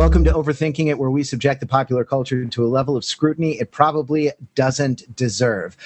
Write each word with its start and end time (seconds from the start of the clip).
Welcome 0.00 0.24
to 0.24 0.32
Overthinking 0.32 0.86
It, 0.86 0.98
where 0.98 1.10
we 1.10 1.22
subject 1.22 1.60
the 1.60 1.66
popular 1.66 2.06
culture 2.06 2.46
to 2.46 2.64
a 2.64 2.68
level 2.68 2.96
of 2.96 3.04
scrutiny 3.04 3.60
it 3.60 3.70
probably 3.70 4.32
doesn't 4.54 5.14
deserve. 5.14 5.76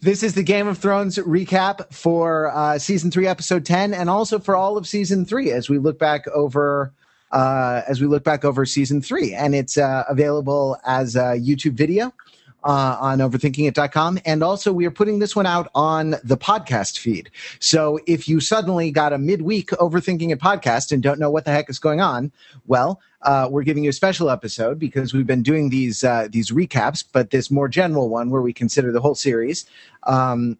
this 0.00 0.22
is 0.22 0.34
the 0.34 0.44
Game 0.46 0.68
of 0.68 0.78
Thrones 0.78 1.18
recap 1.18 1.92
for 1.92 2.78
season 2.78 3.10
three, 3.10 3.26
episode 3.26 3.64
10, 3.64 3.92
and 3.92 4.08
also 4.08 4.38
for 4.38 4.54
all 4.54 4.76
of 4.76 4.86
season 4.86 5.24
three 5.24 5.50
as 5.50 5.68
we 5.68 5.78
look 5.78 5.98
back 5.98 6.28
over 6.28 6.92
uh, 7.36 7.82
as 7.86 8.00
we 8.00 8.06
look 8.06 8.24
back 8.24 8.46
over 8.46 8.64
season 8.64 9.02
three, 9.02 9.34
and 9.34 9.54
it's 9.54 9.76
uh, 9.76 10.04
available 10.08 10.78
as 10.86 11.16
a 11.16 11.38
YouTube 11.38 11.74
video. 11.74 12.12
Uh, 12.64 12.96
on 13.00 13.18
overthinkingit.com. 13.20 14.18
And 14.24 14.42
also, 14.42 14.72
we 14.72 14.86
are 14.86 14.90
putting 14.90 15.20
this 15.20 15.36
one 15.36 15.46
out 15.46 15.70
on 15.72 16.16
the 16.24 16.36
podcast 16.36 16.98
feed. 16.98 17.30
So 17.60 18.00
if 18.08 18.28
you 18.28 18.40
suddenly 18.40 18.90
got 18.90 19.12
a 19.12 19.18
midweek 19.18 19.68
Overthinking 19.68 20.32
It 20.32 20.40
podcast 20.40 20.90
and 20.90 21.00
don't 21.00 21.20
know 21.20 21.30
what 21.30 21.44
the 21.44 21.52
heck 21.52 21.70
is 21.70 21.78
going 21.78 22.00
on, 22.00 22.32
well, 22.66 23.00
uh, 23.22 23.46
we're 23.48 23.62
giving 23.62 23.84
you 23.84 23.90
a 23.90 23.92
special 23.92 24.30
episode 24.30 24.80
because 24.80 25.14
we've 25.14 25.28
been 25.28 25.44
doing 25.44 25.68
these 25.68 26.02
uh, 26.02 26.26
these 26.28 26.50
recaps, 26.50 27.04
but 27.12 27.30
this 27.30 27.52
more 27.52 27.68
general 27.68 28.08
one 28.08 28.30
where 28.30 28.42
we 28.42 28.52
consider 28.52 28.90
the 28.90 29.00
whole 29.00 29.14
series. 29.14 29.64
Um, 30.02 30.58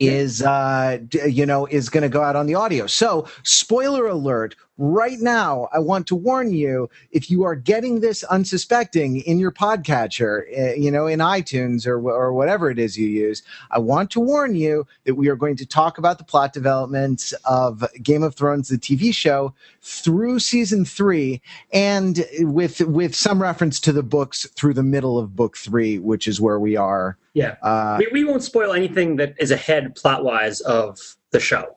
is 0.00 0.42
uh 0.42 0.98
you 1.26 1.46
know 1.46 1.66
is 1.66 1.88
going 1.88 2.02
to 2.02 2.08
go 2.08 2.22
out 2.22 2.36
on 2.36 2.46
the 2.46 2.54
audio. 2.54 2.86
So 2.86 3.28
spoiler 3.42 4.06
alert 4.06 4.56
right 4.76 5.20
now 5.20 5.68
i 5.72 5.78
want 5.78 6.04
to 6.04 6.16
warn 6.16 6.52
you 6.52 6.90
if 7.12 7.30
you 7.30 7.44
are 7.44 7.54
getting 7.54 8.00
this 8.00 8.24
unsuspecting 8.24 9.20
in 9.20 9.38
your 9.38 9.52
podcatcher 9.52 10.42
uh, 10.58 10.74
you 10.74 10.90
know 10.90 11.06
in 11.06 11.20
itunes 11.20 11.86
or, 11.86 11.96
or 12.10 12.32
whatever 12.32 12.70
it 12.70 12.78
is 12.78 12.98
you 12.98 13.06
use 13.06 13.42
i 13.70 13.78
want 13.78 14.10
to 14.10 14.18
warn 14.18 14.56
you 14.56 14.84
that 15.04 15.14
we 15.14 15.28
are 15.28 15.36
going 15.36 15.54
to 15.54 15.64
talk 15.64 15.96
about 15.96 16.18
the 16.18 16.24
plot 16.24 16.52
developments 16.52 17.32
of 17.44 17.84
game 18.02 18.24
of 18.24 18.34
thrones 18.34 18.68
the 18.68 18.76
tv 18.76 19.14
show 19.14 19.54
through 19.80 20.40
season 20.40 20.84
three 20.84 21.40
and 21.72 22.26
with 22.40 22.80
with 22.80 23.14
some 23.14 23.40
reference 23.40 23.78
to 23.78 23.92
the 23.92 24.02
books 24.02 24.44
through 24.56 24.74
the 24.74 24.82
middle 24.82 25.18
of 25.18 25.36
book 25.36 25.56
three 25.56 26.00
which 26.00 26.26
is 26.26 26.40
where 26.40 26.58
we 26.58 26.74
are 26.76 27.16
Yeah. 27.34 27.56
uh, 27.62 27.96
we, 27.98 28.08
we 28.12 28.24
won't 28.24 28.42
spoil 28.42 28.72
anything 28.72 29.16
that 29.16 29.34
is 29.38 29.50
ahead 29.50 29.94
plot 29.96 30.24
wise 30.24 30.60
of 30.60 30.98
the 31.32 31.40
show. 31.40 31.76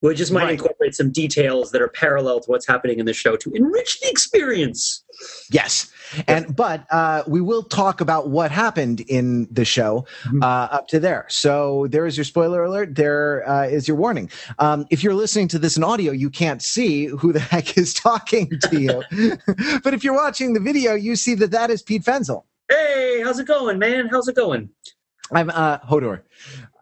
We 0.00 0.16
just 0.16 0.32
might 0.32 0.42
Right. 0.44 0.52
incorporate 0.54 0.96
some 0.96 1.12
details 1.12 1.70
that 1.70 1.80
are 1.80 1.86
parallel 1.86 2.40
to 2.40 2.50
what's 2.50 2.66
happening 2.66 2.98
in 2.98 3.06
the 3.06 3.12
show 3.12 3.36
to 3.36 3.52
enrich 3.54 4.00
the 4.00 4.08
experience. 4.10 5.04
Yes, 5.48 5.92
and 6.26 6.56
but 6.56 6.86
uh, 6.90 7.22
we 7.28 7.40
will 7.40 7.62
talk 7.62 8.00
about 8.00 8.28
what 8.28 8.50
happened 8.50 9.00
in 9.02 9.46
the 9.52 9.64
show 9.64 10.04
Mhm. 10.24 10.42
uh, 10.42 10.74
up 10.74 10.88
to 10.88 10.98
there. 10.98 11.26
So 11.28 11.86
there 11.88 12.04
is 12.04 12.16
your 12.16 12.24
spoiler 12.24 12.64
alert. 12.64 12.96
There 12.96 13.48
uh, 13.48 13.66
is 13.66 13.86
your 13.86 13.96
warning. 13.96 14.28
Um, 14.58 14.86
if 14.90 15.04
you're 15.04 15.14
listening 15.14 15.46
to 15.48 15.58
this 15.60 15.76
in 15.76 15.84
audio, 15.84 16.10
you 16.10 16.30
can't 16.30 16.62
see 16.62 17.06
who 17.06 17.32
the 17.32 17.38
heck 17.52 17.78
is 17.78 17.94
talking 17.94 18.50
to 18.70 18.80
you. 18.80 19.02
but 19.84 19.94
if 19.94 20.02
you're 20.02 20.14
watching 20.16 20.52
the 20.54 20.60
video, 20.60 20.94
you 20.94 21.14
see 21.14 21.34
that 21.36 21.52
that 21.52 21.70
is 21.70 21.80
Pete 21.80 22.02
Fenzel. 22.02 22.42
Hey, 22.68 23.20
how's 23.22 23.38
it 23.38 23.46
going, 23.46 23.78
man? 23.78 24.08
How's 24.08 24.28
it 24.28 24.36
going? 24.36 24.70
I'm 25.32 25.50
uh, 25.50 25.78
Hodor, 25.78 26.22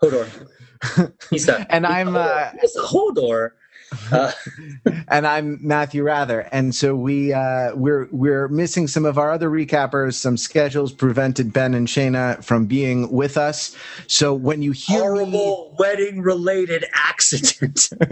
Hodor. 0.02 0.28
And 1.70 1.86
I'm 1.86 2.16
uh, 2.16 2.50
Hodor. 2.78 3.50
Uh, 4.12 4.32
and 5.08 5.26
I'm 5.26 5.58
Matthew 5.64 6.02
Wrather, 6.02 6.40
and 6.52 6.74
so 6.74 6.96
we 6.96 7.32
uh, 7.32 7.74
we're 7.76 8.08
we're 8.10 8.48
missing 8.48 8.88
some 8.88 9.04
of 9.04 9.18
our 9.18 9.30
other 9.30 9.48
recappers. 9.48 10.14
Some 10.14 10.36
schedules 10.36 10.92
prevented 10.92 11.52
Ben 11.52 11.74
and 11.74 11.86
Shayna 11.86 12.42
from 12.42 12.66
being 12.66 13.10
with 13.12 13.36
us. 13.36 13.76
So 14.08 14.34
when 14.34 14.62
you 14.62 14.72
hear 14.72 15.00
me, 15.00 15.06
horrible 15.06 15.76
wedding 15.78 16.22
related 16.22 16.86
accident. 16.92 17.88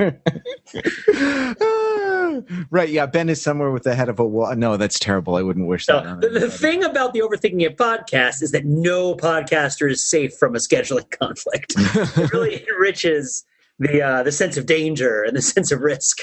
right, 2.70 2.88
yeah, 2.88 3.06
Ben 3.06 3.28
is 3.28 3.42
somewhere 3.42 3.70
with 3.70 3.82
the 3.82 3.94
head 3.94 4.08
of 4.08 4.20
a 4.20 4.24
wall. 4.24 4.54
No, 4.54 4.76
that's 4.76 4.98
terrible. 4.98 5.36
I 5.36 5.42
wouldn't 5.42 5.66
wish 5.66 5.86
that. 5.86 6.20
The, 6.20 6.50
thing 6.50 6.84
about 6.84 7.12
the 7.12 7.20
Overthinking 7.20 7.62
It 7.62 7.76
podcast 7.76 8.42
is 8.42 8.52
that 8.52 8.64
no 8.64 9.14
podcaster 9.14 9.90
is 9.90 10.04
safe 10.04 10.36
from 10.36 10.54
a 10.54 10.58
scheduling 10.58 11.10
conflict. 11.18 11.74
it 11.76 12.32
really 12.32 12.66
enriches 12.68 13.44
the 13.78 14.02
uh, 14.02 14.22
the 14.22 14.32
sense 14.32 14.56
of 14.56 14.66
danger 14.66 15.22
and 15.22 15.36
the 15.36 15.42
sense 15.54 15.72
of 15.72 15.80
risk. 15.80 16.18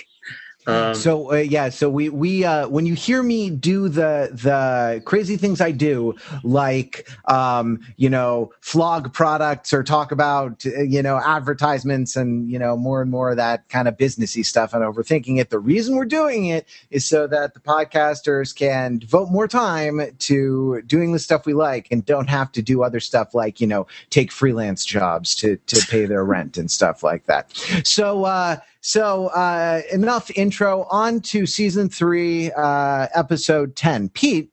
Um, 0.67 0.95
so 0.95 1.31
uh, 1.31 1.35
yeah, 1.37 1.69
so 1.69 1.89
we 1.89 2.09
we 2.09 2.43
uh, 2.45 2.67
when 2.67 2.85
you 2.85 2.95
hear 2.95 3.21
me 3.23 3.49
do 3.49 3.89
the 3.89 4.29
the 4.33 5.01
crazy 5.05 5.37
things 5.37 5.61
I 5.61 5.71
do, 5.71 6.15
like 6.43 7.09
um, 7.25 7.79
you 7.97 8.09
know 8.09 8.51
flog 8.61 9.13
products 9.13 9.73
or 9.73 9.83
talk 9.83 10.11
about 10.11 10.65
uh, 10.65 10.81
you 10.81 11.01
know 11.03 11.21
advertisements 11.23 12.15
and 12.15 12.49
you 12.49 12.57
know 12.59 12.77
more 12.77 13.01
and 13.01 13.11
more 13.11 13.31
of 13.31 13.37
that 13.37 13.67
kind 13.69 13.87
of 13.87 13.97
businessy 13.97 14.45
stuff 14.45 14.73
and 14.73 14.83
overthinking 14.83 15.39
it. 15.39 15.49
The 15.51 15.59
reason 15.59 15.95
we're 15.95 16.05
doing 16.05 16.45
it 16.47 16.67
is 16.91 17.05
so 17.05 17.27
that 17.27 17.53
the 17.53 17.59
podcasters 17.59 18.55
can 18.55 18.97
devote 18.99 19.29
more 19.31 19.47
time 19.47 20.01
to 20.19 20.81
doing 20.83 21.11
the 21.11 21.19
stuff 21.19 21.45
we 21.45 21.53
like 21.53 21.87
and 21.91 22.05
don't 22.05 22.29
have 22.29 22.51
to 22.53 22.61
do 22.61 22.83
other 22.83 22.99
stuff 22.99 23.35
like 23.35 23.61
you 23.61 23.67
know 23.67 23.85
take 24.09 24.31
freelance 24.31 24.85
jobs 24.85 25.35
to 25.35 25.57
to 25.67 25.85
pay 25.89 26.05
their 26.05 26.25
rent 26.25 26.57
and 26.57 26.71
stuff 26.71 27.03
like 27.03 27.25
that. 27.25 27.55
So. 27.85 28.25
uh 28.25 28.57
so 28.85 29.29
uh, 29.29 29.81
enough 29.91 30.29
intro. 30.35 30.83
On 30.91 31.19
to 31.21 31.47
season 31.47 31.89
three, 31.89 32.51
uh, 32.51 33.07
episode 33.15 33.75
ten. 33.75 34.09
Pete, 34.09 34.51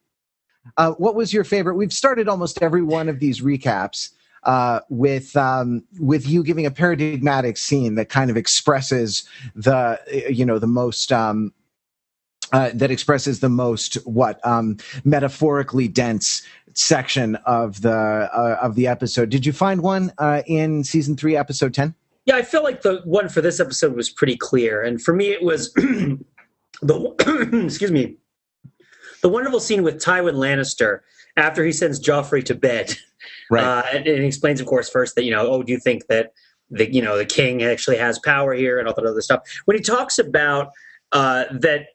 uh, 0.78 0.92
what 0.92 1.14
was 1.14 1.34
your 1.34 1.44
favorite? 1.44 1.74
We've 1.74 1.92
started 1.92 2.28
almost 2.28 2.62
every 2.62 2.82
one 2.82 3.10
of 3.10 3.20
these 3.20 3.42
recaps 3.42 4.08
uh, 4.44 4.80
with 4.88 5.36
um, 5.36 5.84
with 6.00 6.26
you 6.26 6.42
giving 6.42 6.64
a 6.64 6.70
paradigmatic 6.70 7.58
scene 7.58 7.94
that 7.96 8.08
kind 8.08 8.30
of 8.30 8.38
expresses 8.38 9.28
the 9.54 10.00
you 10.30 10.46
know 10.46 10.58
the 10.58 10.66
most. 10.66 11.12
Um, 11.12 11.52
uh, 12.54 12.70
that 12.74 12.90
expresses 12.90 13.40
the 13.40 13.48
most 13.48 13.94
what 14.06 14.38
um, 14.46 14.76
metaphorically 15.04 15.88
dense 15.88 16.42
section 16.74 17.36
of 17.46 17.82
the 17.82 17.90
uh, 17.90 18.58
of 18.62 18.76
the 18.76 18.86
episode. 18.86 19.28
Did 19.28 19.44
you 19.44 19.52
find 19.52 19.82
one 19.82 20.10
uh, 20.16 20.42
in 20.46 20.84
season 20.84 21.16
three, 21.16 21.36
episode 21.36 21.74
ten? 21.74 21.94
Yeah, 22.24 22.36
I 22.36 22.42
feel 22.42 22.62
like 22.62 22.82
the 22.82 23.00
one 23.04 23.28
for 23.28 23.40
this 23.40 23.58
episode 23.60 23.94
was 23.94 24.10
pretty 24.10 24.36
clear, 24.36 24.82
and 24.82 25.02
for 25.02 25.14
me, 25.14 25.30
it 25.32 25.42
was 25.42 25.72
the 26.82 27.62
excuse 27.64 27.90
me, 27.90 28.16
the 29.22 29.28
wonderful 29.28 29.60
scene 29.60 29.82
with 29.82 29.96
Tywin 29.96 30.34
Lannister 30.34 31.00
after 31.36 31.64
he 31.64 31.72
sends 31.72 32.04
Joffrey 32.04 32.44
to 32.44 32.54
bed. 32.54 32.96
Uh, 33.50 33.82
and, 33.92 34.06
and 34.06 34.24
explains, 34.24 34.60
of 34.60 34.66
course, 34.66 34.88
first 34.88 35.14
that 35.14 35.24
you 35.24 35.30
know, 35.30 35.46
oh, 35.46 35.62
do 35.62 35.72
you 35.72 35.78
think 35.78 36.06
that 36.06 36.32
the 36.70 36.92
you 36.92 37.02
know 37.02 37.18
the 37.18 37.26
king 37.26 37.62
actually 37.62 37.96
has 37.96 38.18
power 38.20 38.54
here 38.54 38.78
and 38.78 38.88
all 38.88 38.94
that 38.94 39.04
other 39.04 39.20
stuff? 39.20 39.42
When 39.64 39.76
he 39.76 39.82
talks 39.82 40.18
about 40.18 40.70
uh, 41.12 41.44
that, 41.50 41.88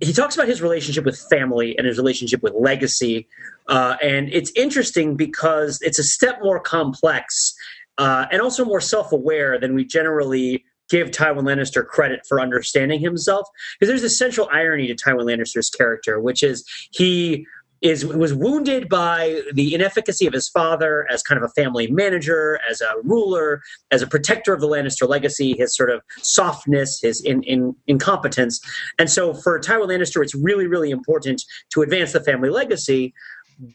he 0.00 0.12
talks 0.12 0.34
about 0.34 0.48
his 0.48 0.62
relationship 0.62 1.04
with 1.04 1.18
family 1.30 1.76
and 1.76 1.86
his 1.86 1.98
relationship 1.98 2.42
with 2.42 2.54
legacy, 2.54 3.28
uh, 3.68 3.96
and 4.02 4.32
it's 4.32 4.50
interesting 4.56 5.14
because 5.14 5.78
it's 5.82 5.98
a 5.98 6.04
step 6.04 6.38
more 6.42 6.58
complex 6.58 7.53
uh, 7.98 8.26
and 8.30 8.40
also 8.40 8.64
more 8.64 8.80
self-aware 8.80 9.58
than 9.58 9.74
we 9.74 9.84
generally 9.84 10.64
give 10.90 11.10
Tywin 11.10 11.44
Lannister 11.44 11.86
credit 11.86 12.20
for 12.28 12.40
understanding 12.40 13.00
himself. 13.00 13.48
Because 13.78 13.88
there's 13.88 14.02
this 14.02 14.18
central 14.18 14.48
irony 14.52 14.86
to 14.86 14.94
Tywin 14.94 15.24
Lannister's 15.24 15.70
character, 15.70 16.20
which 16.20 16.42
is 16.42 16.64
he 16.90 17.46
is 17.84 18.06
was 18.06 18.32
wounded 18.32 18.88
by 18.88 19.42
the 19.52 19.74
inefficacy 19.74 20.26
of 20.26 20.32
his 20.32 20.48
father 20.48 21.06
as 21.10 21.22
kind 21.22 21.36
of 21.36 21.44
a 21.44 21.52
family 21.52 21.86
manager, 21.86 22.58
as 22.68 22.80
a 22.80 22.88
ruler, 23.02 23.60
as 23.90 24.00
a 24.00 24.06
protector 24.06 24.54
of 24.54 24.60
the 24.62 24.66
Lannister 24.66 25.06
legacy, 25.06 25.54
his 25.58 25.76
sort 25.76 25.90
of 25.90 26.00
softness, 26.16 27.00
his 27.02 27.20
in, 27.20 27.42
in, 27.42 27.76
incompetence. 27.86 28.58
And 28.98 29.10
so 29.10 29.34
for 29.34 29.60
Tywin 29.60 29.88
Lannister, 29.88 30.22
it's 30.22 30.34
really, 30.34 30.66
really 30.66 30.90
important 30.90 31.42
to 31.74 31.82
advance 31.82 32.12
the 32.12 32.20
family 32.20 32.48
legacy. 32.48 33.12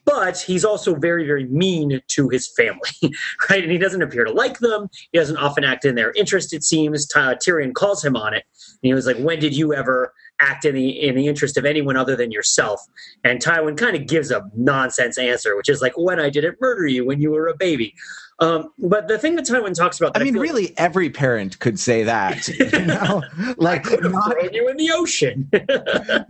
But 0.05 0.37
he's 0.39 0.65
also 0.65 0.95
very, 0.95 1.25
very 1.25 1.45
mean 1.45 2.01
to 2.07 2.29
his 2.29 2.47
family, 2.55 2.89
right? 3.49 3.63
And 3.63 3.71
he 3.71 3.77
doesn't 3.77 4.01
appear 4.01 4.25
to 4.25 4.31
like 4.31 4.59
them. 4.59 4.89
He 5.11 5.17
doesn't 5.17 5.37
often 5.37 5.63
act 5.63 5.85
in 5.85 5.95
their 5.95 6.11
interest, 6.11 6.53
it 6.53 6.63
seems. 6.63 7.07
Ty- 7.07 7.35
Tyrion 7.35 7.73
calls 7.73 8.03
him 8.03 8.15
on 8.15 8.33
it. 8.33 8.43
And 8.81 8.87
he 8.89 8.93
was 8.93 9.05
like, 9.05 9.17
When 9.17 9.39
did 9.39 9.55
you 9.55 9.73
ever 9.73 10.13
act 10.39 10.65
in 10.65 10.75
the 10.75 10.89
in 10.89 11.15
the 11.15 11.27
interest 11.27 11.57
of 11.57 11.65
anyone 11.65 11.97
other 11.97 12.15
than 12.15 12.31
yourself. 12.31 12.81
And 13.23 13.41
Tywin 13.41 13.77
kind 13.77 13.95
of 13.95 14.07
gives 14.07 14.31
a 14.31 14.49
nonsense 14.55 15.17
answer, 15.17 15.55
which 15.55 15.69
is 15.69 15.81
like, 15.81 15.93
"When 15.97 16.19
I 16.19 16.29
didn't 16.29 16.59
murder 16.61 16.87
you 16.87 17.05
when 17.05 17.21
you 17.21 17.31
were 17.31 17.47
a 17.47 17.55
baby." 17.55 17.95
Um, 18.41 18.71
but 18.77 19.09
the 19.09 19.17
thing 19.17 19.35
that 19.35 19.45
Tywin 19.45 19.73
talks 19.73 19.99
about, 19.99 20.15
I 20.15 20.23
mean, 20.23 20.33
feel- 20.33 20.41
really, 20.41 20.73
every 20.77 21.09
parent 21.09 21.59
could 21.59 21.79
say 21.79 22.03
that. 22.03 22.47
You 22.69 22.85
know, 22.85 23.23
like 23.57 23.91
I 23.91 24.07
not, 24.07 24.53
you 24.53 24.69
in 24.69 24.77
the 24.77 24.91
ocean. 24.93 25.49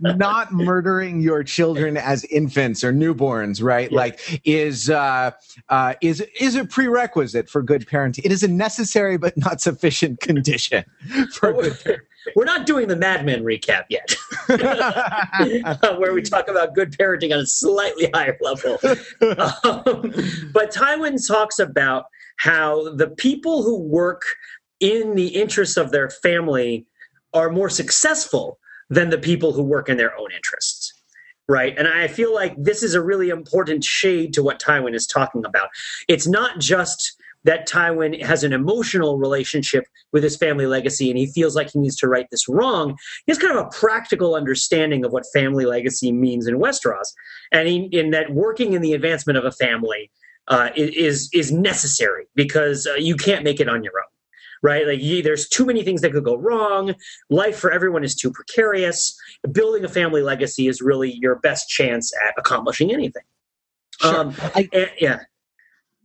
not 0.00 0.52
murdering 0.52 1.20
your 1.20 1.44
children 1.44 1.96
as 1.96 2.24
infants 2.24 2.82
or 2.82 2.92
newborns, 2.92 3.62
right? 3.62 3.90
Yeah. 3.92 3.96
Like, 3.96 4.40
is 4.44 4.88
uh, 4.90 5.32
uh, 5.68 5.94
is 6.00 6.24
is 6.40 6.56
a 6.56 6.64
prerequisite 6.64 7.48
for 7.48 7.62
good 7.62 7.86
parenting. 7.86 8.24
It 8.24 8.32
is 8.32 8.42
a 8.42 8.48
necessary 8.48 9.18
but 9.18 9.36
not 9.36 9.60
sufficient 9.60 10.20
condition 10.20 10.84
for 11.32 11.52
good. 11.52 12.00
We're 12.36 12.44
not 12.44 12.66
doing 12.66 12.88
the 12.88 12.96
Mad 12.96 13.24
Men 13.24 13.42
recap 13.44 13.84
yet. 13.88 14.16
where 15.98 16.12
we 16.12 16.22
talk 16.22 16.48
about 16.48 16.74
good 16.74 16.92
parenting 16.92 17.32
on 17.32 17.40
a 17.40 17.46
slightly 17.46 18.10
higher 18.12 18.36
level. 18.40 18.78
Um, 19.22 20.12
but 20.52 20.72
Tywin 20.72 21.26
talks 21.26 21.58
about 21.58 22.04
how 22.36 22.94
the 22.94 23.08
people 23.08 23.62
who 23.62 23.82
work 23.82 24.22
in 24.80 25.14
the 25.14 25.28
interests 25.28 25.76
of 25.76 25.92
their 25.92 26.10
family 26.10 26.86
are 27.32 27.50
more 27.50 27.68
successful 27.68 28.58
than 28.88 29.10
the 29.10 29.18
people 29.18 29.52
who 29.52 29.62
work 29.62 29.88
in 29.88 29.96
their 29.96 30.16
own 30.18 30.32
interests. 30.32 30.92
Right. 31.48 31.76
And 31.76 31.88
I 31.88 32.06
feel 32.06 32.32
like 32.32 32.54
this 32.56 32.82
is 32.82 32.94
a 32.94 33.02
really 33.02 33.28
important 33.28 33.82
shade 33.82 34.32
to 34.34 34.42
what 34.42 34.60
Tywin 34.60 34.94
is 34.94 35.06
talking 35.06 35.44
about. 35.44 35.68
It's 36.06 36.26
not 36.26 36.60
just 36.60 37.19
that 37.44 37.68
Tywin 37.68 38.22
has 38.22 38.44
an 38.44 38.52
emotional 38.52 39.18
relationship 39.18 39.84
with 40.12 40.22
his 40.22 40.36
family 40.36 40.66
legacy 40.66 41.10
and 41.10 41.18
he 41.18 41.26
feels 41.26 41.56
like 41.56 41.70
he 41.72 41.78
needs 41.78 41.96
to 41.96 42.08
right 42.08 42.26
this 42.30 42.48
wrong. 42.48 42.96
He 43.26 43.32
has 43.32 43.38
kind 43.38 43.56
of 43.56 43.66
a 43.66 43.70
practical 43.70 44.34
understanding 44.34 45.04
of 45.04 45.12
what 45.12 45.24
family 45.32 45.64
legacy 45.64 46.12
means 46.12 46.46
in 46.46 46.58
Westeros. 46.58 47.08
And 47.52 47.68
he, 47.68 47.88
in 47.92 48.10
that 48.10 48.32
working 48.32 48.74
in 48.74 48.82
the 48.82 48.92
advancement 48.92 49.38
of 49.38 49.44
a 49.44 49.52
family 49.52 50.10
uh, 50.48 50.70
is, 50.76 51.30
is 51.32 51.50
necessary 51.52 52.26
because 52.34 52.86
uh, 52.86 52.94
you 52.94 53.16
can't 53.16 53.44
make 53.44 53.60
it 53.60 53.68
on 53.68 53.82
your 53.82 53.94
own. 53.98 54.06
Right, 54.62 54.86
like 54.86 55.00
you, 55.00 55.22
there's 55.22 55.48
too 55.48 55.64
many 55.64 55.82
things 55.82 56.02
that 56.02 56.12
could 56.12 56.24
go 56.24 56.36
wrong. 56.36 56.94
Life 57.30 57.58
for 57.58 57.72
everyone 57.72 58.04
is 58.04 58.14
too 58.14 58.30
precarious. 58.30 59.18
Building 59.52 59.86
a 59.86 59.88
family 59.88 60.20
legacy 60.20 60.68
is 60.68 60.82
really 60.82 61.12
your 61.12 61.36
best 61.36 61.70
chance 61.70 62.12
at 62.28 62.34
accomplishing 62.36 62.92
anything. 62.92 63.22
Sure. 64.02 64.14
Um, 64.14 64.34
I, 64.54 64.68
and, 64.74 64.90
yeah. 65.00 65.20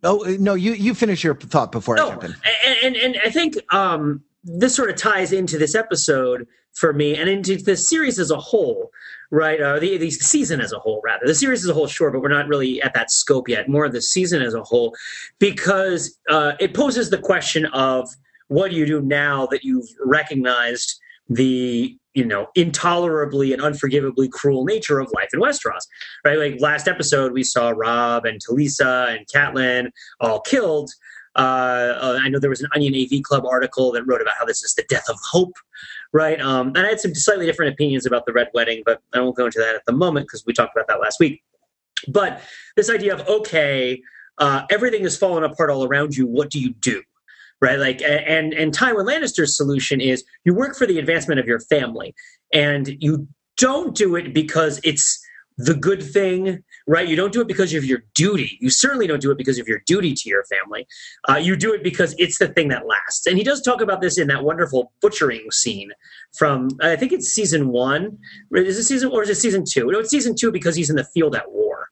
Oh 0.03 0.35
no, 0.39 0.53
you 0.53 0.73
you 0.73 0.93
finish 0.93 1.23
your 1.23 1.35
thought 1.35 1.71
before 1.71 1.95
no, 1.95 2.07
I 2.07 2.09
jump 2.11 2.23
in. 2.25 2.35
And, 2.65 2.95
and 2.95 2.95
and 2.95 3.17
I 3.25 3.29
think 3.29 3.55
um, 3.73 4.23
this 4.43 4.75
sort 4.75 4.89
of 4.89 4.95
ties 4.95 5.31
into 5.31 5.57
this 5.57 5.75
episode 5.75 6.47
for 6.73 6.93
me 6.93 7.15
and 7.15 7.29
into 7.29 7.57
the 7.57 7.77
series 7.77 8.19
as 8.19 8.31
a 8.31 8.37
whole, 8.37 8.91
right? 9.31 9.59
Uh, 9.61 9.79
the, 9.79 9.97
the 9.97 10.11
season 10.11 10.59
as 10.59 10.73
a 10.73 10.79
whole, 10.79 11.01
rather. 11.03 11.25
The 11.25 11.33
series 11.33 11.63
as 11.63 11.69
a 11.69 11.73
whole, 11.73 11.87
sure, 11.87 12.11
but 12.11 12.21
we're 12.21 12.27
not 12.27 12.47
really 12.47 12.81
at 12.81 12.93
that 12.93 13.09
scope 13.09 13.47
yet. 13.47 13.69
More 13.69 13.85
of 13.85 13.93
the 13.93 14.01
season 14.01 14.41
as 14.41 14.53
a 14.53 14.61
whole, 14.61 14.93
because 15.39 16.17
uh, 16.29 16.53
it 16.59 16.73
poses 16.73 17.09
the 17.09 17.17
question 17.17 17.65
of 17.67 18.09
what 18.49 18.71
do 18.71 18.77
you 18.77 18.85
do 18.85 19.01
now 19.01 19.47
that 19.47 19.63
you've 19.63 19.87
recognized 20.03 20.99
the 21.29 21.97
you 22.15 22.25
know 22.25 22.47
intolerably 22.55 23.53
and 23.53 23.61
unforgivably 23.61 24.27
cruel 24.27 24.65
nature 24.65 24.99
of 24.99 25.11
life 25.13 25.29
in 25.33 25.39
Westeros, 25.39 25.83
right? 26.23 26.39
Like 26.39 26.59
last 26.59 26.87
episode, 26.87 27.33
we 27.33 27.43
saw 27.43 27.69
Robb 27.69 28.25
and 28.25 28.41
Talisa 28.43 29.15
and 29.15 29.27
Catelyn 29.27 29.91
all 30.19 30.41
killed. 30.41 30.89
Uh, 31.35 31.97
uh, 32.01 32.19
I 32.21 32.29
know 32.29 32.39
there 32.39 32.49
was 32.49 32.61
an 32.61 32.69
Onion 32.73 32.95
AV 32.95 33.21
Club 33.21 33.45
article 33.45 33.91
that 33.91 34.03
wrote 34.05 34.21
about 34.21 34.35
how 34.39 34.45
this 34.45 34.63
is 34.63 34.73
the 34.73 34.85
death 34.87 35.09
of 35.09 35.17
hope, 35.29 35.55
right? 36.13 36.39
Um, 36.39 36.69
and 36.69 36.79
I 36.79 36.87
had 36.87 37.01
some 37.01 37.13
slightly 37.13 37.45
different 37.45 37.73
opinions 37.73 38.05
about 38.05 38.25
the 38.25 38.31
Red 38.31 38.49
Wedding, 38.53 38.83
but 38.85 39.01
I 39.13 39.19
won't 39.19 39.35
go 39.35 39.45
into 39.45 39.59
that 39.59 39.75
at 39.75 39.81
the 39.85 39.91
moment 39.91 40.27
because 40.27 40.45
we 40.45 40.53
talked 40.53 40.75
about 40.75 40.87
that 40.87 41.01
last 41.01 41.19
week. 41.19 41.43
But 42.07 42.41
this 42.77 42.89
idea 42.89 43.13
of 43.13 43.27
okay, 43.27 44.01
uh, 44.37 44.63
everything 44.69 45.03
is 45.03 45.17
falling 45.17 45.43
apart 45.43 45.69
all 45.69 45.83
around 45.83 46.15
you. 46.15 46.25
What 46.25 46.49
do 46.49 46.59
you 46.59 46.71
do? 46.71 47.03
Right? 47.61 47.79
Like, 47.79 48.01
and 48.01 48.53
and 48.53 48.73
Tywin 48.73 49.05
Lannister's 49.05 49.55
solution 49.55 50.01
is 50.01 50.23
you 50.43 50.53
work 50.53 50.75
for 50.75 50.85
the 50.85 50.99
advancement 50.99 51.39
of 51.39 51.47
your 51.47 51.59
family, 51.59 52.13
and 52.53 52.97
you 52.99 53.27
don't 53.57 53.95
do 53.95 54.15
it 54.15 54.33
because 54.33 54.79
it's 54.83 55.21
the 55.57 55.73
good 55.73 56.03
thing, 56.03 56.63
right? 56.85 57.07
You 57.07 57.15
don't 57.15 57.31
do 57.31 57.41
it 57.41 57.47
because 57.47 57.73
of 57.73 57.85
your 57.85 58.03
duty. 58.13 58.57
You 58.59 58.69
certainly 58.69 59.07
don't 59.07 59.21
do 59.21 59.31
it 59.31 59.37
because 59.37 59.57
of 59.57 59.67
your 59.67 59.79
duty 59.85 60.13
to 60.13 60.29
your 60.29 60.43
family. 60.45 60.85
Uh, 61.29 61.37
you 61.37 61.55
do 61.55 61.73
it 61.73 61.81
because 61.81 62.13
it's 62.17 62.39
the 62.39 62.49
thing 62.49 62.67
that 62.69 62.85
lasts. 62.85 63.25
And 63.25 63.37
he 63.37 63.43
does 63.43 63.61
talk 63.61 63.79
about 63.79 64.01
this 64.01 64.17
in 64.17 64.27
that 64.27 64.43
wonderful 64.43 64.91
butchering 65.01 65.49
scene 65.51 65.91
from, 66.37 66.69
I 66.81 66.97
think 66.97 67.13
it's 67.13 67.29
season 67.29 67.69
one. 67.69 68.17
Is 68.53 68.77
it 68.77 68.83
season 68.83 69.11
or 69.11 69.23
is 69.23 69.29
it 69.29 69.35
season 69.35 69.63
two? 69.65 69.89
No, 69.89 69.99
it's 69.99 70.09
season 70.09 70.35
two 70.35 70.51
because 70.51 70.75
he's 70.75 70.89
in 70.89 70.97
the 70.97 71.05
field 71.05 71.35
at 71.35 71.49
war 71.49 71.84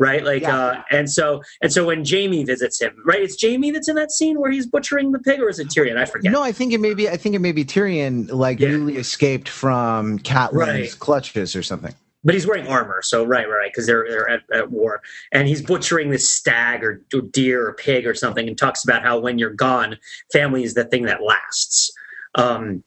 right? 0.00 0.24
Like, 0.24 0.42
yeah. 0.42 0.56
uh, 0.56 0.82
and 0.90 1.08
so 1.08 1.42
and 1.62 1.72
so 1.72 1.86
when 1.86 2.04
Jaime 2.04 2.42
visits 2.42 2.80
him, 2.80 2.96
right? 3.06 3.22
It's 3.22 3.40
Jaime 3.40 3.70
that's 3.70 3.88
in 3.88 3.94
that 3.94 4.10
scene 4.10 4.40
where 4.40 4.50
he's 4.50 4.66
butchering 4.66 5.12
the 5.12 5.20
pig, 5.20 5.40
or 5.40 5.48
is 5.48 5.60
it 5.60 5.68
Tyrion? 5.68 5.96
I 5.96 6.06
forget. 6.06 6.32
No, 6.32 6.42
I 6.42 6.50
think 6.50 6.72
it 6.72 6.80
may 6.80 6.94
be. 6.94 7.08
I 7.08 7.16
think 7.16 7.36
it 7.36 7.38
may 7.38 7.52
be 7.52 7.64
Tyrion, 7.64 8.32
like 8.32 8.58
yeah. 8.58 8.70
newly 8.70 8.96
escaped 8.96 9.48
from 9.48 10.18
Catelyn's 10.20 10.54
right. 10.54 10.98
clutches 10.98 11.54
or 11.54 11.62
something. 11.62 11.94
But 12.24 12.34
he's 12.34 12.46
wearing 12.46 12.66
armor, 12.66 13.00
so 13.02 13.24
right, 13.24 13.48
right, 13.48 13.70
because 13.72 13.86
they're 13.86 14.06
they're 14.08 14.28
at, 14.28 14.42
at, 14.52 14.70
war, 14.70 15.00
and 15.32 15.46
he's 15.46 15.62
butchering 15.62 16.10
this 16.10 16.28
stag 16.28 16.82
or, 16.82 17.02
or 17.14 17.22
deer 17.22 17.68
or 17.68 17.74
pig 17.74 18.06
or 18.06 18.14
something, 18.14 18.48
and 18.48 18.58
talks 18.58 18.82
about 18.84 19.02
how 19.02 19.18
when 19.18 19.38
you're 19.38 19.54
gone, 19.54 19.96
family 20.32 20.64
is 20.64 20.74
the 20.74 20.84
thing 20.84 21.04
that 21.04 21.22
lasts. 21.22 21.92
Um, 22.34 22.84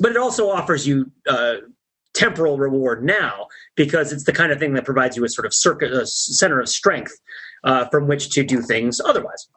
but 0.00 0.10
it 0.10 0.16
also 0.16 0.48
offers 0.48 0.86
you 0.86 1.10
uh, 1.28 1.56
temporal 2.14 2.58
reward 2.58 3.04
now 3.04 3.46
because 3.74 4.12
it's 4.12 4.24
the 4.24 4.32
kind 4.32 4.52
of 4.52 4.58
thing 4.58 4.74
that 4.74 4.84
provides 4.84 5.16
you 5.16 5.24
a 5.24 5.28
sort 5.28 5.46
of 5.46 5.52
a 5.92 6.06
center 6.06 6.60
of 6.60 6.68
strength 6.68 7.18
uh, 7.64 7.86
from 7.88 8.06
which 8.06 8.30
to 8.30 8.44
do 8.44 8.60
things 8.60 9.00
otherwise. 9.04 9.48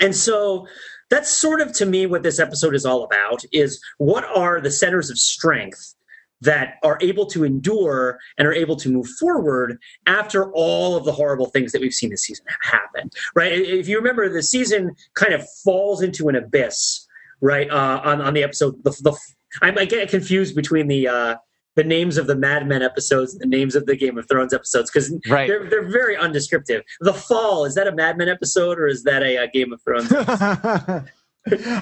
And 0.00 0.14
so 0.14 0.66
that's 1.10 1.30
sort 1.30 1.60
of 1.60 1.72
to 1.74 1.86
me 1.86 2.06
what 2.06 2.22
this 2.22 2.38
episode 2.38 2.74
is 2.74 2.84
all 2.84 3.04
about 3.04 3.42
is 3.52 3.80
what 3.98 4.24
are 4.24 4.60
the 4.60 4.70
centers 4.70 5.10
of 5.10 5.18
strength 5.18 5.94
that 6.42 6.74
are 6.82 6.98
able 7.00 7.24
to 7.24 7.44
endure 7.44 8.18
and 8.36 8.46
are 8.46 8.52
able 8.52 8.76
to 8.76 8.90
move 8.90 9.06
forward 9.18 9.78
after 10.06 10.52
all 10.52 10.94
of 10.94 11.04
the 11.04 11.12
horrible 11.12 11.46
things 11.46 11.72
that 11.72 11.80
we've 11.80 11.94
seen 11.94 12.10
this 12.10 12.24
season 12.24 12.44
happen 12.60 13.08
right 13.34 13.52
if 13.52 13.88
you 13.88 13.96
remember 13.96 14.28
the 14.28 14.42
season 14.42 14.94
kind 15.14 15.32
of 15.32 15.42
falls 15.64 16.02
into 16.02 16.28
an 16.28 16.36
abyss 16.36 17.06
right 17.40 17.70
uh, 17.70 18.02
on, 18.04 18.20
on 18.20 18.34
the 18.34 18.42
episode 18.42 18.74
the, 18.84 18.90
the 19.02 19.16
I, 19.62 19.86
get 19.86 20.10
confused 20.10 20.54
between 20.54 20.88
the 20.88 21.08
uh, 21.08 21.36
the 21.76 21.84
names 21.84 22.16
of 22.16 22.26
the 22.26 22.34
Mad 22.34 22.66
Men 22.66 22.82
episodes 22.82 23.38
the 23.38 23.46
names 23.46 23.76
of 23.76 23.86
the 23.86 23.94
Game 23.94 24.18
of 24.18 24.26
Thrones 24.28 24.52
episodes 24.52 24.90
because 24.90 25.14
right. 25.28 25.46
they're 25.46 25.68
they're 25.68 25.88
very 25.88 26.16
undescriptive. 26.16 26.82
The 27.00 27.14
Fall 27.14 27.64
is 27.64 27.74
that 27.76 27.86
a 27.86 27.92
Mad 27.92 28.18
Men 28.18 28.28
episode 28.28 28.78
or 28.78 28.88
is 28.88 29.04
that 29.04 29.22
a, 29.22 29.36
a 29.36 29.48
Game 29.48 29.72
of 29.72 29.80
Thrones? 29.82 30.10
uh, 30.12 31.02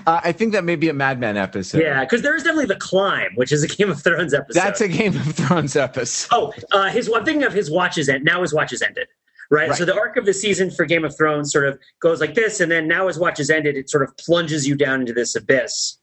I 0.07 0.33
think 0.33 0.53
that 0.53 0.65
may 0.65 0.77
be 0.77 0.89
a 0.89 0.93
Mad 0.93 1.19
Men 1.19 1.37
episode. 1.37 1.81
Yeah, 1.81 2.05
because 2.05 2.23
there 2.23 2.35
is 2.35 2.43
definitely 2.43 2.67
the 2.67 2.77
Climb, 2.77 3.31
which 3.37 3.53
is 3.53 3.63
a 3.63 3.69
Game 3.69 3.91
of 3.91 4.03
Thrones 4.03 4.35
episode. 4.35 4.61
That's 4.61 4.81
a 4.81 4.89
Game 4.89 5.17
of 5.17 5.35
Thrones 5.35 5.77
episode. 5.77 6.29
Oh, 6.33 6.53
uh, 6.73 6.91
his 6.91 7.09
one 7.09 7.25
thing 7.25 7.45
of 7.45 7.53
his 7.53 7.71
watches 7.71 8.09
end. 8.09 8.25
Now 8.25 8.43
his 8.43 8.53
watch 8.53 8.73
is 8.73 8.83
ended. 8.83 9.07
Right? 9.51 9.69
right? 9.69 9.79
So 9.79 9.85
the 9.85 9.95
arc 9.95 10.17
of 10.17 10.27
the 10.27 10.35
season 10.35 10.71
for 10.71 10.87
Game 10.87 11.05
of 11.05 11.17
Thrones 11.17 11.53
sort 11.53 11.69
of 11.69 11.79
goes 12.01 12.21
like 12.21 12.35
this, 12.35 12.61
and 12.61 12.71
then 12.71 12.89
now 12.89 13.07
his 13.07 13.19
watch 13.19 13.39
is 13.39 13.51
ended. 13.51 13.77
It 13.77 13.89
sort 13.89 14.03
of 14.03 14.17
plunges 14.17 14.67
you 14.67 14.75
down 14.75 15.03
into 15.03 15.13
this 15.13 15.37
abyss 15.37 15.99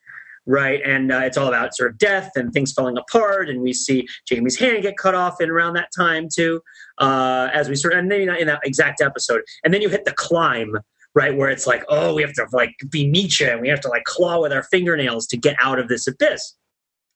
right? 0.52 0.82
And 0.86 1.12
uh, 1.12 1.20
it's 1.20 1.38
all 1.38 1.48
about 1.48 1.74
sort 1.74 1.92
of 1.92 1.98
death 1.98 2.32
and 2.36 2.52
things 2.52 2.74
falling 2.74 2.98
apart. 2.98 3.50
And 3.50 3.62
we 3.62 3.72
see 3.72 4.06
Jaime's 4.30 4.58
hand 4.58 4.84
get 4.84 4.98
cut 4.98 5.16
off 5.16 5.40
in 5.40 5.50
around 5.50 5.74
that 5.76 5.90
time 5.96 6.28
too, 6.32 6.62
uh, 6.98 7.50
as 7.54 7.70
we 7.70 7.76
sort 7.76 7.94
of, 7.94 8.00
and 8.00 8.10
maybe 8.10 8.26
not 8.26 8.40
in 8.40 8.48
that 8.48 8.60
exact 8.66 9.02
episode. 9.02 9.42
And 9.64 9.74
then 9.74 9.82
you 9.82 9.88
hit 9.88 10.04
the 10.04 10.12
climb, 10.12 10.78
right, 11.16 11.36
where 11.36 11.50
it's 11.50 11.66
like, 11.66 11.86
oh, 11.88 12.14
we 12.14 12.22
have 12.22 12.34
to 12.34 12.46
like 12.52 12.76
be 12.90 13.08
Nietzsche 13.08 13.46
and 13.46 13.62
we 13.62 13.70
have 13.70 13.80
to 13.82 13.88
like 13.88 14.04
claw 14.04 14.42
with 14.42 14.52
our 14.52 14.64
fingernails 14.64 15.26
to 15.28 15.38
get 15.38 15.56
out 15.62 15.80
of 15.80 15.88
this 15.88 16.06
abyss. 16.06 16.56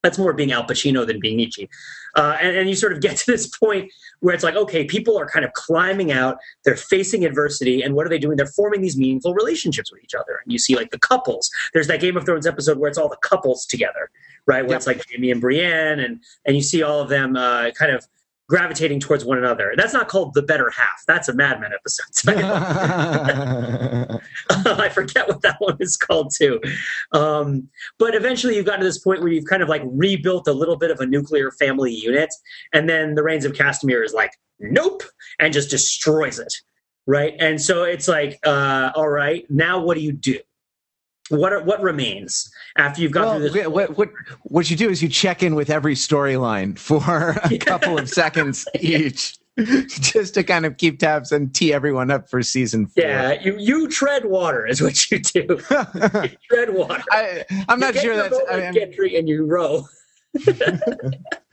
That's 0.02 0.18
more 0.18 0.34
being 0.34 0.52
Al 0.52 0.64
Pacino 0.64 1.06
than 1.06 1.20
being 1.20 1.36
Nietzsche. 1.36 1.68
Uh, 2.16 2.38
and, 2.40 2.56
and, 2.56 2.70
you 2.70 2.76
sort 2.76 2.94
of 2.94 3.02
get 3.02 3.18
to 3.18 3.32
this 3.32 3.48
point 3.48 3.92
where 4.20 4.34
it's 4.34 4.44
like, 4.44 4.56
okay, 4.56 4.86
people 4.86 5.18
are 5.18 5.28
kind 5.28 5.46
of 5.46 5.54
climbing 5.54 6.12
out, 6.12 6.38
they're 6.64 6.76
facing 6.76 7.26
adversity, 7.26 7.82
and 7.82 7.96
what 7.96 8.06
are 8.06 8.10
they 8.10 8.20
doing? 8.20 8.38
They're 8.38 8.46
forming 8.48 8.82
these 8.82 8.98
meaningful 8.98 9.34
relationships 9.34 9.92
with 9.92 10.04
each 10.04 10.16
other. 10.16 10.40
And 10.44 10.52
you 10.52 10.60
see 10.60 10.76
like 10.76 10.92
the 10.92 11.00
couples. 11.00 11.50
There's 11.74 11.88
that 11.88 12.00
Game 12.00 12.18
of 12.18 12.26
Thrones 12.26 12.48
episode 12.48 12.78
where 12.78 12.90
it's 12.90 12.98
all 12.98 13.10
the 13.10 13.18
couples 13.18 13.66
together, 13.66 14.10
right? 14.46 14.64
Where 14.64 14.72
yep. 14.72 14.78
it's 14.78 14.88
like 14.88 15.06
Jaime 15.10 15.32
and 15.32 15.42
Brienne, 15.42 16.00
and 16.00 16.22
and 16.46 16.56
you 16.56 16.62
see 16.62 16.84
all 16.84 17.02
of 17.02 17.10
them 17.10 17.36
uh, 17.36 17.72
kind 17.72 17.92
of 17.92 18.08
gravitating 18.48 19.00
towards 19.00 19.26
one 19.26 19.38
another. 19.38 19.74
That's 19.76 19.94
not 19.94 20.08
called 20.08 20.34
the 20.34 20.42
better 20.42 20.70
half. 20.70 21.04
That's 21.08 21.28
a 21.30 21.34
Mad 21.34 21.60
Men 21.60 21.72
episode. 21.74 22.06
I 24.50 24.90
forget 24.90 25.28
what 25.28 25.42
that 25.42 25.58
one 25.60 25.78
is 25.80 25.98
called 25.98 26.32
too. 26.36 26.60
Um, 27.12 27.68
but 27.98 28.16
eventually, 28.16 28.56
you've 28.56 28.66
gotten 28.66 28.82
to 28.82 28.86
this 28.86 29.00
point 29.00 29.22
where 29.22 29.32
you've 29.32 29.46
kind 29.46 29.64
of 29.64 29.70
like 29.70 29.82
rebuilt 29.86 30.48
a 30.48 30.54
little 30.54 30.76
bit 30.76 30.92
of 30.92 31.00
a 31.00 31.06
nuclear 31.06 31.52
family 31.52 31.94
unit, 31.94 32.30
and 32.74 32.90
then 32.90 33.16
the 33.16 33.24
Rains 33.24 33.46
of 33.46 33.54
Castamere 33.54 34.04
is 34.04 34.14
like, 34.14 34.32
nope, 34.60 35.04
and 35.40 35.54
just 35.54 35.70
destroys 35.70 36.40
it. 36.40 36.54
Right, 37.08 37.36
and 37.40 37.62
so 37.62 37.84
it's 37.84 38.08
like, 38.08 38.40
uh, 38.46 38.92
all 38.96 39.10
right, 39.10 39.46
now 39.50 39.80
what 39.80 39.96
do 39.96 40.02
you 40.02 40.12
do? 40.12 40.40
What 41.30 41.54
are, 41.54 41.64
what 41.64 41.82
remains 41.82 42.52
after 42.78 43.02
you've 43.02 43.12
gone 43.12 43.26
well, 43.26 43.40
through 43.40 43.50
this? 43.50 43.68
What, 43.68 43.98
what 43.98 44.12
what 44.44 44.70
you 44.70 44.76
do 44.76 44.90
is 44.90 45.02
you 45.02 45.10
check 45.10 45.42
in 45.42 45.56
with 45.56 45.70
every 45.70 45.96
storyline 45.96 46.78
for 46.78 47.32
a 47.44 47.58
couple 47.58 47.98
of 47.98 48.10
seconds 48.10 48.68
each. 48.80 49.38
Just 49.88 50.34
to 50.34 50.44
kind 50.44 50.66
of 50.66 50.76
keep 50.76 51.00
tabs 51.00 51.32
and 51.32 51.56
tee 51.56 51.74
everyone 51.74 52.12
up 52.12 52.30
for 52.30 52.44
season 52.44 52.88
four. 52.88 53.06
Yeah, 53.06 53.42
you, 53.42 53.56
you 53.58 53.88
tread 53.88 54.26
water 54.26 54.68
is 54.68 54.82
what 54.82 55.10
you 55.10 55.20
do. 55.20 55.46
you 55.72 56.30
tread 56.52 56.74
water. 56.74 57.02
I, 57.10 57.46
am 57.70 57.80
not 57.80 57.96
sure 57.96 58.18
that's 58.18 58.38
I 58.52 58.72
mean, 58.72 59.16
and 59.16 59.30
you 59.30 59.46
row. 59.46 59.86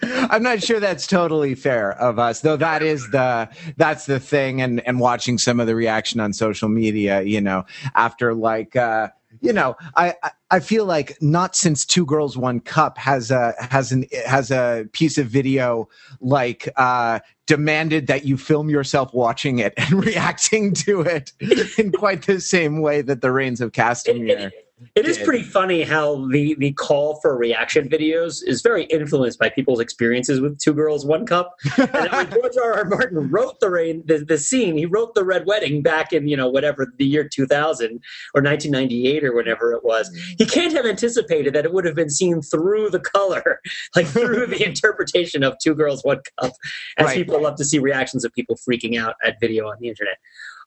I'm 0.03 0.43
not 0.43 0.65
sure 0.65 0.81
that's 0.81 1.07
totally 1.07 1.55
fair 1.55 1.93
of 1.93 2.19
us, 2.19 2.41
though. 2.41 2.57
That 2.57 2.83
is 2.83 3.09
the 3.11 3.49
that's 3.77 4.07
the 4.07 4.19
thing, 4.19 4.61
and 4.61 4.85
and 4.85 4.99
watching 4.99 5.39
some 5.39 5.61
of 5.61 5.69
the 5.69 5.77
reaction 5.77 6.19
on 6.19 6.33
social 6.33 6.69
media, 6.69 7.23
you 7.23 7.41
know, 7.41 7.65
after 7.95 8.35
like. 8.35 8.75
uh 8.75 9.11
you 9.43 9.53
know, 9.53 9.77
I, 9.97 10.15
I 10.51 10.61
feel 10.61 10.87
like 10.87 11.21
not 11.21 11.57
since 11.57 11.85
Two 11.85 12.07
Girls 12.07 12.39
One 12.39 12.61
Cup 12.61 12.97
has 12.97 13.31
a 13.33 13.55
has 13.59 13.91
an 13.91 14.07
has 14.25 14.53
a 14.53 14.87
piece 14.93 15.19
of 15.19 15.27
video 15.27 15.89
like 16.21 16.69
uh, 16.77 17.19
demanded 17.47 18.07
that 18.07 18.25
you 18.25 18.37
film 18.37 18.71
yourself 18.71 19.13
watching 19.13 19.59
it 19.59 19.75
and 19.77 19.93
reacting 20.07 20.73
to 20.75 21.01
it 21.01 21.33
in 21.77 21.91
quite 21.91 22.23
the 22.23 22.41
same 22.41 22.81
way 22.81 23.03
that 23.03 23.21
the 23.21 23.33
Rains 23.33 23.61
of 23.61 23.73
Castamere. 23.73 24.53
It 24.95 25.07
is 25.07 25.19
pretty 25.19 25.43
funny 25.43 25.83
how 25.83 26.29
the 26.29 26.55
the 26.55 26.73
call 26.73 27.21
for 27.21 27.37
reaction 27.37 27.89
videos 27.89 28.43
is 28.45 28.63
very 28.63 28.85
influenced 28.85 29.39
by 29.39 29.49
people's 29.49 29.81
experiences 29.81 30.41
with 30.41 30.59
Two 30.59 30.73
Girls 30.73 31.05
One 31.05 31.27
Cup. 31.27 31.55
And 31.93 32.31
George 32.31 32.57
R. 32.57 32.75
R. 32.75 32.85
Martin 32.85 33.31
wrote 33.31 33.61
the 33.61 33.71
rain 33.71 34.03
the, 34.07 34.19
the 34.19 34.39
scene, 34.39 34.77
he 34.77 34.87
wrote 34.87 35.15
the 35.15 35.25
Red 35.25 35.47
Wedding 35.47 35.83
back 35.83 36.13
in 36.13 36.27
you 36.29 36.37
know 36.37 36.49
whatever 36.49 36.93
the 36.99 37.05
year 37.05 37.29
2000 37.29 38.01
or 38.35 38.43
1998 38.43 39.25
or 39.25 39.35
whatever 39.35 39.73
it 39.73 39.85
was. 39.85 40.11
He 40.39 40.47
can't 40.47 40.73
have 40.73 40.87
anticipated 40.87 41.55
that 41.55 41.65
it 41.65 41.73
would 41.73 41.85
have 41.85 41.95
been 41.95 42.11
seen 42.11 42.43
through 42.43 42.91
the 42.91 43.01
color, 43.01 43.61
like 43.97 44.07
through 44.07 44.47
the 44.47 44.65
interpretation 44.67 45.43
of 45.43 45.57
Two 45.59 45.75
Girls 45.75 46.03
One 46.05 46.21
Cup, 46.41 46.53
as 46.99 47.07
right. 47.07 47.17
people 47.17 47.41
love 47.43 47.57
to 47.57 47.65
see 47.65 47.79
reactions 47.79 48.25
of 48.25 48.33
people 48.33 48.57
freaking 48.57 49.01
out 49.01 49.17
at 49.25 49.41
video 49.41 49.69
on 49.69 49.77
the 49.81 49.89
internet. 49.89 50.19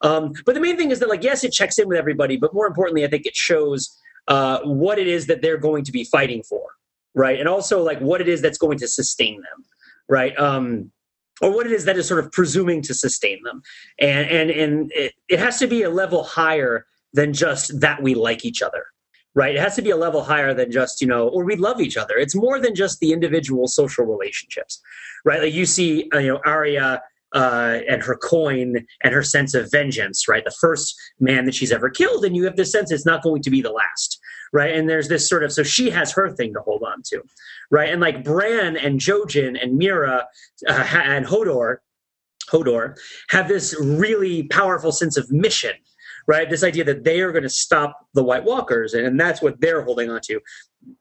Um, 0.02 0.34
but 0.46 0.56
the 0.56 0.62
main 0.62 0.78
thing 0.78 0.92
is 0.92 1.00
that 1.00 1.10
like 1.10 1.24
yes, 1.24 1.44
it 1.44 1.52
checks 1.52 1.78
in 1.80 1.88
with 1.88 1.98
everybody, 1.98 2.38
but 2.38 2.54
more 2.54 2.68
importantly, 2.68 3.06
I 3.06 3.08
think 3.08 3.26
it 3.26 3.36
shows 3.36 3.98
uh, 4.28 4.60
what 4.64 5.00
it 5.00 5.08
is 5.08 5.28
that 5.28 5.42
they're 5.42 5.58
going 5.58 5.84
to 5.86 5.92
be 5.92 6.04
fighting 6.04 6.44
for, 6.44 6.64
right? 7.14 7.40
And 7.40 7.48
also 7.48 7.84
like 7.84 8.00
what 8.00 8.22
it 8.22 8.28
is 8.28 8.42
that's 8.42 8.58
going 8.58 8.78
to 8.80 8.88
sustain 8.88 9.36
them, 9.36 9.66
right? 10.10 10.38
Um, 10.40 10.92
or 11.42 11.52
what 11.54 11.66
it 11.66 11.74
is 11.74 11.86
that 11.86 11.98
is 11.98 12.08
sort 12.08 12.24
of 12.24 12.32
presuming 12.32 12.82
to 12.84 12.94
sustain 12.94 13.44
them, 13.44 13.62
and 14.00 14.30
and 14.30 14.50
and 14.50 14.92
it, 14.94 15.14
it 15.28 15.40
has 15.40 15.60
to 15.60 15.68
be 15.68 15.84
a 15.84 15.90
level 15.90 16.24
higher 16.24 16.86
than 17.14 17.34
just 17.34 17.80
that 17.82 18.02
we 18.02 18.14
like 18.14 18.46
each 18.46 18.62
other, 18.62 18.86
right? 19.34 19.56
It 19.56 19.62
has 19.62 19.76
to 19.76 19.82
be 19.82 19.90
a 19.90 19.98
level 19.98 20.24
higher 20.24 20.54
than 20.54 20.72
just, 20.72 21.02
you 21.02 21.08
know, 21.08 21.28
or 21.28 21.44
we 21.44 21.56
love 21.56 21.82
each 21.82 21.98
other. 21.98 22.16
It's 22.18 22.36
more 22.36 22.60
than 22.60 22.76
just 22.76 23.00
the 23.00 23.14
individual 23.14 23.68
social 23.68 24.06
relationships, 24.06 24.82
right? 25.24 25.42
Like 25.42 25.54
you 25.54 25.66
see, 25.66 26.10
uh, 26.14 26.20
you 26.20 26.34
know, 26.34 26.42
Arya 26.46 27.02
uh, 27.36 27.80
and 27.88 28.02
her 28.02 28.16
coin 28.16 28.86
and 29.04 29.14
her 29.14 29.22
sense 29.22 29.54
of 29.54 29.70
vengeance, 29.70 30.28
right? 30.28 30.46
The 30.46 30.56
first 30.60 30.96
man 31.20 31.46
that 31.46 31.54
she's 31.54 31.72
ever 31.72 31.90
killed, 31.90 32.24
and 32.26 32.36
you 32.36 32.46
have 32.46 32.56
this 32.56 32.72
sense 32.72 32.92
it's 32.92 33.06
not 33.06 33.22
going 33.22 33.44
to 33.44 33.50
be 33.50 33.62
the 33.62 33.72
last, 33.72 34.20
right? 34.54 34.74
And 34.74 34.90
there's 34.90 35.10
this 35.10 35.28
sort 35.28 35.44
of 35.44 35.52
so 35.52 35.62
she 35.62 35.90
has 35.90 36.14
her 36.14 36.32
thing 36.32 36.54
to 36.54 36.62
hold 36.62 36.84
on 36.84 37.04
to, 37.08 37.22
right? 37.70 37.92
And 37.92 38.02
like 38.02 38.24
Bran 38.24 38.78
and 38.78 39.00
Jojen 39.00 39.62
and 39.62 39.80
Meera 39.80 40.24
uh, 40.68 40.88
and 40.94 41.26
Hodor, 41.26 41.78
Hodor 42.50 42.96
have 43.30 43.50
this 43.50 43.76
really 43.80 44.44
powerful 44.44 44.94
sense 44.94 45.18
of 45.18 45.30
mission, 45.30 45.74
right? 46.28 46.50
This 46.50 46.64
idea 46.64 46.84
that 46.86 47.04
they 47.04 47.22
are 47.22 47.32
going 47.32 47.44
to 47.44 47.50
stop 47.50 48.08
the 48.14 48.24
White 48.24 48.44
Walkers, 48.44 48.94
and, 48.94 49.06
and 49.06 49.20
that's 49.20 49.42
what 49.42 49.60
they're 49.62 49.82
holding 49.82 50.10
on 50.10 50.22
to. 50.22 50.40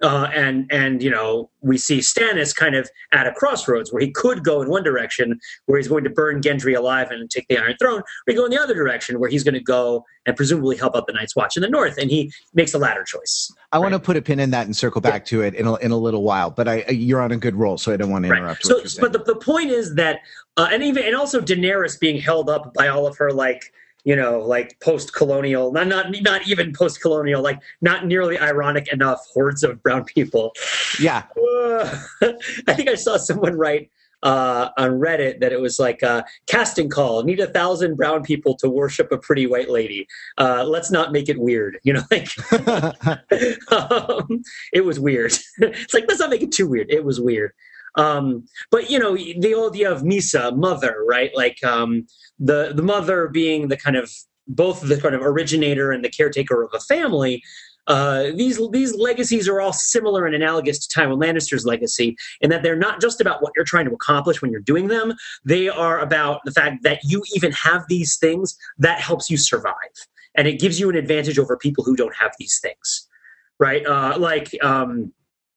Uh, 0.02 0.30
and 0.34 0.66
and 0.72 1.02
you 1.02 1.10
know 1.10 1.50
we 1.60 1.76
see 1.76 1.98
Stannis 1.98 2.56
kind 2.56 2.74
of 2.74 2.88
at 3.12 3.26
a 3.26 3.32
crossroads 3.32 3.92
where 3.92 4.00
he 4.00 4.10
could 4.10 4.42
go 4.42 4.62
in 4.62 4.70
one 4.70 4.82
direction 4.82 5.38
where 5.66 5.78
he's 5.78 5.88
going 5.88 6.04
to 6.04 6.10
burn 6.10 6.40
Gendry 6.40 6.74
alive 6.74 7.10
and 7.10 7.28
take 7.30 7.46
the 7.48 7.58
Iron 7.58 7.76
Throne, 7.78 8.00
or 8.00 8.04
he 8.26 8.34
go 8.34 8.46
in 8.46 8.50
the 8.50 8.58
other 8.58 8.74
direction 8.74 9.20
where 9.20 9.28
he's 9.28 9.44
going 9.44 9.54
to 9.54 9.60
go 9.60 10.04
and 10.24 10.36
presumably 10.36 10.76
help 10.76 10.96
out 10.96 11.06
the 11.06 11.12
Night's 11.12 11.36
Watch 11.36 11.56
in 11.56 11.62
the 11.62 11.68
North, 11.68 11.98
and 11.98 12.10
he 12.10 12.32
makes 12.54 12.72
the 12.72 12.78
latter 12.78 13.04
choice. 13.04 13.52
I 13.72 13.76
right? 13.76 13.82
want 13.82 13.92
to 13.92 13.98
put 13.98 14.16
a 14.16 14.22
pin 14.22 14.40
in 14.40 14.50
that 14.52 14.64
and 14.64 14.74
circle 14.74 15.02
back 15.02 15.22
yeah. 15.22 15.38
to 15.38 15.42
it 15.42 15.54
in 15.54 15.66
a, 15.66 15.74
in 15.76 15.90
a 15.90 15.98
little 15.98 16.22
while, 16.22 16.50
but 16.50 16.66
I 16.66 16.86
you're 16.88 17.20
on 17.20 17.32
a 17.32 17.36
good 17.36 17.54
roll, 17.54 17.76
so 17.76 17.92
I 17.92 17.98
don't 17.98 18.10
want 18.10 18.24
to 18.24 18.32
interrupt. 18.32 18.66
Right. 18.66 18.88
So, 18.88 19.00
but 19.02 19.12
the, 19.12 19.18
the 19.18 19.36
point 19.36 19.70
is 19.70 19.94
that, 19.96 20.20
uh, 20.56 20.68
and 20.72 20.82
even 20.82 21.04
and 21.04 21.14
also 21.14 21.42
Daenerys 21.42 22.00
being 22.00 22.18
held 22.18 22.48
up 22.48 22.72
by 22.72 22.88
all 22.88 23.06
of 23.06 23.18
her 23.18 23.30
like 23.30 23.70
you 24.04 24.14
know, 24.14 24.40
like 24.40 24.78
post-colonial, 24.80 25.72
not 25.72 25.88
not 25.88 26.06
not 26.20 26.46
even 26.46 26.72
post-colonial, 26.72 27.42
like 27.42 27.60
not 27.80 28.06
nearly 28.06 28.38
ironic 28.38 28.92
enough 28.92 29.20
hordes 29.32 29.64
of 29.64 29.82
brown 29.82 30.04
people. 30.04 30.52
Yeah, 31.00 31.24
uh, 31.36 31.98
I 32.68 32.74
think 32.74 32.88
I 32.88 32.94
saw 32.94 33.16
someone 33.16 33.56
write 33.56 33.90
uh, 34.24 34.70
on 34.78 34.92
Reddit 34.92 35.40
that 35.40 35.52
it 35.52 35.60
was 35.60 35.78
like 35.78 36.02
a 36.02 36.24
casting 36.46 36.88
call. 36.88 37.22
Need 37.22 37.40
a 37.40 37.46
thousand 37.46 37.96
brown 37.96 38.22
people 38.22 38.56
to 38.56 38.68
worship 38.68 39.12
a 39.12 39.18
pretty 39.18 39.46
white 39.46 39.70
lady. 39.70 40.08
Uh, 40.38 40.64
let's 40.64 40.90
not 40.90 41.12
make 41.12 41.28
it 41.28 41.38
weird. 41.38 41.78
You 41.84 41.92
know, 41.92 42.02
like 42.10 42.28
um, 43.72 44.42
it 44.72 44.84
was 44.84 44.98
weird. 44.98 45.32
it's 45.58 45.94
like 45.94 46.04
let's 46.08 46.20
not 46.20 46.30
make 46.30 46.42
it 46.42 46.52
too 46.52 46.68
weird. 46.68 46.90
It 46.90 47.04
was 47.04 47.20
weird. 47.20 47.52
Um, 47.96 48.46
but 48.70 48.90
you 48.90 48.98
know, 48.98 49.14
the 49.14 49.54
idea 49.54 49.90
of 49.90 50.02
Mhysa, 50.02 50.56
mother, 50.56 51.04
right? 51.06 51.30
Like 51.34 51.62
um, 51.64 52.06
the 52.38 52.72
the 52.74 52.82
mother 52.82 53.28
being 53.28 53.68
the 53.68 53.76
kind 53.76 53.96
of 53.96 54.10
both 54.46 54.80
the 54.82 55.00
kind 55.00 55.14
of 55.14 55.22
originator 55.22 55.92
and 55.92 56.04
the 56.04 56.10
caretaker 56.10 56.62
of 56.62 56.70
a 56.74 56.80
family. 56.80 57.42
Uh, 57.86 58.30
these 58.34 58.58
these 58.70 58.94
legacies 58.94 59.46
are 59.46 59.60
all 59.60 59.72
similar 59.72 60.24
and 60.24 60.34
analogous 60.34 60.86
to 60.86 60.98
Tywin 60.98 61.22
Lannister's 61.22 61.66
legacy 61.66 62.16
in 62.40 62.48
that 62.48 62.62
they're 62.62 62.76
not 62.76 62.98
just 63.00 63.20
about 63.20 63.42
what 63.42 63.52
you're 63.54 63.64
trying 63.64 63.84
to 63.84 63.92
accomplish 63.92 64.40
when 64.40 64.50
you're 64.50 64.60
doing 64.60 64.88
them. 64.88 65.12
They 65.44 65.68
are 65.68 66.00
about 66.00 66.40
the 66.46 66.50
fact 66.50 66.82
that 66.82 67.00
you 67.04 67.22
even 67.34 67.52
have 67.52 67.84
these 67.88 68.16
things 68.16 68.56
that 68.78 69.00
helps 69.00 69.28
you 69.28 69.36
survive, 69.36 69.74
and 70.34 70.48
it 70.48 70.58
gives 70.58 70.80
you 70.80 70.88
an 70.88 70.96
advantage 70.96 71.38
over 71.38 71.58
people 71.58 71.84
who 71.84 71.94
don't 71.94 72.16
have 72.16 72.32
these 72.38 72.58
things, 72.62 73.06
right? 73.58 73.84
Uh, 73.84 74.16
like, 74.18 74.56
um, 74.62 75.12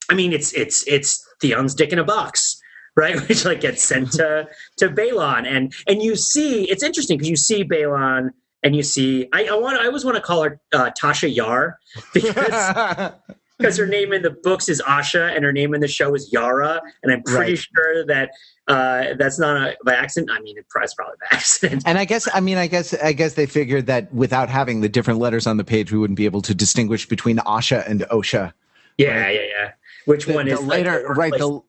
I 0.09 0.13
mean, 0.13 0.33
it's 0.33 0.53
it's 0.53 0.87
it's 0.87 1.25
Theon's 1.41 1.75
dick 1.75 1.91
in 1.91 1.99
a 1.99 2.03
box 2.03 2.61
right? 2.97 3.15
Which 3.29 3.45
like 3.45 3.61
gets 3.61 3.83
sent 3.83 4.11
to 4.13 4.49
to 4.77 4.89
Balon, 4.89 5.47
and 5.47 5.73
and 5.87 6.01
you 6.01 6.17
see 6.17 6.69
it's 6.69 6.83
interesting 6.83 7.17
because 7.17 7.29
you 7.29 7.37
see 7.37 7.63
Balon 7.63 8.31
and 8.63 8.75
you 8.75 8.83
see 8.83 9.29
I, 9.31 9.45
I 9.45 9.53
want 9.53 9.79
I 9.79 9.85
always 9.85 10.03
want 10.03 10.17
to 10.17 10.21
call 10.21 10.43
her 10.43 10.59
uh, 10.73 10.91
Tasha 10.99 11.33
Yar 11.33 11.79
because. 12.13 13.11
because 13.57 13.75
her 13.75 13.87
name 13.87 14.13
in 14.13 14.21
the 14.21 14.29
books 14.29 14.69
is 14.69 14.79
Asha 14.83 15.35
and 15.35 15.43
her 15.43 15.51
name 15.51 15.73
in 15.73 15.81
the 15.81 15.87
show 15.87 16.13
is 16.13 16.31
Yara, 16.31 16.79
and 17.01 17.11
I'm 17.11 17.23
pretty 17.23 17.53
right. 17.53 17.67
sure 17.75 18.05
that 18.05 18.29
uh, 18.67 19.15
that's 19.17 19.39
not 19.39 19.57
a, 19.57 19.75
by 19.83 19.95
accident. 19.95 20.29
I 20.31 20.39
mean, 20.41 20.59
it's 20.59 20.93
probably 20.93 21.15
by 21.19 21.35
accident. 21.35 21.81
And 21.87 21.97
I 21.97 22.05
guess, 22.05 22.27
I 22.31 22.39
mean, 22.39 22.59
I 22.59 22.67
guess, 22.67 22.93
I 22.93 23.13
guess 23.13 23.33
they 23.33 23.47
figured 23.47 23.87
that 23.87 24.13
without 24.13 24.49
having 24.49 24.81
the 24.81 24.89
different 24.89 25.19
letters 25.19 25.47
on 25.47 25.57
the 25.57 25.63
page, 25.63 25.91
we 25.91 25.97
wouldn't 25.97 26.17
be 26.17 26.25
able 26.25 26.43
to 26.43 26.53
distinguish 26.53 27.07
between 27.07 27.37
Asha 27.37 27.83
and 27.89 28.01
Osha. 28.11 28.53
Yeah, 28.99 29.21
right? 29.21 29.33
yeah, 29.33 29.41
yeah. 29.41 29.71
Which 30.07 30.25
the, 30.25 30.33
one 30.33 30.47
is 30.47 30.57
the 30.57 30.65
later? 30.65 31.03
Like 31.05 31.17
right, 31.17 31.33
the. 31.33 31.61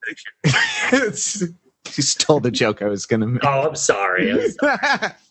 you 1.97 2.03
stole 2.05 2.39
the 2.39 2.53
joke 2.53 2.83
I 2.83 2.87
was 2.87 3.05
going 3.05 3.21
to 3.21 3.27
make. 3.27 3.45
Oh, 3.45 3.69
I'm 3.69 3.75
sorry. 3.75 4.31
I'm 4.31 4.49
sorry. 4.53 4.79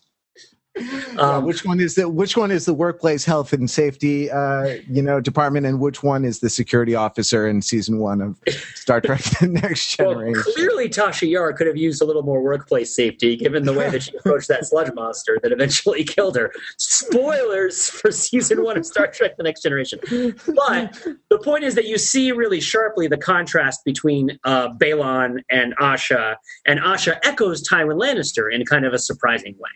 Um, 1.18 1.44
which 1.44 1.64
one 1.64 1.80
is 1.80 1.94
the 1.94 2.08
which 2.08 2.36
one 2.36 2.50
is 2.50 2.64
the 2.64 2.74
workplace 2.74 3.24
health 3.24 3.52
and 3.52 3.70
safety 3.70 4.30
uh, 4.30 4.76
you 4.88 5.02
know 5.02 5.20
department, 5.20 5.66
and 5.66 5.80
which 5.80 6.02
one 6.02 6.24
is 6.24 6.40
the 6.40 6.50
security 6.50 6.94
officer 6.94 7.48
in 7.48 7.62
season 7.62 7.98
one 7.98 8.20
of 8.20 8.38
Star 8.74 9.00
Trek: 9.00 9.20
The 9.40 9.48
Next 9.48 9.88
Generation? 9.96 10.42
Well, 10.44 10.54
clearly, 10.54 10.88
Tasha 10.88 11.28
Yar 11.28 11.52
could 11.52 11.66
have 11.66 11.76
used 11.76 12.02
a 12.02 12.04
little 12.04 12.22
more 12.22 12.42
workplace 12.42 12.94
safety, 12.94 13.36
given 13.36 13.64
the 13.64 13.72
way 13.72 13.90
that 13.90 14.02
she 14.02 14.16
approached 14.16 14.48
that 14.48 14.66
sludge 14.66 14.92
monster 14.94 15.38
that 15.42 15.52
eventually 15.52 16.04
killed 16.14 16.36
her. 16.36 16.52
Spoilers 16.76 17.88
for 17.88 18.12
season 18.12 18.62
one 18.62 18.76
of 18.76 18.86
Star 18.86 19.08
Trek: 19.08 19.36
The 19.36 19.42
Next 19.42 19.62
Generation. 19.62 19.98
But 20.08 20.96
the 21.30 21.38
point 21.42 21.64
is 21.64 21.74
that 21.74 21.86
you 21.86 21.98
see 21.98 22.32
really 22.32 22.60
sharply 22.60 23.08
the 23.08 23.16
contrast 23.16 23.84
between 23.84 24.38
uh, 24.44 24.70
Balon 24.74 25.40
and 25.50 25.76
Asha, 25.78 26.36
and 26.66 26.80
Asha 26.80 27.18
echoes 27.22 27.66
Tywin 27.68 27.98
Lannister 28.00 28.52
in 28.52 28.64
kind 28.64 28.84
of 28.84 28.92
a 28.92 28.98
surprising 28.98 29.54
way 29.58 29.70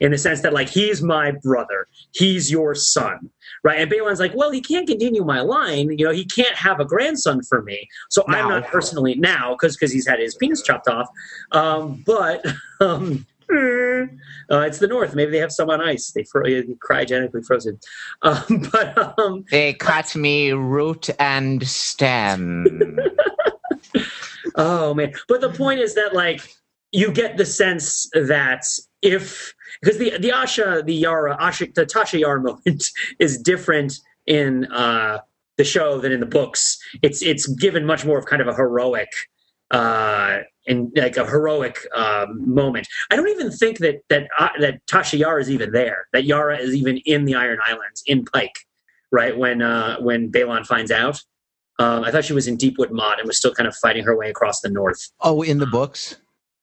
in 0.00 0.12
the 0.12 0.18
sense 0.18 0.42
that 0.42 0.52
like 0.52 0.68
he's 0.68 1.02
my 1.02 1.32
brother, 1.42 1.86
he's 2.12 2.50
your 2.50 2.74
son, 2.74 3.30
right? 3.64 3.80
And 3.80 3.90
Balon's 3.90 4.20
like, 4.20 4.34
well, 4.34 4.50
he 4.50 4.60
can't 4.60 4.86
continue 4.86 5.24
my 5.24 5.40
line. 5.40 5.90
You 5.98 6.06
know, 6.06 6.12
he 6.12 6.24
can't 6.24 6.56
have 6.56 6.80
a 6.80 6.84
grandson 6.84 7.42
for 7.42 7.62
me. 7.62 7.88
So 8.10 8.24
now. 8.28 8.42
I'm 8.42 8.48
not 8.48 8.68
personally 8.68 9.14
now 9.16 9.52
because 9.54 9.76
because 9.76 9.92
he's 9.92 10.06
had 10.06 10.18
his 10.20 10.34
penis 10.34 10.62
chopped 10.62 10.88
off. 10.88 11.08
Um, 11.52 12.02
but 12.06 12.44
um, 12.80 13.26
uh, 13.50 14.60
it's 14.60 14.78
the 14.78 14.86
North. 14.86 15.14
Maybe 15.14 15.30
they 15.30 15.38
have 15.38 15.52
some 15.52 15.70
on 15.70 15.80
ice. 15.80 16.12
They 16.12 16.24
fro- 16.24 16.42
cryogenically 16.44 17.44
frozen. 17.46 17.78
Um, 18.22 18.68
but 18.72 19.18
um, 19.18 19.44
they 19.50 19.72
cut 19.74 20.14
me 20.16 20.50
root 20.50 21.08
and 21.18 21.66
stem. 21.66 22.98
oh 24.56 24.92
man! 24.92 25.12
But 25.28 25.40
the 25.40 25.50
point 25.50 25.80
is 25.80 25.94
that 25.94 26.14
like 26.14 26.42
you 26.90 27.12
get 27.12 27.36
the 27.36 27.46
sense 27.46 28.10
that 28.12 28.64
if 29.02 29.54
because 29.80 29.98
the 29.98 30.18
the 30.18 30.30
Asha 30.30 30.84
the 30.84 30.94
Yara 30.94 31.36
Asha 31.36 31.72
the 31.74 31.86
Tasha 31.86 32.18
Yara 32.20 32.40
moment 32.42 32.90
is 33.18 33.38
different 33.38 33.94
in 34.26 34.66
uh, 34.72 35.18
the 35.56 35.64
show 35.64 35.98
than 35.98 36.12
in 36.12 36.20
the 36.20 36.26
books. 36.26 36.78
It's 37.02 37.22
it's 37.22 37.46
given 37.46 37.84
much 37.84 38.04
more 38.04 38.18
of 38.18 38.26
kind 38.26 38.42
of 38.42 38.48
a 38.48 38.54
heroic 38.54 39.10
uh, 39.70 40.38
and 40.66 40.90
like 40.96 41.16
a 41.16 41.26
heroic 41.26 41.86
um, 41.94 42.52
moment. 42.52 42.88
I 43.10 43.16
don't 43.16 43.28
even 43.28 43.50
think 43.50 43.78
that 43.78 44.02
that 44.08 44.28
uh, 44.38 44.48
that 44.60 44.84
Tasha 44.86 45.18
Yar 45.18 45.38
is 45.38 45.50
even 45.50 45.72
there. 45.72 46.06
That 46.12 46.24
Yara 46.24 46.58
is 46.58 46.74
even 46.74 46.98
in 46.98 47.24
the 47.24 47.34
Iron 47.34 47.58
Islands 47.64 48.02
in 48.06 48.24
Pike, 48.24 48.58
right 49.10 49.36
when 49.36 49.62
uh, 49.62 49.98
when 50.00 50.30
Balon 50.30 50.66
finds 50.66 50.90
out. 50.90 51.22
Um, 51.80 52.02
I 52.02 52.10
thought 52.10 52.24
she 52.24 52.32
was 52.32 52.48
in 52.48 52.56
Deepwood 52.56 52.90
Motte 52.90 53.20
and 53.20 53.28
was 53.28 53.38
still 53.38 53.54
kind 53.54 53.68
of 53.68 53.76
fighting 53.76 54.02
her 54.02 54.16
way 54.16 54.28
across 54.28 54.60
the 54.60 54.68
north. 54.68 55.12
Oh, 55.20 55.42
in 55.42 55.58
the 55.58 55.66
books. 55.66 56.16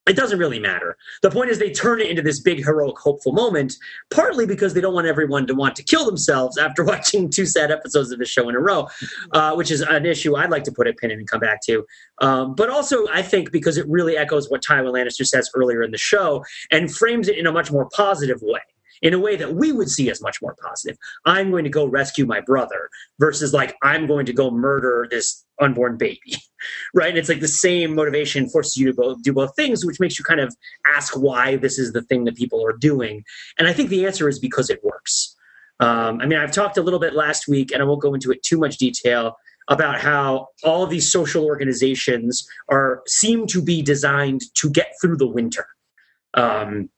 It 0.07 0.15
doesn't 0.15 0.37
really 0.37 0.59
matter. 0.59 0.97
The 1.21 1.31
point 1.31 1.49
is 1.49 1.57
they 1.57 1.71
turn 1.71 1.99
it 1.99 2.09
into 2.09 2.21
this 2.21 2.39
big 2.39 2.63
heroic 2.63 2.97
hopeful 2.97 3.31
moment, 3.31 3.75
partly 4.11 4.45
because 4.45 4.73
they 4.73 4.81
don't 4.81 4.93
want 4.93 5.07
everyone 5.07 5.47
to 5.47 5.55
want 5.55 5.75
to 5.77 5.83
kill 5.83 6.05
themselves 6.05 6.57
after 6.57 6.83
watching 6.85 7.29
two 7.29 7.45
sad 7.45 7.71
episodes 7.71 8.11
of 8.11 8.19
the 8.19 8.25
show 8.25 8.47
in 8.49 8.55
a 8.55 8.59
row, 8.59 8.87
uh, 9.31 9.55
which 9.55 9.71
is 9.71 9.81
an 9.81 10.05
issue 10.05 10.35
I'd 10.35 10.51
like 10.51 10.63
to 10.65 10.71
put 10.71 10.87
a 10.87 10.93
pin 10.93 11.11
in 11.11 11.19
and 11.19 11.29
come 11.29 11.39
back 11.39 11.61
to. 11.63 11.85
Um, 12.21 12.55
but 12.55 12.69
also, 12.69 13.07
I 13.07 13.21
think 13.21 13.51
because 13.51 13.77
it 13.77 13.87
really 13.87 14.17
echoes 14.17 14.49
what 14.49 14.63
Tywin 14.63 14.93
Lannister 14.93 15.25
says 15.25 15.49
earlier 15.55 15.81
in 15.81 15.91
the 15.91 15.97
show 15.97 16.43
and 16.71 16.93
frames 16.93 17.27
it 17.27 17.37
in 17.37 17.47
a 17.47 17.51
much 17.51 17.71
more 17.71 17.89
positive 17.93 18.39
way 18.41 18.61
in 19.05 19.13
a 19.13 19.19
way 19.19 19.35
that 19.35 19.53
we 19.53 19.71
would 19.71 19.87
see 19.87 20.09
as 20.09 20.19
much 20.19 20.41
more 20.41 20.55
positive. 20.59 20.97
I'm 21.27 21.51
going 21.51 21.63
to 21.63 21.69
go 21.69 21.85
rescue 21.85 22.25
my 22.25 22.41
brother 22.41 22.89
versus 23.19 23.53
like 23.53 23.75
I'm 23.83 24.07
going 24.07 24.25
to 24.25 24.33
go 24.33 24.49
murder 24.49 25.07
this 25.07 25.45
unborn 25.61 25.95
baby, 25.95 26.37
right? 26.95 27.09
And 27.09 27.17
it's 27.19 27.29
like 27.29 27.39
the 27.39 27.47
same 27.47 27.93
motivation 27.93 28.49
forces 28.49 28.77
you 28.77 28.87
to 28.87 28.93
both 28.95 29.21
do 29.21 29.31
both 29.31 29.55
things, 29.55 29.85
which 29.85 29.99
makes 29.99 30.17
you 30.17 30.25
kind 30.25 30.39
of 30.39 30.55
ask 30.87 31.15
why 31.15 31.55
this 31.55 31.77
is 31.77 31.93
the 31.93 32.01
thing 32.01 32.23
that 32.23 32.35
people 32.35 32.65
are 32.65 32.75
doing. 32.75 33.23
And 33.59 33.67
I 33.67 33.73
think 33.73 33.89
the 33.89 34.07
answer 34.07 34.27
is 34.27 34.39
because 34.39 34.71
it 34.71 34.83
works. 34.83 35.35
Um, 35.79 36.19
I 36.19 36.25
mean, 36.25 36.39
I've 36.39 36.51
talked 36.51 36.77
a 36.77 36.81
little 36.81 36.99
bit 36.99 37.13
last 37.13 37.47
week, 37.47 37.71
and 37.71 37.83
I 37.83 37.85
won't 37.85 38.01
go 38.01 38.15
into 38.15 38.31
it 38.31 38.41
too 38.41 38.57
much 38.57 38.77
detail 38.77 39.37
about 39.67 40.01
how 40.01 40.47
all 40.63 40.81
of 40.81 40.89
these 40.89 41.11
social 41.11 41.45
organizations 41.45 42.47
are 42.69 43.03
seem 43.07 43.45
to 43.47 43.61
be 43.61 43.83
designed 43.83 44.41
to 44.55 44.69
get 44.71 44.93
through 44.99 45.17
the 45.17 45.27
winter. 45.27 45.67
Um, 46.33 46.89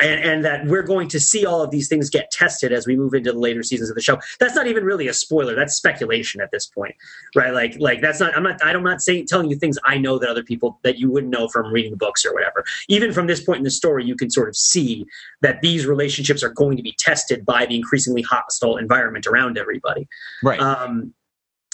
and, 0.00 0.24
and, 0.24 0.44
that 0.44 0.66
we're 0.66 0.82
going 0.82 1.08
to 1.08 1.20
see 1.20 1.46
all 1.46 1.62
of 1.62 1.70
these 1.70 1.88
things 1.88 2.10
get 2.10 2.30
tested 2.30 2.72
as 2.72 2.86
we 2.86 2.96
move 2.96 3.14
into 3.14 3.32
the 3.32 3.38
later 3.38 3.62
seasons 3.62 3.88
of 3.88 3.94
the 3.94 4.02
show. 4.02 4.18
That's 4.40 4.54
not 4.54 4.66
even 4.66 4.84
really 4.84 5.06
a 5.06 5.14
spoiler. 5.14 5.54
That's 5.54 5.74
speculation 5.74 6.40
at 6.40 6.50
this 6.50 6.66
point, 6.66 6.94
right? 7.36 7.52
Like, 7.52 7.76
like 7.78 8.00
that's 8.00 8.18
not. 8.18 8.36
I'm 8.36 8.42
not. 8.42 8.64
I'm 8.64 8.82
not 8.82 9.00
saying 9.00 9.26
telling 9.26 9.48
you 9.50 9.56
things 9.56 9.78
I 9.84 9.98
know 9.98 10.18
that 10.18 10.28
other 10.28 10.42
people 10.42 10.78
that 10.82 10.98
you 10.98 11.10
wouldn't 11.10 11.32
know 11.32 11.48
from 11.48 11.72
reading 11.72 11.94
books 11.94 12.24
or 12.26 12.34
whatever. 12.34 12.64
Even 12.88 13.12
from 13.12 13.26
this 13.26 13.42
point 13.42 13.58
in 13.58 13.64
the 13.64 13.70
story, 13.70 14.04
you 14.04 14.16
can 14.16 14.30
sort 14.30 14.48
of 14.48 14.56
see 14.56 15.06
that 15.42 15.60
these 15.62 15.86
relationships 15.86 16.42
are 16.42 16.50
going 16.50 16.76
to 16.76 16.82
be 16.82 16.94
tested 16.98 17.46
by 17.46 17.64
the 17.64 17.76
increasingly 17.76 18.22
hostile 18.22 18.76
environment 18.76 19.26
around 19.26 19.58
everybody. 19.58 20.08
Right. 20.42 20.60
Um, 20.60 21.14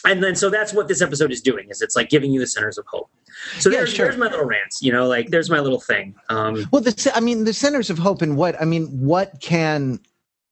and 0.05 0.23
then 0.23 0.35
so 0.35 0.51
that's 0.51 0.73
what 0.73 0.89
this 0.89 1.03
episode 1.03 1.31
is 1.31 1.41
doing 1.41 1.69
is 1.71 1.83
it's 1.83 1.97
like 1.97 2.09
giving 2.09 2.33
you 2.33 2.41
the 2.41 2.47
centers 2.47 2.79
of 2.79 2.87
hope 2.87 3.11
so 3.59 3.71
yeah, 3.71 3.79
there's, 3.79 3.93
sure. 3.93 4.07
there's 4.07 4.19
my 4.19 4.27
little 4.27 4.47
rants 4.47 4.83
you 4.83 4.93
know 4.93 5.07
like 5.07 5.31
there's 5.31 5.51
my 5.51 5.61
little 5.61 5.81
thing 5.81 6.15
um, 6.29 6.67
well 6.73 6.83
the, 6.83 7.13
i 7.15 7.21
mean 7.21 7.45
the 7.45 7.53
centers 7.53 7.91
of 7.91 7.99
hope 7.99 8.23
and 8.23 8.37
what 8.37 8.61
i 8.61 8.65
mean 8.65 8.87
what 9.01 9.41
can 9.41 10.01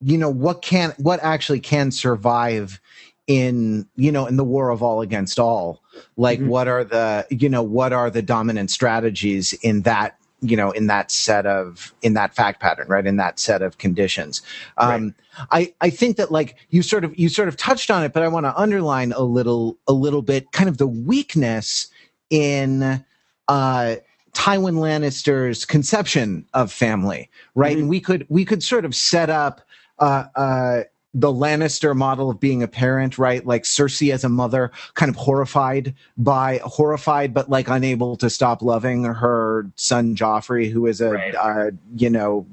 you 0.01 0.19
know 0.19 0.31
what 0.31 0.63
can 0.63 0.93
what 0.99 1.21
actually 1.23 1.61
can 1.61 1.91
survive 1.91 2.81
in 3.27 3.87
you 3.97 4.11
know 4.11 4.27
in 4.27 4.37
the 4.37 4.45
war 4.45 4.71
of 4.71 4.83
all 4.83 5.03
against 5.03 5.39
all 5.39 5.83
like 6.17 6.39
mm-hmm. 6.39 6.49
what 6.49 6.69
are 6.69 6.85
the 6.85 7.27
you 7.31 7.49
know 7.49 7.63
what 7.63 7.93
are 7.93 8.11
the 8.11 8.23
dominant 8.23 8.71
strategies 8.71 9.53
in 9.63 9.83
that 9.83 10.17
you 10.41 10.57
know 10.57 10.71
in 10.71 10.87
that 10.87 11.11
set 11.11 11.47
of 11.47 11.93
in 12.03 12.15
that 12.15 12.35
fact 12.35 12.61
pattern 12.61 12.87
right 12.89 13.07
in 13.07 13.17
that 13.17 13.39
set 13.39 13.63
of 13.63 13.79
conditions 13.79 14.43
um 14.77 15.15
right. 15.51 15.75
i 15.81 15.87
i 15.87 15.91
think 15.91 16.17
that 16.17 16.31
like 16.31 16.57
you 16.71 16.83
sort 16.83 17.05
of 17.05 17.19
you 17.19 17.29
sort 17.29 17.49
of 17.49 17.57
touched 17.57 17.91
on 17.91 18.05
it 18.05 18.13
but 18.13 18.23
i 18.23 18.29
want 18.29 18.47
to 18.47 18.57
underline 18.57 19.13
a 19.13 19.23
little 19.23 19.77
a 19.89 19.93
little 19.93 20.23
bit 20.23 20.51
kind 20.53 20.69
of 20.69 20.79
the 20.79 20.87
weakness 20.87 21.89
in 22.31 23.05
uh 23.49 23.97
Tywin 24.35 24.77
Lannister's 24.77 25.65
conception 25.65 26.47
of 26.55 26.71
family, 26.71 27.29
right? 27.57 27.73
Mm-hmm. 27.73 27.81
And 27.81 27.89
we 27.89 28.01
could 28.01 28.27
we 28.29 28.45
could 28.45 28.63
sort 28.63 28.85
of 28.85 28.95
set 28.95 29.31
up 29.31 29.63
uh, 29.99 30.25
uh, 30.37 30.83
the 31.15 31.33
Lannister 31.33 31.97
model 31.97 32.31
of 32.31 32.39
being 32.39 32.63
a 32.63 32.69
parent, 32.69 33.19
right? 33.19 33.45
Like 33.45 33.63
Cersei 33.65 34.13
as 34.13 34.25
a 34.25 34.29
mother, 34.29 34.71
kind 34.95 35.09
of 35.09 35.17
horrified 35.17 35.95
by 36.17 36.61
horrified, 36.65 37.33
but 37.33 37.49
like 37.49 37.69
unable 37.69 38.17
to 38.17 38.29
stop 38.29 38.63
loving 38.63 39.05
her 39.05 39.71
son 39.77 40.15
Joffrey, 40.15 40.71
who 40.71 40.87
is 40.87 41.01
a 41.01 41.11
right. 41.11 41.35
uh, 41.35 41.71
you 41.97 42.11
know 42.11 42.47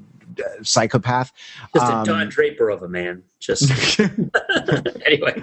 psychopath. 0.62 1.32
Just 1.74 1.86
um, 1.86 2.02
a 2.02 2.04
Don 2.04 2.28
Draper 2.28 2.70
of 2.70 2.82
a 2.82 2.88
man. 2.88 3.22
Just 3.40 3.70
anyway. 4.00 5.42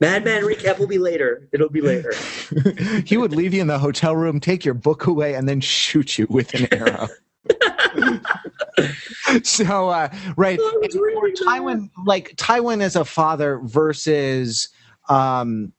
Madman 0.00 0.42
recap 0.42 0.78
will 0.78 0.86
be 0.86 0.98
later. 0.98 1.48
It'll 1.52 1.68
be 1.68 1.80
later. 1.80 2.12
he 3.06 3.16
would 3.16 3.32
leave 3.32 3.54
you 3.54 3.60
in 3.60 3.66
the 3.66 3.78
hotel 3.78 4.14
room, 4.14 4.40
take 4.40 4.64
your 4.64 4.74
book 4.74 5.06
away, 5.06 5.34
and 5.34 5.48
then 5.48 5.60
shoot 5.60 6.18
you 6.18 6.26
with 6.28 6.54
an 6.54 6.68
arrow. 6.72 7.08
so 9.42 9.88
uh, 9.88 10.08
right 10.36 10.58
Tywin 10.58 11.90
like 12.06 12.34
Tywin 12.36 12.82
as 12.82 12.96
a 12.96 13.04
father 13.04 13.60
versus 13.62 14.68
um 15.08 15.72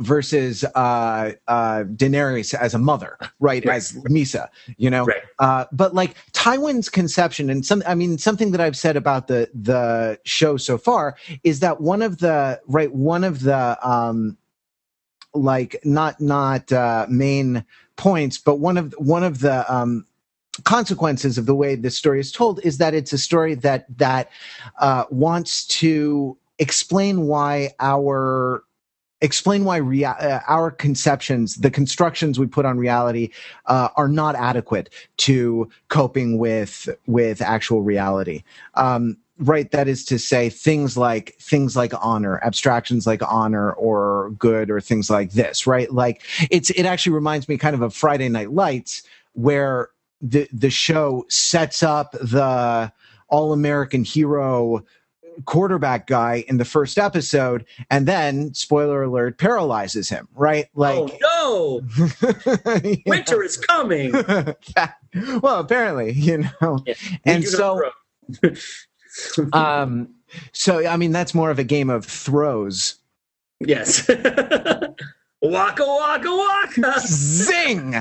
versus 0.00 0.64
uh 0.64 1.32
uh 1.46 1.84
Daenerys 1.84 2.54
as 2.54 2.74
a 2.74 2.78
mother 2.78 3.18
right, 3.38 3.64
right. 3.64 3.76
as 3.76 3.92
Mhysa 3.92 4.48
you 4.78 4.90
know 4.90 5.04
right. 5.04 5.22
uh 5.38 5.66
but 5.72 5.94
like 5.94 6.16
Tywin's 6.32 6.88
conception 6.88 7.50
and 7.50 7.64
some 7.64 7.82
I 7.86 7.94
mean 7.94 8.18
something 8.18 8.50
that 8.52 8.60
I've 8.60 8.76
said 8.76 8.96
about 8.96 9.28
the 9.28 9.50
the 9.54 10.18
show 10.24 10.56
so 10.56 10.78
far 10.78 11.16
is 11.44 11.60
that 11.60 11.80
one 11.80 12.02
of 12.02 12.18
the 12.18 12.60
right 12.66 12.92
one 12.92 13.24
of 13.24 13.40
the 13.40 13.78
um 13.86 14.38
like 15.34 15.76
not 15.84 16.20
not 16.20 16.72
uh 16.72 17.06
main 17.08 17.64
points 17.96 18.38
but 18.38 18.56
one 18.56 18.78
of 18.78 18.94
one 18.98 19.22
of 19.22 19.40
the 19.40 19.72
um 19.72 20.06
consequences 20.64 21.38
of 21.38 21.46
the 21.46 21.54
way 21.54 21.74
this 21.74 21.96
story 21.96 22.20
is 22.20 22.32
told 22.32 22.60
is 22.64 22.78
that 22.78 22.94
it's 22.94 23.12
a 23.12 23.18
story 23.18 23.54
that 23.54 23.86
that 23.98 24.30
uh, 24.80 25.04
wants 25.10 25.66
to 25.66 26.36
explain 26.58 27.26
why 27.26 27.70
our 27.80 28.62
explain 29.22 29.64
why 29.64 29.76
rea- 29.76 30.04
uh, 30.04 30.40
our 30.48 30.70
conceptions 30.70 31.56
the 31.56 31.70
constructions 31.70 32.38
we 32.38 32.46
put 32.46 32.64
on 32.64 32.78
reality 32.78 33.30
uh, 33.66 33.88
are 33.96 34.08
not 34.08 34.34
adequate 34.34 34.90
to 35.18 35.68
coping 35.88 36.38
with 36.38 36.88
with 37.06 37.40
actual 37.40 37.82
reality. 37.82 38.42
Um, 38.74 39.16
right 39.38 39.70
that 39.70 39.88
is 39.88 40.04
to 40.04 40.18
say 40.18 40.50
things 40.50 40.98
like 40.98 41.34
things 41.40 41.74
like 41.74 41.92
honor 42.02 42.38
abstractions 42.44 43.06
like 43.06 43.22
honor 43.22 43.72
or 43.72 44.30
good 44.32 44.70
or 44.70 44.82
things 44.82 45.08
like 45.08 45.32
this 45.32 45.66
right? 45.66 45.90
Like 45.92 46.22
it's 46.50 46.70
it 46.70 46.84
actually 46.84 47.12
reminds 47.12 47.48
me 47.48 47.56
kind 47.56 47.74
of 47.74 47.80
of 47.80 47.94
friday 47.94 48.28
night 48.28 48.52
lights 48.52 49.02
where 49.32 49.88
the 50.20 50.48
the 50.52 50.70
show 50.70 51.24
sets 51.28 51.82
up 51.82 52.12
the 52.12 52.92
all 53.28 53.52
American 53.52 54.04
hero 54.04 54.84
quarterback 55.44 56.06
guy 56.06 56.44
in 56.48 56.58
the 56.58 56.64
first 56.64 56.98
episode 56.98 57.64
and 57.90 58.06
then 58.06 58.52
spoiler 58.52 59.04
alert 59.04 59.38
paralyzes 59.38 60.08
him 60.08 60.28
right? 60.34 60.66
Like 60.74 61.18
oh 61.24 61.80
no! 62.64 62.92
Winter 63.06 63.42
is 63.42 63.56
coming! 63.56 64.12
Well 65.42 65.58
apparently 65.58 66.12
you 66.12 66.44
know? 66.60 66.84
Yeah, 66.86 66.94
and 67.24 67.44
so 67.44 67.90
um 69.52 70.14
so 70.52 70.86
i 70.86 70.96
mean 70.96 71.10
that's 71.10 71.34
more 71.34 71.50
of 71.50 71.58
a 71.58 71.64
game 71.64 71.90
of 71.90 72.04
throws. 72.04 72.94
yes 73.58 74.08
Waka 75.42 75.84
waka 75.86 76.28
waka. 76.30 77.00
Zing. 77.06 77.94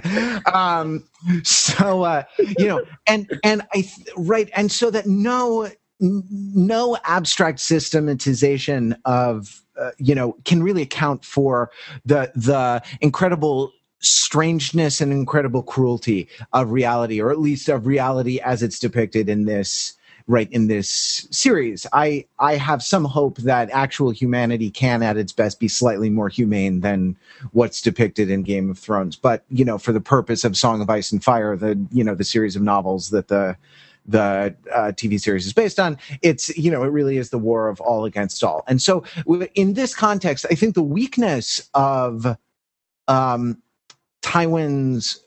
Um, 0.54 1.06
so 1.44 2.04
uh, 2.04 2.24
you 2.38 2.68
know, 2.68 2.84
and 3.08 3.30
and 3.44 3.62
I 3.74 3.82
th- 3.82 4.08
right, 4.18 4.50
and 4.56 4.72
so 4.72 4.92
that 4.92 5.08
no 5.08 5.70
no 6.00 6.98
abstract 7.06 7.60
systematization 7.60 8.96
of 9.06 9.62
uh, 9.80 9.92
you 9.98 10.16
know 10.16 10.36
can 10.44 10.62
really 10.64 10.82
account 10.82 11.24
for 11.24 11.72
the 12.06 12.32
the 12.36 12.82
incredible 13.02 13.72
strangeness 14.02 15.02
and 15.02 15.12
incredible 15.12 15.64
cruelty 15.64 16.28
of 16.54 16.72
reality, 16.72 17.22
or 17.22 17.32
at 17.32 17.40
least 17.40 17.70
of 17.70 17.86
reality 17.86 18.40
as 18.42 18.64
it's 18.64 18.80
depicted 18.80 19.30
in 19.30 19.46
this 19.46 19.94
right 20.30 20.50
in 20.52 20.68
this 20.68 21.28
series. 21.32 21.88
I 21.92 22.24
I 22.38 22.56
have 22.56 22.84
some 22.84 23.04
hope 23.04 23.38
that 23.40 23.70
actual 23.72 24.12
humanity 24.12 24.70
can 24.70 25.02
at 25.02 25.18
its 25.18 25.34
best 25.34 25.60
be 25.60 25.68
slightly 25.68 26.10
more 26.10 26.30
humane 26.30 26.82
than 26.82 27.18
what's 27.52 27.82
depicted 27.82 28.30
in 28.30 28.44
Game 28.44 28.70
of 28.70 28.78
Thrones. 28.78 29.16
But, 29.16 29.44
you 29.50 29.66
know, 29.66 29.80
for 29.80 29.92
the 29.92 30.00
purpose 30.00 30.44
of 30.44 30.56
Song 30.56 30.82
of 30.82 30.90
Ice 30.90 31.12
and 31.12 31.22
Fire, 31.22 31.58
the 31.58 31.84
you 31.92 32.04
know, 32.04 32.14
the 32.14 32.24
series 32.24 32.56
of 32.56 32.62
novels 32.62 33.10
that 33.10 33.28
the 33.28 33.58
the 34.06 34.56
uh, 34.74 34.92
TV 34.96 35.20
series 35.20 35.46
is 35.48 35.54
based 35.54 35.80
on. 35.80 35.98
It's 36.22 36.56
you 36.56 36.70
know 36.70 36.84
it 36.84 36.90
really 36.90 37.18
is 37.18 37.32
the 37.32 37.40
war 37.40 37.68
of 37.68 37.82
all 37.82 38.06
against 38.06 38.44
all, 38.44 38.64
and 38.68 38.82
so 38.82 39.04
in 39.56 39.74
this 39.74 39.96
context, 39.96 40.46
I 40.50 40.56
think 40.56 40.76
the 40.76 40.84
weakness 40.84 41.70
of 41.74 42.38
um, 43.08 43.62
Tywin's 44.22 45.22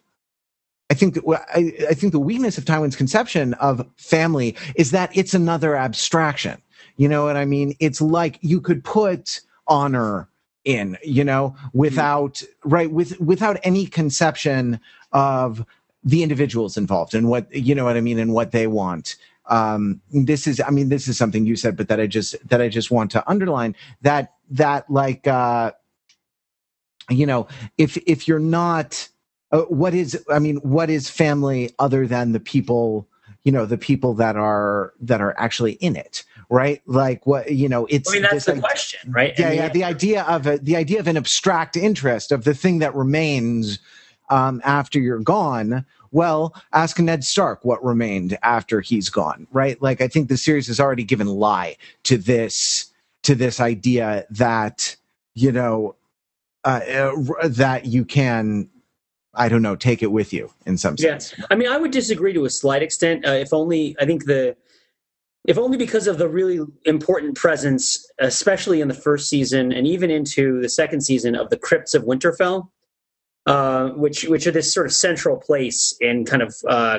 I 0.92 0.94
think 0.94 1.16
I, 1.26 1.72
I 1.88 1.94
think 1.94 2.12
the 2.12 2.20
weakness 2.20 2.58
of 2.58 2.66
Tywin's 2.66 2.96
conception 2.96 3.54
of 3.54 3.82
family 3.96 4.54
is 4.74 4.90
that 4.90 5.10
it's 5.16 5.32
another 5.32 5.74
abstraction. 5.74 6.60
You 6.98 7.08
know 7.08 7.24
what 7.24 7.34
I 7.34 7.46
mean? 7.46 7.74
It's 7.80 8.02
like 8.02 8.38
you 8.42 8.60
could 8.60 8.84
put 8.84 9.40
honor 9.66 10.28
in, 10.66 10.98
you 11.02 11.24
know, 11.24 11.56
without 11.72 12.42
right 12.62 12.92
with 12.92 13.18
without 13.18 13.56
any 13.62 13.86
conception 13.86 14.78
of 15.12 15.64
the 16.04 16.22
individuals 16.22 16.76
involved 16.76 17.14
and 17.14 17.26
what 17.26 17.50
you 17.54 17.74
know 17.74 17.84
what 17.84 17.96
I 17.96 18.02
mean 18.02 18.18
and 18.18 18.34
what 18.34 18.52
they 18.52 18.66
want. 18.66 19.16
Um, 19.46 20.02
this 20.10 20.46
is, 20.46 20.60
I 20.60 20.68
mean, 20.68 20.90
this 20.90 21.08
is 21.08 21.16
something 21.16 21.46
you 21.46 21.56
said, 21.56 21.74
but 21.74 21.88
that 21.88 22.00
I 22.00 22.06
just 22.06 22.36
that 22.50 22.60
I 22.60 22.68
just 22.68 22.90
want 22.90 23.10
to 23.12 23.26
underline 23.26 23.74
that 24.02 24.34
that 24.50 24.90
like 24.90 25.26
uh, 25.26 25.72
you 27.08 27.24
know 27.24 27.48
if 27.78 27.96
if 28.06 28.28
you're 28.28 28.38
not 28.38 29.08
uh, 29.52 29.62
what 29.62 29.94
is 29.94 30.22
i 30.30 30.38
mean 30.38 30.56
what 30.56 30.90
is 30.90 31.08
family 31.08 31.70
other 31.78 32.06
than 32.06 32.32
the 32.32 32.40
people 32.40 33.06
you 33.44 33.52
know 33.52 33.66
the 33.66 33.78
people 33.78 34.14
that 34.14 34.36
are 34.36 34.92
that 35.00 35.20
are 35.20 35.34
actually 35.38 35.72
in 35.74 35.96
it 35.96 36.24
right 36.50 36.82
like 36.86 37.26
what 37.26 37.50
you 37.52 37.68
know 37.68 37.86
it's 37.86 38.10
I 38.10 38.14
mean, 38.14 38.22
that's 38.22 38.44
the 38.44 38.52
idea- 38.52 38.62
question, 38.62 39.12
right? 39.12 39.38
yeah 39.38 39.46
And 39.48 39.56
yeah 39.56 39.68
the 39.68 39.84
idea 39.84 40.22
of 40.24 40.46
a, 40.46 40.58
the 40.58 40.76
idea 40.76 41.00
of 41.00 41.06
an 41.06 41.16
abstract 41.16 41.76
interest 41.76 42.32
of 42.32 42.44
the 42.44 42.54
thing 42.54 42.78
that 42.80 42.94
remains 42.94 43.78
um, 44.30 44.60
after 44.64 44.98
you're 45.00 45.18
gone 45.20 45.84
well 46.10 46.54
ask 46.72 46.98
ned 46.98 47.24
stark 47.24 47.64
what 47.64 47.82
remained 47.84 48.38
after 48.42 48.80
he's 48.80 49.10
gone 49.10 49.46
right 49.50 49.80
like 49.82 50.00
i 50.00 50.08
think 50.08 50.28
the 50.28 50.36
series 50.36 50.66
has 50.66 50.78
already 50.80 51.04
given 51.04 51.26
lie 51.26 51.76
to 52.04 52.16
this 52.16 52.86
to 53.22 53.34
this 53.34 53.60
idea 53.60 54.24
that 54.30 54.96
you 55.34 55.50
know 55.52 55.94
uh, 56.64 56.80
uh, 56.88 57.48
that 57.48 57.86
you 57.86 58.04
can 58.04 58.68
i 59.34 59.48
don't 59.48 59.62
know 59.62 59.76
take 59.76 60.02
it 60.02 60.10
with 60.12 60.32
you 60.32 60.50
in 60.66 60.76
some 60.76 60.94
Yeah. 60.98 61.18
sense 61.18 61.34
I 61.50 61.54
mean, 61.54 61.68
I 61.68 61.76
would 61.78 61.90
disagree 61.90 62.32
to 62.34 62.44
a 62.44 62.50
slight 62.50 62.82
extent. 62.82 63.26
Uh, 63.26 63.30
if 63.32 63.52
only 63.52 63.96
I 64.00 64.04
think 64.06 64.26
the, 64.26 64.56
if 65.46 65.58
only 65.58 65.76
because 65.76 66.06
of 66.06 66.18
the 66.18 66.28
really 66.28 66.60
important 66.84 67.36
presence, 67.36 68.06
especially 68.20 68.80
in 68.80 68.88
the 68.88 68.94
first 68.94 69.28
season 69.28 69.72
and 69.72 69.86
even 69.86 70.10
into 70.10 70.60
the 70.60 70.68
second 70.68 71.00
season 71.00 71.34
of 71.34 71.50
the 71.50 71.56
Crypts 71.56 71.94
of 71.94 72.04
Winterfell, 72.04 72.68
uh, 73.46 73.88
which 73.90 74.24
which 74.24 74.46
are 74.46 74.52
this 74.52 74.72
sort 74.72 74.86
of 74.86 74.92
central 74.92 75.36
place 75.36 75.94
in 76.00 76.24
kind 76.24 76.42
of 76.42 76.54
uh, 76.68 76.98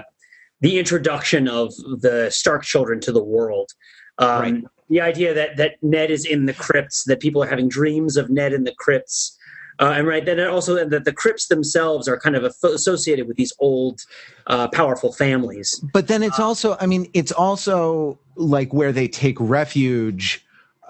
the 0.59 0.77
introduction 0.77 1.47
of 1.47 1.73
the 2.01 2.29
Stark 2.31 2.63
children 2.63 2.99
to 3.01 3.11
the 3.11 3.23
world. 3.23 3.71
Um, 4.17 4.41
Right. 4.41 4.63
The 4.89 5.01
idea 5.01 5.33
that 5.33 5.55
that 5.57 5.75
Ned 5.81 6.11
is 6.11 6.25
in 6.25 6.45
the 6.45 6.53
crypts, 6.53 7.05
that 7.05 7.19
people 7.21 7.41
are 7.41 7.47
having 7.47 7.69
dreams 7.69 8.17
of 8.17 8.29
Ned 8.29 8.53
in 8.53 8.63
the 8.65 8.75
crypts. 8.77 9.37
Uh, 9.79 9.93
and 9.95 10.07
right 10.07 10.25
then 10.25 10.39
also 10.39 10.87
that 10.87 11.03
the 11.05 11.13
crypts 11.13 11.47
themselves 11.47 12.07
are 12.07 12.19
kind 12.19 12.35
of 12.35 12.43
associated 12.63 13.27
with 13.27 13.37
these 13.37 13.53
old 13.59 14.01
uh, 14.47 14.67
powerful 14.67 15.11
families 15.11 15.79
but 15.93 16.07
then 16.07 16.21
it's 16.21 16.39
also 16.39 16.75
i 16.79 16.85
mean 16.85 17.09
it's 17.13 17.31
also 17.31 18.19
like 18.35 18.73
where 18.73 18.91
they 18.91 19.07
take 19.07 19.37
refuge 19.39 20.45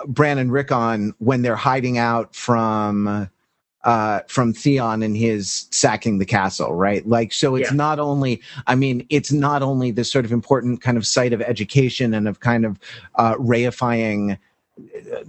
bran 0.08 0.38
and 0.38 0.52
rickon 0.52 1.14
when 1.20 1.42
they're 1.44 1.56
hiding 1.56 1.98
out 1.98 2.36
from 2.36 3.30
uh 3.84 4.20
from 4.28 4.54
theon 4.54 5.04
and 5.04 5.16
his 5.16 5.68
sacking 5.72 6.18
the 6.18 6.26
castle 6.26 6.74
right 6.74 7.08
like 7.08 7.32
so 7.34 7.56
it's 7.56 7.70
Yeah. 7.70 7.76
not 7.76 8.00
only 8.00 8.42
i 8.68 8.76
mean 8.76 9.06
it's 9.10 9.32
not 9.32 9.62
only 9.62 9.92
this 9.92 10.12
sort 10.12 10.26
of 10.26 10.32
important 10.32 10.82
kind 10.82 10.98
of 10.98 11.06
site 11.06 11.34
of 11.34 11.42
education 11.42 12.14
and 12.14 12.28
of 12.28 12.40
kind 12.40 12.66
of 12.66 12.80
uh 13.16 13.36
reifying 13.36 14.38
uh, 15.14 15.24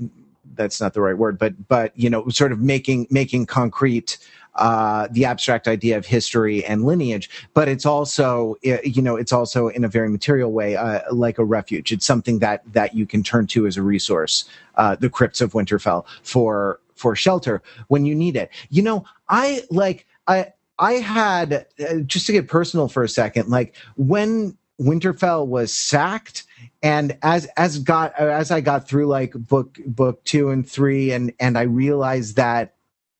that's 0.57 0.81
not 0.81 0.95
the 0.95 1.01
right 1.01 1.19
word 1.19 1.39
but 1.39 1.69
but 1.69 1.93
you 1.99 2.09
know 2.11 2.29
sort 2.29 2.53
of 2.53 2.61
making 2.61 3.07
making 3.11 3.47
concrete 3.47 4.19
uh, 4.57 5.09
the 5.11 5.25
abstract 5.25 5.67
idea 5.67 5.97
of 5.97 6.07
history 6.07 6.65
and 6.65 6.85
lineage, 6.85 7.29
but 7.55 7.69
it's 7.69 7.85
also, 7.85 8.55
you 8.63 9.03
know, 9.03 9.17
it's 9.17 9.33
also 9.33 9.69
in 9.69 9.85
a 9.85 9.89
very 9.89 10.09
material 10.09 10.53
way, 10.53 10.77
uh, 10.77 11.01
like 11.13 11.39
a 11.39 11.45
refuge. 11.45 11.91
It's 11.91 12.07
something 12.07 12.39
that 12.39 12.63
that 12.73 12.95
you 12.95 13.07
can 13.07 13.23
turn 13.23 13.47
to 13.49 13.67
as 13.67 13.77
a 13.77 13.83
resource. 13.83 14.45
Uh, 14.77 14.95
the 14.95 15.11
crypts 15.11 15.41
of 15.41 15.53
Winterfell 15.53 16.05
for 16.23 16.79
for 16.95 17.17
shelter 17.17 17.63
when 17.89 18.07
you 18.07 18.15
need 18.15 18.37
it. 18.37 18.51
You 18.71 18.83
know, 18.83 19.05
I 19.29 19.63
like 19.71 20.07
I 20.29 20.53
I 20.79 20.95
had 20.95 21.67
uh, 21.81 21.97
just 22.07 22.27
to 22.27 22.33
get 22.33 22.49
personal 22.49 22.89
for 22.89 23.03
a 23.03 23.09
second, 23.09 23.49
like 23.49 23.75
when 23.97 24.57
Winterfell 24.81 25.47
was 25.47 25.73
sacked 25.73 26.45
and 26.83 27.17
as 27.23 27.47
as 27.57 27.79
got 27.79 28.19
as 28.19 28.51
I 28.51 28.61
got 28.61 28.89
through 28.89 29.07
like 29.07 29.33
book 29.33 29.79
book 29.87 30.23
2 30.25 30.51
and 30.51 30.69
3 30.69 31.13
and 31.13 31.33
and 31.41 31.59
I 31.59 31.63
realized 31.63 32.37
that 32.37 32.75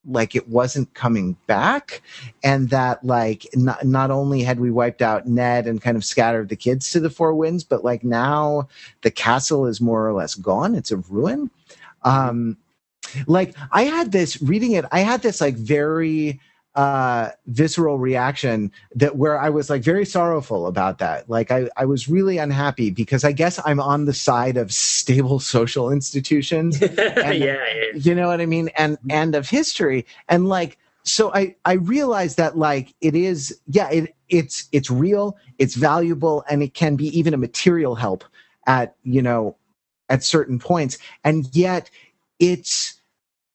like 0.07 0.37
it 0.37 0.49
wasn't 0.49 0.93
coming 0.95 1.35
back 1.47 2.03
and 2.43 2.69
that 2.69 3.03
like 3.05 3.47
not, 3.55 3.85
not 3.85 4.11
only 4.11 4.43
had 4.43 4.61
we 4.61 4.71
wiped 4.71 5.01
out 5.01 5.27
Ned 5.27 5.67
and 5.67 5.81
kind 5.81 5.97
of 5.97 6.05
scattered 6.05 6.51
the 6.51 6.57
kids 6.57 6.91
to 6.91 7.01
the 7.01 7.11
four 7.11 7.35
winds 7.35 7.65
but 7.65 7.85
like 7.85 8.05
now 8.05 8.69
the 9.03 9.11
castle 9.11 9.67
is 9.67 9.81
more 9.81 10.07
or 10.07 10.13
less 10.13 10.35
gone. 10.35 10.75
It's 10.75 10.91
a 10.91 10.99
ruin. 10.99 11.51
Um 12.03 12.59
like 13.27 13.55
I 13.71 13.83
had 13.83 14.13
this 14.13 14.41
reading 14.43 14.73
it 14.73 14.85
I 14.93 15.01
had 15.01 15.23
this 15.23 15.41
like 15.41 15.55
very 15.55 16.41
uh 16.75 17.31
visceral 17.47 17.99
reaction 17.99 18.73
that 18.95 19.17
where 19.17 19.39
I 19.39 19.49
was 19.49 19.71
like 19.71 19.83
very 19.83 20.05
sorrowful 20.05 20.67
about 20.67 20.99
that. 20.99 21.29
Like 21.31 21.51
I, 21.51 21.69
I 21.77 21.85
was 21.85 22.09
really 22.09 22.39
unhappy 22.39 22.91
because 22.91 23.23
I 23.25 23.33
guess 23.33 23.61
I'm 23.65 23.81
on 23.81 24.07
the 24.07 24.13
side 24.13 24.57
of 24.57 24.73
stable 24.73 25.39
social 25.57 25.91
institutions. 25.91 26.81
yeah, 26.99 27.31
yeah. 27.31 27.57
you 27.95 28.15
know 28.15 28.29
what 28.29 28.41
I 28.41 28.47
mean? 28.47 28.71
And 28.77 28.99
and 29.09 29.35
of 29.35 29.49
history. 29.49 30.07
And 30.29 30.49
like 30.49 30.79
so 31.05 31.33
I 31.35 31.55
I 31.65 31.75
realized 31.75 32.39
that 32.39 32.57
like 32.59 32.95
it 33.01 33.15
is 33.15 33.59
yeah, 33.69 33.91
it 33.91 34.15
it's 34.29 34.69
it's 34.73 34.91
real, 34.91 35.37
it's 35.59 35.75
valuable, 35.75 36.45
and 36.49 36.63
it 36.63 36.75
can 36.75 36.97
be 36.97 37.07
even 37.17 37.35
a 37.35 37.37
material 37.39 37.95
help 37.95 38.25
at, 38.67 38.97
you 39.05 39.23
know, 39.23 39.57
at 40.09 40.25
certain 40.25 40.59
points. 40.59 40.99
And 41.23 41.47
yet 41.55 41.91
it's 42.39 42.95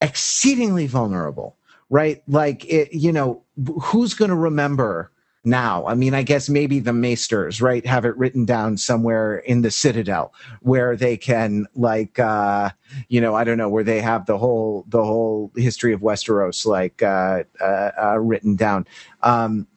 exceedingly 0.02 0.88
vulnerable 0.88 1.58
right? 1.90 2.22
Like, 2.28 2.66
it, 2.66 2.94
you 2.94 3.12
know, 3.12 3.44
who's 3.82 4.14
going 4.14 4.30
to 4.30 4.36
remember 4.36 5.12
now? 5.44 5.86
I 5.88 5.96
mean, 5.96 6.14
I 6.14 6.24
guess 6.24 6.50
maybe 6.50 6.80
the 6.80 6.94
maesters, 6.94 7.62
right, 7.62 7.86
have 7.86 8.06
it 8.06 8.18
written 8.18 8.46
down 8.46 8.78
somewhere 8.78 9.38
in 9.38 9.62
the 9.62 9.72
citadel 9.72 10.34
where 10.62 10.96
they 10.96 11.18
can, 11.18 11.66
like, 11.76 12.20
uh, 12.20 12.70
you 13.08 13.22
know, 13.22 13.36
I 13.36 13.44
don't 13.44 13.58
know, 13.58 13.70
where 13.70 13.84
they 13.84 14.02
have 14.02 14.26
the 14.26 14.38
whole 14.38 14.86
the 14.88 15.04
whole 15.04 15.52
history 15.56 15.94
of 15.94 16.02
Westeros, 16.02 16.66
like, 16.66 17.02
uh, 17.02 17.44
uh, 17.62 17.92
uh, 18.02 18.20
written 18.20 18.56
down. 18.56 18.88
Um, 19.24 19.68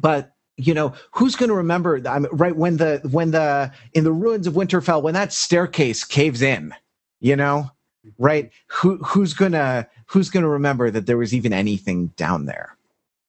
but 0.00 0.34
you 0.58 0.74
know 0.74 0.92
who's 1.12 1.36
going 1.36 1.48
to 1.48 1.54
remember 1.54 2.00
I 2.06 2.18
mean, 2.18 2.28
right 2.32 2.54
when 2.54 2.76
the 2.76 3.00
when 3.10 3.30
the 3.30 3.72
in 3.94 4.04
the 4.04 4.12
ruins 4.12 4.46
of 4.46 4.54
winterfell 4.54 5.02
when 5.02 5.14
that 5.14 5.32
staircase 5.32 6.04
caves 6.04 6.42
in 6.42 6.74
you 7.20 7.36
know 7.36 7.70
right 8.18 8.50
who 8.66 8.96
who's 8.98 9.34
gonna 9.34 9.86
who's 10.06 10.30
gonna 10.30 10.48
remember 10.48 10.90
that 10.90 11.06
there 11.06 11.18
was 11.18 11.34
even 11.34 11.52
anything 11.52 12.08
down 12.16 12.46
there 12.46 12.78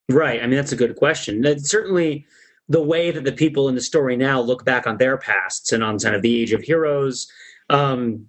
Right. 0.09 0.41
I 0.41 0.47
mean, 0.47 0.55
that's 0.55 0.71
a 0.71 0.75
good 0.77 0.95
question. 0.95 1.41
That's 1.41 1.69
certainly 1.69 2.25
the 2.67 2.81
way 2.81 3.11
that 3.11 3.23
the 3.23 3.31
people 3.31 3.69
in 3.69 3.75
the 3.75 3.81
story 3.81 4.17
now 4.17 4.41
look 4.41 4.65
back 4.65 4.87
on 4.87 4.97
their 4.97 5.17
pasts 5.17 5.71
and 5.71 5.83
on 5.83 5.99
kind 5.99 6.15
of 6.15 6.23
the 6.23 6.41
age 6.41 6.51
of 6.51 6.61
heroes. 6.61 7.27
Um, 7.69 8.27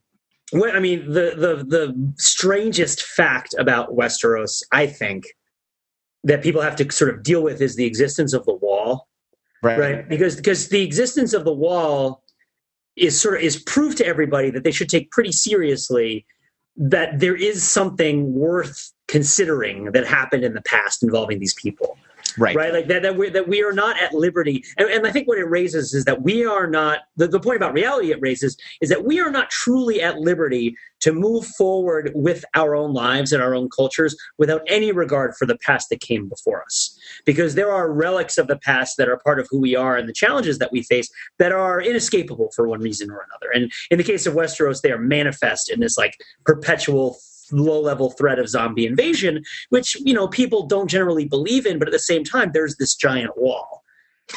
well, 0.53 0.77
I 0.77 0.81
mean, 0.81 1.07
the 1.07 1.35
the 1.37 1.65
the 1.67 2.13
strangest 2.17 3.03
fact 3.03 3.55
about 3.59 3.97
Westeros, 3.97 4.63
I 4.73 4.87
think, 4.87 5.25
that 6.25 6.43
people 6.43 6.61
have 6.61 6.77
to 6.77 6.93
sort 6.93 7.15
of 7.15 7.23
deal 7.23 7.43
with 7.43 7.63
is 7.63 7.77
the 7.77 7.87
existence 7.87 8.35
of 8.35 8.45
the 8.45 8.55
wall, 8.55 9.09
right? 9.63 10.07
Because 10.09 10.37
because 10.37 10.69
the 10.69 10.83
existence 10.83 11.33
of 11.33 11.45
the 11.45 11.55
wall 11.55 12.23
is 12.97 13.19
sort 13.19 13.37
of 13.37 13.41
is 13.41 13.63
proof 13.63 13.97
to 13.97 14.07
everybody 14.07 14.51
that 14.51 14.65
they 14.65 14.73
should 14.73 14.89
take 14.89 15.11
pretty 15.11 15.33
seriously 15.33 16.27
that 16.81 17.21
there 17.21 17.37
is 17.37 17.63
something 17.63 18.33
worth 18.33 18.91
considering 19.07 19.93
that 19.93 20.07
happened 20.07 20.45
in 20.45 20.55
the 20.55 20.63
past 20.63 21.03
involving 21.03 21.39
these 21.39 21.55
people 21.55 21.99
right. 22.39 22.57
Right? 22.57 22.73
Like 22.73 22.89
that 22.89 23.03
that 23.03 23.17
we 23.17 23.31
that 23.31 23.49
we 23.49 23.63
are 23.63 23.73
not 23.73 24.01
at 24.01 24.13
liberty. 24.13 24.65
And, 24.77 24.89
and 24.89 25.07
i 25.07 25.13
think 25.13 25.29
what 25.29 25.39
it 25.39 25.49
raises 25.49 25.95
is 25.95 26.05
that 26.05 26.23
we 26.23 26.45
are 26.45 26.67
not 26.67 27.01
the, 27.17 27.27
the 27.27 27.41
point 27.41 27.57
about 27.57 27.73
reality 27.73 28.11
it 28.11 28.19
raises 28.21 28.57
is 28.81 28.89
that 28.89 29.05
we 29.05 29.21
are 29.21 29.31
not 29.31 29.51
truly 29.51 30.01
at 30.03 30.19
liberty 30.19 30.77
to 31.01 31.13
move 31.13 31.47
forward 31.47 32.13
with 32.15 32.45
our 32.55 32.75
own 32.75 32.93
lives 32.93 33.33
and 33.33 33.43
our 33.43 33.55
own 33.55 33.69
cultures 33.69 34.17
without 34.39 34.63
any 34.67 34.93
regard 34.93 35.35
for 35.35 35.47
the 35.47 35.57
past 35.59 35.89
that 35.89 36.01
came 36.01 36.29
before 36.29 36.63
us. 36.63 36.99
Because 37.25 37.55
there 37.55 37.73
are 37.73 37.91
relics 37.91 38.39
of 38.39 38.47
the 38.47 38.59
past 38.59 38.97
that 38.99 39.09
are 39.09 39.19
part 39.19 39.41
of 39.41 39.49
who 39.51 39.61
we 39.61 39.75
are 39.75 39.97
and 39.97 40.09
the 40.09 40.13
challenges 40.13 40.59
that 40.59 40.73
we 40.73 40.83
face 40.83 41.11
that 41.39 41.53
are 41.53 41.81
inescapable 41.81 42.51
for 42.55 42.69
one 42.69 42.81
reason 42.81 43.11
or 43.11 43.27
another. 43.31 43.51
And 43.53 43.73
in 43.91 43.99
the 43.99 44.05
case 44.05 44.27
of 44.27 44.35
westeros 44.35 44.83
they 44.83 44.93
are 44.93 44.99
manifest 44.99 45.71
in 45.71 45.81
this 45.81 45.97
like 45.97 46.19
perpetual 46.45 47.19
low 47.53 47.81
level 47.81 48.11
threat 48.11 48.39
of 48.39 48.49
zombie 48.49 48.87
invasion 48.87 49.43
which 49.71 49.97
you 50.01 50.15
know 50.15 50.29
people 50.29 50.67
don't 50.67 50.89
generally 50.89 51.25
believe 51.25 51.67
in 51.67 51.79
but 51.79 51.89
at 51.89 51.93
the 51.93 51.99
same 51.99 52.25
time 52.25 52.51
there's 52.53 52.77
this 52.77 52.95
giant 52.95 53.37
wall 53.37 53.81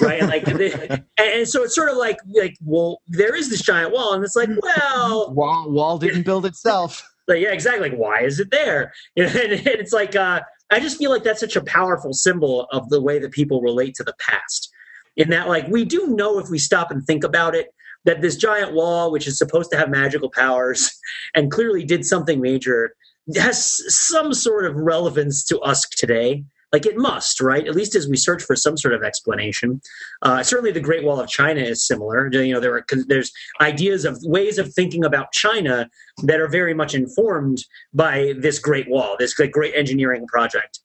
right? 0.01 0.19
And 0.19 0.29
like 0.29 0.47
and, 0.47 1.03
and 1.17 1.47
so 1.47 1.63
it's 1.63 1.75
sort 1.75 1.89
of 1.89 1.97
like 1.97 2.17
like 2.33 2.57
well 2.63 3.01
there 3.07 3.35
is 3.35 3.49
this 3.49 3.61
giant 3.61 3.91
wall 3.91 4.13
and 4.13 4.23
it's 4.23 4.35
like 4.35 4.49
well 4.61 5.33
wall, 5.33 5.69
wall 5.69 5.97
didn't 5.97 6.23
build 6.25 6.45
itself. 6.45 7.07
Like, 7.27 7.41
yeah 7.41 7.51
exactly. 7.51 7.89
Like 7.89 7.97
why 7.97 8.21
is 8.21 8.39
it 8.39 8.51
there? 8.51 8.93
And, 9.17 9.29
and 9.29 9.67
it's 9.67 9.93
like 9.93 10.15
uh 10.15 10.41
i 10.71 10.79
just 10.79 10.97
feel 10.97 11.11
like 11.11 11.23
that's 11.23 11.39
such 11.39 11.55
a 11.55 11.63
powerful 11.63 12.13
symbol 12.13 12.67
of 12.71 12.89
the 12.89 13.01
way 13.01 13.19
that 13.19 13.31
people 13.31 13.61
relate 13.61 13.95
to 13.95 14.03
the 14.03 14.13
past 14.19 14.71
in 15.17 15.29
that 15.29 15.47
like 15.47 15.67
we 15.67 15.85
do 15.85 16.07
know 16.07 16.39
if 16.39 16.49
we 16.49 16.57
stop 16.57 16.89
and 16.89 17.05
think 17.05 17.23
about 17.23 17.53
it 17.53 17.73
that 18.05 18.21
this 18.21 18.35
giant 18.35 18.73
wall 18.73 19.11
which 19.11 19.27
is 19.27 19.37
supposed 19.37 19.69
to 19.71 19.77
have 19.77 19.89
magical 19.89 20.29
powers 20.29 20.91
and 21.35 21.51
clearly 21.51 21.83
did 21.83 22.05
something 22.05 22.41
major 22.41 22.95
has 23.35 23.81
some 23.93 24.33
sort 24.33 24.65
of 24.65 24.75
relevance 24.75 25.43
to 25.45 25.59
us 25.59 25.87
today. 25.89 26.43
Like 26.71 26.87
it 26.87 26.97
must 26.97 27.39
right? 27.39 27.67
At 27.67 27.75
least 27.75 27.93
as 27.93 28.07
we 28.07 28.17
search 28.17 28.41
for 28.41 28.55
some 28.55 28.77
sort 28.77 28.95
of 28.95 29.03
explanation. 29.03 29.79
Uh, 30.23 30.41
certainly 30.41 30.71
the 30.71 30.79
great 30.79 31.03
wall 31.03 31.19
of 31.19 31.29
china 31.29 31.61
is 31.61 31.85
similar. 31.85 32.29
You 32.33 32.53
know 32.53 32.59
there 32.59 32.75
are 32.75 32.85
there's 33.07 33.31
ideas 33.61 34.05
of 34.05 34.17
ways 34.23 34.57
of 34.57 34.73
thinking 34.73 35.05
about 35.05 35.31
china 35.33 35.87
that 36.23 36.39
are 36.39 36.47
very 36.47 36.73
much 36.73 36.95
informed 36.95 37.59
by 37.93 38.33
this 38.39 38.57
great 38.57 38.89
wall 38.89 39.15
this 39.19 39.35
great 39.35 39.75
engineering 39.75 40.25
project 40.25 40.79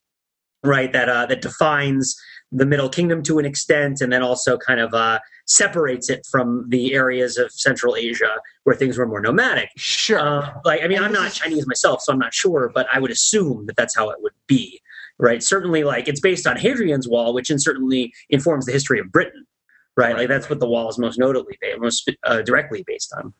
right? 0.65 0.93
That 0.93 1.09
uh, 1.09 1.27
that 1.27 1.41
defines 1.41 2.17
the 2.51 2.67
Middle 2.67 2.89
Kingdom 2.89 3.23
to 3.25 3.39
an 3.39 3.45
extent, 3.45 4.01
and 4.01 4.13
then 4.13 4.23
also 4.23 4.57
kind 4.57 4.81
of 4.81 4.95
uh, 4.95 5.19
separates 5.49 6.11
it 6.11 6.27
from 6.31 6.67
the 6.69 6.95
areas 6.95 7.37
of 7.39 7.51
Central 7.51 7.97
Asia 7.97 8.37
where 8.65 8.77
things 8.77 8.99
were 8.99 9.07
more 9.07 9.21
nomadic. 9.21 9.71
Sure. 9.77 10.19
Uh, 10.19 10.53
like, 10.65 10.83
I 10.83 10.89
mean, 10.89 11.03
I'm 11.03 11.13
not 11.13 11.33
Chinese 11.33 11.67
myself, 11.67 12.03
so 12.03 12.13
I'm 12.13 12.19
not 12.19 12.35
sure, 12.35 12.71
but 12.73 12.87
I 12.93 13.01
would 13.01 13.11
assume 13.11 13.67
that 13.67 13.77
that's 13.77 13.97
how 13.97 14.11
it 14.11 14.19
would 14.21 14.35
be, 14.47 14.81
right? 15.19 15.43
Certainly, 15.43 15.85
like 15.85 16.07
it's 16.07 16.21
based 16.21 16.47
on 16.47 16.57
Hadrian's 16.57 17.09
Wall, 17.09 17.35
which 17.35 17.51
in 17.51 17.59
certainly 17.59 18.13
informs 18.29 18.67
the 18.67 18.73
history 18.73 19.01
of 19.01 19.11
Britain, 19.11 19.47
right? 19.97 20.09
Right, 20.09 20.17
like 20.19 20.29
that's 20.29 20.51
what 20.51 20.61
the 20.61 20.69
wall 20.69 20.89
is 20.91 20.99
most 20.99 21.19
notably, 21.19 21.59
most 21.79 22.11
uh, 22.25 22.43
directly 22.43 22.85
based 22.87 23.13
on. 23.17 23.33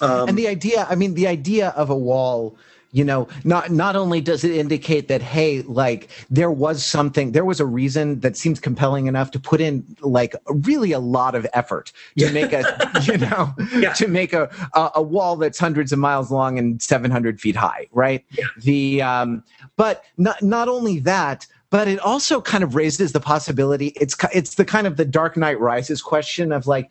Um, 0.00 0.28
and 0.28 0.38
the 0.38 0.46
idea 0.46 0.86
i 0.88 0.94
mean 0.94 1.14
the 1.14 1.26
idea 1.26 1.70
of 1.70 1.90
a 1.90 1.96
wall 1.96 2.56
you 2.92 3.04
know 3.04 3.28
not 3.44 3.70
not 3.70 3.96
only 3.96 4.20
does 4.20 4.44
it 4.44 4.50
indicate 4.52 5.08
that 5.08 5.20
hey 5.20 5.62
like 5.62 6.08
there 6.30 6.50
was 6.50 6.82
something 6.84 7.32
there 7.32 7.44
was 7.44 7.60
a 7.60 7.66
reason 7.66 8.20
that 8.20 8.36
seems 8.36 8.58
compelling 8.60 9.06
enough 9.06 9.30
to 9.30 9.38
put 9.38 9.60
in 9.60 9.84
like 10.00 10.34
really 10.46 10.92
a 10.92 10.98
lot 10.98 11.34
of 11.34 11.46
effort 11.52 11.92
to 12.16 12.24
Yeah. 12.26 12.32
make 12.32 12.52
a 12.52 12.62
you 13.04 13.18
know 13.18 13.54
Yeah. 13.76 13.92
to 13.94 14.08
make 14.08 14.32
a, 14.32 14.48
a 14.74 14.90
a 14.96 15.02
wall 15.02 15.36
that's 15.36 15.58
hundreds 15.58 15.92
of 15.92 15.98
miles 15.98 16.30
long 16.30 16.58
and 16.58 16.80
700 16.82 17.40
feet 17.40 17.56
high 17.56 17.86
right 17.92 18.24
Yeah. 18.30 18.44
the 18.62 19.02
um 19.02 19.44
but 19.76 20.04
not 20.16 20.42
not 20.42 20.68
only 20.68 20.98
that 21.00 21.46
but 21.70 21.86
it 21.88 21.98
also 22.00 22.40
kind 22.40 22.64
of 22.64 22.74
raises 22.74 23.12
the 23.12 23.20
possibility 23.20 23.88
it's 23.96 24.16
it's 24.34 24.54
the 24.54 24.64
kind 24.64 24.86
of 24.86 24.96
the 24.96 25.04
dark 25.04 25.36
knight 25.36 25.60
rises 25.60 26.00
question 26.00 26.52
of 26.52 26.66
like 26.66 26.90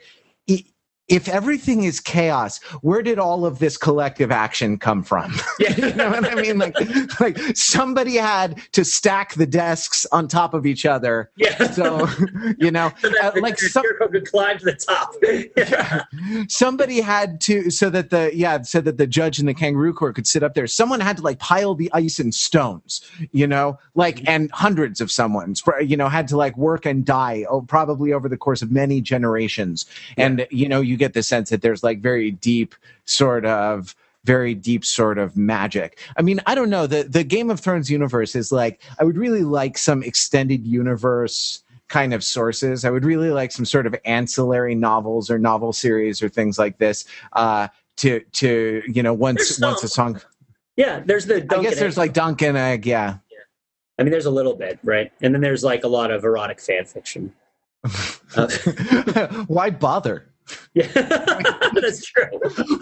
if 1.07 1.27
everything 1.27 1.83
is 1.83 1.99
chaos 1.99 2.59
where 2.81 3.01
did 3.01 3.19
all 3.19 3.45
of 3.45 3.59
this 3.59 3.77
collective 3.77 4.31
action 4.31 4.77
come 4.77 5.03
from 5.03 5.33
yeah. 5.59 5.75
you 5.75 5.93
know 5.93 6.09
what 6.09 6.25
I 6.25 6.35
mean? 6.35 6.57
Like, 6.57 6.75
like 7.19 7.37
somebody 7.55 8.15
had 8.15 8.59
to 8.73 8.83
stack 8.83 9.33
the 9.35 9.45
desks 9.45 10.05
on 10.11 10.27
top 10.27 10.53
of 10.53 10.65
each 10.65 10.85
other. 10.85 11.29
yeah. 11.35 11.71
So, 11.71 12.07
you 12.57 12.71
know, 12.71 12.91
so 13.01 13.09
that 13.09 13.33
uh, 13.35 13.41
like 13.41 13.57
like 13.61 13.71
some, 13.71 13.83
could 13.97 14.27
climb 14.27 14.57
to 14.59 14.65
the 14.65 14.73
top. 14.73 15.13
yeah. 15.57 16.03
somebody 16.47 17.01
had 17.01 17.39
to, 17.41 17.69
so 17.69 17.89
that 17.89 18.09
the, 18.09 18.31
yeah, 18.33 18.61
so 18.61 18.81
that 18.81 18.97
the 18.97 19.07
judge 19.07 19.39
in 19.39 19.45
the 19.45 19.53
kangaroo 19.53 19.93
court 19.93 20.15
could 20.15 20.27
sit 20.27 20.43
up 20.43 20.53
there. 20.53 20.67
Someone 20.67 20.99
had 20.99 21.17
to 21.17 21.23
like 21.23 21.39
pile 21.39 21.75
the 21.75 21.89
ice 21.93 22.19
and 22.19 22.33
stones, 22.33 23.01
you 23.31 23.47
know, 23.47 23.79
like, 23.95 24.27
and 24.27 24.51
hundreds 24.51 25.01
of 25.01 25.11
someone's, 25.11 25.63
you 25.81 25.97
know, 25.97 26.09
had 26.09 26.27
to 26.29 26.37
like 26.37 26.57
work 26.57 26.85
and 26.85 27.05
die, 27.05 27.45
oh, 27.49 27.61
probably 27.61 28.13
over 28.13 28.29
the 28.29 28.37
course 28.37 28.61
of 28.61 28.71
many 28.71 29.01
generations. 29.01 29.85
And, 30.17 30.47
you 30.51 30.67
know, 30.67 30.81
you 30.81 30.96
get 30.97 31.13
the 31.13 31.23
sense 31.23 31.49
that 31.49 31.61
there's 31.61 31.83
like 31.83 32.01
very 32.01 32.31
deep 32.31 32.75
sort 33.05 33.45
of, 33.45 33.95
very 34.25 34.53
deep 34.53 34.83
sort 34.83 35.17
of 35.17 35.37
magic. 35.37 35.99
I 36.17 36.21
mean, 36.21 36.41
I 36.45 36.55
don't 36.55 36.69
know. 36.69 36.87
The 36.87 37.03
the 37.03 37.23
Game 37.23 37.49
of 37.49 37.59
Thrones 37.59 37.89
universe 37.89 38.35
is 38.35 38.51
like 38.51 38.81
I 38.99 39.03
would 39.03 39.17
really 39.17 39.43
like 39.43 39.77
some 39.77 40.03
extended 40.03 40.65
universe 40.65 41.63
kind 41.87 42.13
of 42.13 42.23
sources. 42.23 42.83
I 42.83 42.89
would 42.89 43.05
really 43.05 43.29
like 43.29 43.51
some 43.51 43.65
sort 43.65 43.87
of 43.87 43.95
ancillary 44.03 44.75
novels 44.75 45.29
or 45.29 45.39
novel 45.39 45.71
series 45.71 46.21
or 46.21 46.29
things 46.29 46.59
like 46.59 46.77
this. 46.77 47.05
Uh 47.33 47.69
to 47.97 48.19
to 48.33 48.83
you 48.87 49.01
know 49.01 49.13
once 49.13 49.55
some. 49.55 49.71
once 49.71 49.83
a 49.83 49.87
song 49.87 50.21
yeah, 50.77 51.01
there's 51.03 51.25
the. 51.25 51.45
I 51.49 51.61
guess 51.61 51.79
there's 51.79 51.95
Egg. 51.95 51.97
like 51.97 52.13
Dunk 52.13 52.41
and 52.43 52.55
Egg, 52.55 52.85
yeah. 52.85 53.17
I 53.99 54.03
mean, 54.03 54.11
there's 54.11 54.27
a 54.27 54.31
little 54.31 54.53
bit, 54.53 54.77
right? 54.83 55.11
And 55.21 55.33
then 55.33 55.41
there's 55.41 55.63
like 55.63 55.83
a 55.83 55.87
lot 55.87 56.11
of 56.11 56.23
erotic 56.23 56.61
fan 56.61 56.85
fiction. 56.85 57.33
Uh, 58.35 58.49
Why 59.47 59.69
bother? 59.69 60.27
Yeah, 60.73 60.87
that's 61.73 62.03
true. 62.05 62.27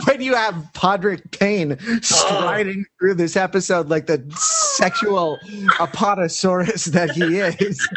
when 0.05 0.21
you 0.21 0.35
have 0.35 0.53
Podrick 0.73 1.31
Payne 1.37 1.77
striding 2.01 2.85
through 2.99 3.15
this 3.15 3.35
episode 3.35 3.89
like 3.89 4.07
the 4.07 4.23
sexual 4.37 5.37
apatosaurus 5.77 6.85
that 6.85 7.11
he 7.11 7.39
is, 7.39 7.87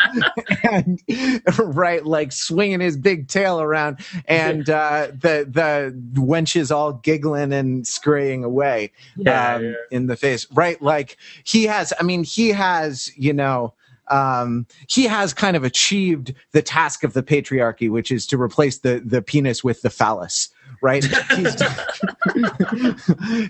and 0.72 1.00
right, 1.76 2.04
like 2.04 2.32
swinging 2.32 2.80
his 2.80 2.96
big 2.96 3.28
tail 3.28 3.60
around, 3.60 3.98
and 4.26 4.68
uh, 4.70 5.08
the 5.08 5.46
the 5.48 5.94
wench 6.20 6.56
is 6.56 6.70
all 6.70 6.92
giggling 6.94 7.52
and 7.52 7.86
scurrying 7.86 8.44
away 8.44 8.90
Yeah, 9.16 9.54
um, 9.54 9.64
yeah. 9.64 9.72
in 9.90 10.06
the 10.06 10.16
face, 10.16 10.46
right? 10.52 10.80
Like 10.80 11.16
he 11.44 11.64
has. 11.64 11.92
I 11.98 12.02
mean, 12.02 12.24
he 12.24 12.48
has. 12.50 13.10
You 13.16 13.32
know. 13.32 13.74
Um, 14.10 14.66
he 14.88 15.04
has 15.04 15.34
kind 15.34 15.56
of 15.56 15.64
achieved 15.64 16.34
the 16.52 16.62
task 16.62 17.04
of 17.04 17.12
the 17.12 17.22
patriarchy, 17.22 17.90
which 17.90 18.10
is 18.10 18.26
to 18.28 18.40
replace 18.40 18.78
the 18.78 19.02
the 19.04 19.22
penis 19.22 19.62
with 19.62 19.82
the 19.82 19.90
phallus, 19.90 20.48
right? 20.82 21.04
He's 21.36 21.54
done, 21.54 21.86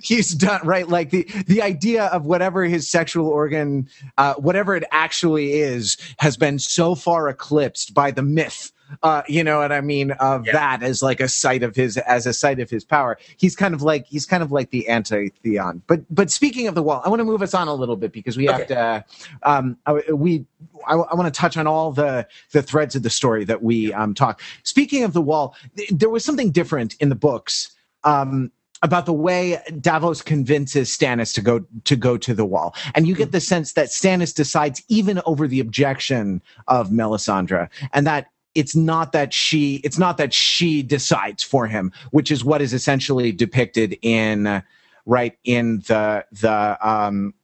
he's 0.03 0.35
done 0.35 0.61
right. 0.67 0.89
Like 0.89 1.11
the 1.11 1.25
the 1.47 1.63
idea 1.63 2.07
of 2.07 2.27
whatever 2.27 2.65
his 2.65 2.89
sexual 2.89 3.29
organ, 3.29 3.89
uh, 4.17 4.35
whatever 4.35 4.75
it 4.77 4.85
actually 4.91 5.53
is, 5.55 5.97
has 6.19 6.37
been 6.37 6.59
so 6.59 6.95
far 6.95 7.29
eclipsed 7.29 7.95
by 7.95 8.11
the 8.11 8.23
myth. 8.23 8.73
Uh, 9.03 9.23
you 9.29 9.45
know 9.45 9.59
what 9.59 9.73
I 9.73 9.81
mean 9.81 10.13
of 10.13 10.47
Yeah. 10.47 10.53
that 10.53 10.83
as 10.83 11.03
like 11.03 11.21
a 11.21 11.29
site 11.29 11.63
of 11.63 11.77
his 11.77 11.97
as 11.99 12.27
a 12.27 12.33
site 12.33 12.59
of 12.61 12.71
his 12.71 12.85
power. 12.85 13.19
He's 13.37 13.55
kind 13.57 13.75
of 13.75 13.83
like 13.83 14.07
he's 14.07 14.27
kind 14.27 14.43
of 14.43 14.51
like 14.53 14.71
the 14.71 14.89
anti 14.89 15.29
Theon. 15.43 15.83
But 15.87 16.01
but 16.15 16.31
speaking 16.31 16.69
of 16.69 16.75
the 16.75 16.83
wall, 16.83 17.03
I 17.05 17.09
want 17.09 17.21
to 17.21 17.25
move 17.25 17.43
us 17.43 17.55
on 17.55 17.69
a 17.69 17.75
little 17.75 17.97
bit 17.97 18.13
because 18.13 18.37
we 18.37 18.47
have 18.47 18.67
to. 18.69 19.05
Um, 19.43 19.77
I- 19.87 20.03
we 20.13 20.47
I, 20.87 20.95
I 20.95 21.15
want 21.15 21.33
to 21.33 21.39
touch 21.39 21.57
on 21.57 21.67
all 21.67 21.93
the 21.93 22.27
the 22.53 22.63
threads 22.63 22.95
of 22.97 23.03
the 23.03 23.11
story 23.11 23.45
that 23.45 23.63
we 23.63 23.93
um, 23.93 24.15
talk. 24.15 24.41
Speaking 24.63 25.05
of 25.05 25.13
the 25.13 25.23
wall, 25.23 25.55
th- 25.77 25.91
there 25.91 26.09
was 26.11 26.25
something 26.25 26.51
different 26.51 26.95
in 27.01 27.09
the 27.09 27.15
books. 27.15 27.71
Um, 28.05 28.53
about 28.81 29.07
the 29.07 29.13
way 29.13 29.61
Davos 29.81 30.23
convinces 30.23 30.89
Stannis 30.89 31.35
to 31.35 31.41
go 31.41 31.65
to 31.83 31.97
go 31.97 32.17
to 32.17 32.33
the 32.33 32.45
wall, 32.45 32.77
and 32.95 33.09
you 33.09 33.17
get 33.17 33.33
the 33.33 33.41
sense 33.41 33.73
that 33.73 33.89
Stannis 33.89 34.33
decides 34.33 34.81
even 34.89 35.21
over 35.27 35.49
the 35.49 35.59
objection 35.59 36.41
of 36.69 36.91
Melisandre, 36.91 37.69
and 37.93 38.07
that 38.07 38.29
it's 38.59 38.75
not 38.75 39.13
that 39.13 39.33
she 39.33 39.77
it's 39.85 39.99
not 39.99 40.17
that 40.17 40.35
she 40.35 40.83
decides 40.83 41.45
for 41.45 41.69
him, 41.69 41.93
which 42.11 42.33
is 42.33 42.45
what 42.45 42.61
is 42.61 42.75
essentially 42.75 43.31
depicted 43.31 43.97
in 44.03 44.49
uh, 44.49 44.63
right 45.07 45.39
in 45.45 45.79
the 45.87 46.25
the 46.33 46.77
um 46.83 47.35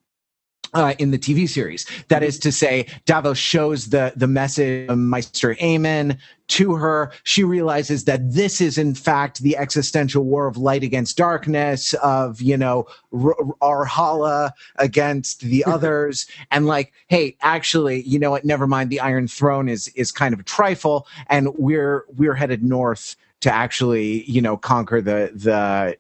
uh, 0.75 0.95
in 0.99 1.11
the 1.11 1.19
TV 1.19 1.49
series. 1.49 1.87
That 2.09 2.23
is 2.23 2.39
to 2.41 2.53
say, 2.53 2.87
Davos 3.07 3.39
shows 3.39 3.91
the 3.91 4.13
the 4.17 4.27
message 4.27 4.89
of 4.89 4.99
Maester 4.99 5.55
Aemon 5.57 6.19
to 6.47 6.75
her. 6.75 7.13
She 7.23 7.45
realizes 7.45 8.05
that 8.05 8.33
this 8.33 8.61
is 8.61 8.77
in 8.77 8.95
fact 8.95 9.41
the 9.41 9.57
existential 9.57 10.25
war 10.25 10.47
of 10.47 10.57
light 10.57 10.83
against 10.83 11.17
darkness, 11.17 11.95
of 11.95 12.41
you 12.41 12.57
know 12.57 12.87
R- 13.13 13.37
Arhala 13.63 14.51
against 14.77 15.41
the 15.41 15.65
others, 15.65 16.27
and 16.51 16.67
like, 16.67 16.93
hey, 17.09 17.37
actually, 17.41 18.03
you 18.03 18.19
know 18.19 18.31
what? 18.31 18.45
Never 18.45 18.67
mind. 18.67 18.91
The 18.91 19.01
Iron 19.01 19.29
Throne 19.29 19.69
is 19.69 19.89
is 19.89 20.13
kind 20.13 20.35
of 20.35 20.41
a 20.41 20.45
trifle, 20.45 21.07
and 21.29 21.55
we're 21.57 22.05
we're 22.17 22.35
headed 22.35 22.63
north 22.63 23.17
to 23.41 23.53
actually 23.53 24.25
you 24.25 24.41
know 24.41 24.57
conquer 24.57 25.01
the 25.01 25.31
the 25.35 25.97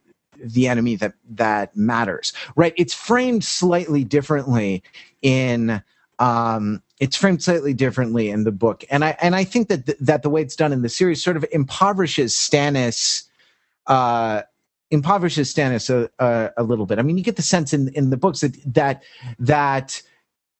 the 0.52 0.68
enemy 0.68 0.96
that 0.96 1.14
that 1.30 1.76
matters 1.76 2.32
right? 2.56 2.74
It's 2.76 2.94
framed 2.94 3.44
slightly 3.44 4.04
differently 4.04 4.82
in 5.22 5.82
um 6.18 6.82
it's 7.00 7.16
framed 7.16 7.42
slightly 7.42 7.74
differently 7.74 8.30
in 8.30 8.44
the 8.44 8.52
book. 8.52 8.84
And 8.90 9.04
i 9.04 9.16
and 9.20 9.34
i 9.34 9.44
think 9.44 9.68
that 9.68 9.86
th- 9.86 9.98
that 10.00 10.22
the 10.22 10.30
way 10.30 10.42
it's 10.42 10.56
done 10.56 10.72
in 10.72 10.82
the 10.82 10.88
series 10.88 11.22
sort 11.22 11.36
of 11.36 11.44
impoverishes 11.52 12.34
stannis 12.34 13.24
uh 13.86 14.42
impoverishes 14.90 15.52
stannis 15.52 15.90
a, 15.90 16.08
a, 16.24 16.50
a 16.58 16.62
little 16.62 16.86
bit. 16.86 16.98
I 16.98 17.02
mean 17.02 17.18
you 17.18 17.24
get 17.24 17.36
the 17.36 17.42
sense 17.42 17.72
in 17.72 17.88
in 17.94 18.10
the 18.10 18.16
books 18.16 18.40
that 18.40 18.56
that 18.74 19.02
that 19.38 20.02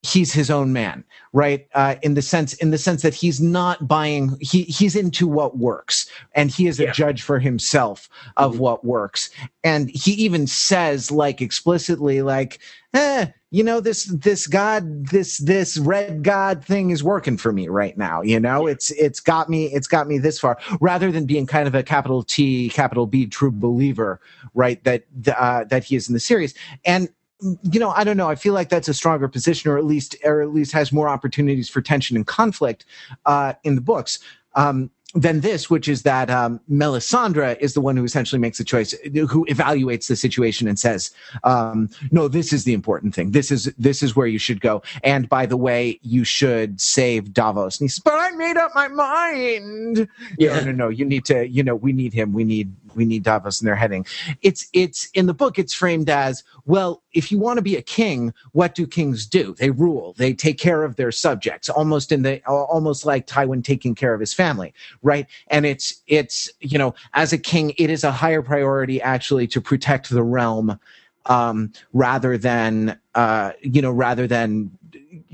he's 0.05 0.33
his 0.33 0.51
own 0.51 0.73
man 0.73 1.05
right? 1.35 1.67
Uh, 1.75 1.97
in 2.03 2.15
the 2.15 2.23
sense 2.23 2.55
in 2.55 2.71
the 2.71 2.79
sense 2.79 3.03
that 3.03 3.13
he's 3.13 3.41
not 3.41 3.89
buying 3.89 4.37
he 4.41 4.63
he's 4.63 4.95
into 4.95 5.27
what 5.27 5.59
works 5.59 6.09
and 6.37 6.49
he 6.49 6.69
is 6.69 6.79
a 6.79 6.93
judge 6.93 7.23
for 7.23 7.41
himself 7.41 8.09
of 8.37 8.55
Mhm. 8.55 8.59
what 8.59 8.85
works. 8.85 9.31
And 9.65 9.91
he 9.91 10.13
even 10.13 10.47
says 10.47 11.11
like 11.11 11.43
explicitly 11.43 12.23
like 12.23 12.61
eh, 12.95 13.27
you 13.51 13.65
know 13.65 13.81
this 13.81 14.05
this 14.05 14.47
god 14.47 15.09
this 15.09 15.39
this 15.39 15.77
red 15.79 16.23
god 16.23 16.65
thing 16.65 16.91
is 16.91 17.03
working 17.03 17.37
for 17.37 17.53
me 17.53 17.67
right 17.67 17.99
now 17.99 18.23
you 18.23 18.39
know? 18.39 18.69
It's 18.69 18.93
it's 18.93 19.19
got 19.19 19.51
me 19.51 19.67
it's 19.75 19.89
got 19.89 20.07
me 20.07 20.19
this 20.19 20.39
far. 20.39 20.57
Rather 20.81 21.11
than 21.11 21.27
being 21.27 21.49
kind 21.49 21.67
of 21.67 21.75
a 21.75 21.83
capital 21.83 22.23
t 22.23 22.69
capital 22.69 23.07
b 23.07 23.27
true 23.27 23.51
believer 23.51 24.21
right 24.55 24.83
that 24.85 25.03
uh, 25.37 25.65
that 25.65 25.83
he 25.83 25.97
is 25.97 26.09
in 26.09 26.15
the 26.15 26.21
series. 26.21 26.55
And 26.85 27.09
you 27.41 27.81
know 27.81 27.91
i 27.91 28.05
don't 28.05 28.17
know. 28.17 28.29
I 28.29 28.35
feel 28.35 28.55
like 28.55 28.69
that's 28.69 28.89
a 28.89 28.95
stronger 28.95 29.29
position 29.29 29.71
or 29.71 29.79
at 29.79 29.85
least 29.85 30.17
or 30.25 30.41
at 30.41 30.53
least 30.55 30.73
has 30.73 30.93
more 30.93 31.09
opportunities 31.09 31.69
for 31.69 31.81
tension 31.81 32.17
and 32.17 32.27
conflict 32.27 32.85
uh, 33.27 33.55
in 33.65 33.75
the 33.75 33.81
books 33.81 34.19
um, 34.55 34.91
than 35.15 35.41
this 35.41 35.71
which 35.71 35.89
is 35.89 36.03
that 36.03 36.31
um, 36.31 36.61
melisandre 36.71 37.57
is 37.61 37.75
the 37.75 37.81
one 37.81 37.97
who 37.97 38.05
essentially 38.05 38.39
makes 38.41 38.59
the 38.59 38.65
choice 38.65 38.93
who 39.13 39.47
evaluates 39.47 40.09
the 40.09 40.17
situation 40.17 40.67
and 40.67 40.79
says 40.79 41.11
um, 41.45 41.89
no 42.11 42.29
this 42.29 42.53
is 42.53 42.65
the 42.65 42.73
important 42.73 43.15
thing. 43.15 43.31
This 43.31 43.51
is 43.51 43.73
this 43.79 44.03
is 44.03 44.17
where 44.17 44.27
you 44.27 44.39
should 44.39 44.61
go. 44.61 44.83
And 45.03 45.29
by 45.29 45.47
the 45.47 45.57
way 45.57 45.99
you 46.03 46.25
should 46.25 46.81
save 46.81 47.33
davos 47.33 47.79
and 47.79 47.85
he 47.85 47.89
says 47.89 48.01
but 48.05 48.15
i 48.15 48.31
made 48.33 48.57
up 48.57 48.73
my 48.75 48.89
mind. 48.89 50.09
Yeah. 50.39 50.61
no 50.61 50.67
no 50.67 50.73
no. 50.73 50.89
You 50.89 51.05
need 51.05 51.25
to 51.27 51.49
you 51.49 51.63
know 51.63 51.77
we 51.77 51.93
need 51.93 52.13
him. 52.13 52.33
We 52.33 52.45
need 52.45 52.75
we 52.97 53.05
need 53.05 53.23
Davos 53.23 53.61
and 53.61 53.69
they're 53.69 53.77
heading. 53.77 54.07
It's 54.43 54.69
it's 54.73 55.09
in 55.15 55.27
the 55.27 55.35
book. 55.35 55.59
It's 55.59 55.75
framed 55.75 56.11
as 56.11 56.43
well. 56.67 57.03
If 57.13 57.31
you 57.31 57.39
want 57.39 57.59
to 57.59 57.63
be 57.63 57.77
a 57.77 57.83
king, 57.83 58.33
what 58.53 58.75
do 58.75 58.87
kings 58.87 59.27
do? 59.27 59.55
They 59.59 59.71
rule. 59.71 60.15
They 60.17 60.33
take 60.33 60.59
care 60.59 60.85
of 60.85 60.97
their 60.97 61.13
subjects, 61.13 61.69
almost 61.69 62.13
in 62.13 62.23
the 62.23 62.45
almost 62.47 63.07
like 63.07 63.27
Tywin 63.27 63.65
taking 63.65 63.95
care 63.95 64.15
of 64.15 64.21
his 64.21 64.35
family, 64.35 64.75
right? 65.03 65.27
And 65.49 65.67
it's 65.67 66.03
it's 66.07 66.51
you 66.61 66.79
know 66.79 66.95
as 67.15 67.33
a 67.33 67.39
king, 67.39 67.73
it 67.79 67.91
is 67.91 68.05
a 68.05 68.13
higher 68.13 68.43
priority 68.43 69.01
actually 69.01 69.47
to 69.49 69.61
protect 69.61 70.11
the 70.11 70.23
realm 70.23 70.79
um, 71.27 71.73
rather 71.93 72.37
than 72.37 72.99
uh, 73.15 73.53
you 73.63 73.81
know 73.81 73.91
rather 73.91 74.27
than 74.27 74.71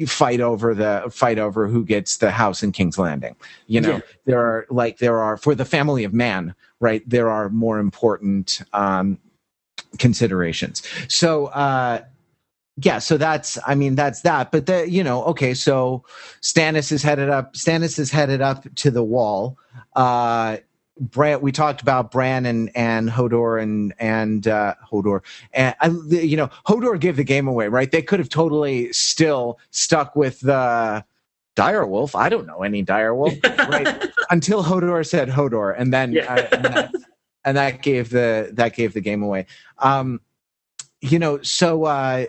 you 0.00 0.06
fight 0.06 0.40
over 0.40 0.74
the 0.74 1.04
fight 1.12 1.38
over 1.38 1.68
who 1.68 1.84
gets 1.84 2.16
the 2.16 2.30
house 2.30 2.62
in 2.62 2.72
King's 2.72 2.98
Landing. 2.98 3.36
You 3.66 3.82
know, 3.82 3.90
yeah. 3.90 4.00
there 4.24 4.40
are 4.40 4.66
like 4.70 4.96
there 4.96 5.18
are 5.18 5.36
for 5.36 5.54
the 5.54 5.66
family 5.66 6.04
of 6.04 6.14
man, 6.14 6.54
right? 6.80 7.02
There 7.06 7.28
are 7.28 7.50
more 7.50 7.78
important 7.78 8.62
um, 8.72 9.18
considerations. 9.98 10.82
So 11.08 11.46
uh, 11.46 12.02
yeah, 12.78 12.98
so 12.98 13.18
that's 13.18 13.58
I 13.66 13.74
mean 13.74 13.94
that's 13.94 14.22
that. 14.22 14.50
But 14.50 14.64
the 14.64 14.88
you 14.88 15.04
know 15.04 15.22
okay, 15.24 15.52
so 15.52 16.02
Stannis 16.40 16.90
is 16.92 17.02
headed 17.02 17.28
up. 17.28 17.52
Stannis 17.52 17.98
is 17.98 18.10
headed 18.10 18.40
up 18.40 18.74
to 18.76 18.90
the 18.90 19.04
wall. 19.04 19.58
Uh, 19.94 20.56
Bran, 21.00 21.40
we 21.40 21.50
talked 21.50 21.80
about 21.80 22.10
Bran 22.10 22.44
and 22.44 22.70
and 22.76 23.08
Hodor 23.08 23.60
and 23.60 23.94
and 23.98 24.46
uh, 24.46 24.74
Hodor, 24.90 25.22
and 25.54 25.74
I, 25.80 25.88
you 26.14 26.36
know 26.36 26.50
Hodor 26.66 27.00
gave 27.00 27.16
the 27.16 27.24
game 27.24 27.48
away, 27.48 27.68
right? 27.68 27.90
They 27.90 28.02
could 28.02 28.18
have 28.18 28.28
totally 28.28 28.92
still 28.92 29.58
stuck 29.70 30.14
with 30.14 30.40
the 30.40 31.02
direwolf. 31.56 32.14
I 32.14 32.28
don't 32.28 32.46
know 32.46 32.62
any 32.62 32.84
direwolf, 32.84 33.42
right? 33.70 34.10
Until 34.28 34.62
Hodor 34.62 35.06
said 35.06 35.28
Hodor, 35.28 35.74
and 35.76 35.92
then 35.92 36.12
yeah. 36.12 36.32
uh, 36.32 36.48
and, 36.52 36.64
that, 36.64 36.92
and, 37.46 37.56
that, 37.56 37.82
gave 37.82 38.10
the 38.10 38.50
that 38.52 38.74
gave 38.74 38.92
the 38.92 39.00
game 39.00 39.22
away. 39.22 39.46
Um, 39.78 40.20
you 41.00 41.18
know, 41.18 41.40
so 41.40 41.84
uh, 41.84 42.26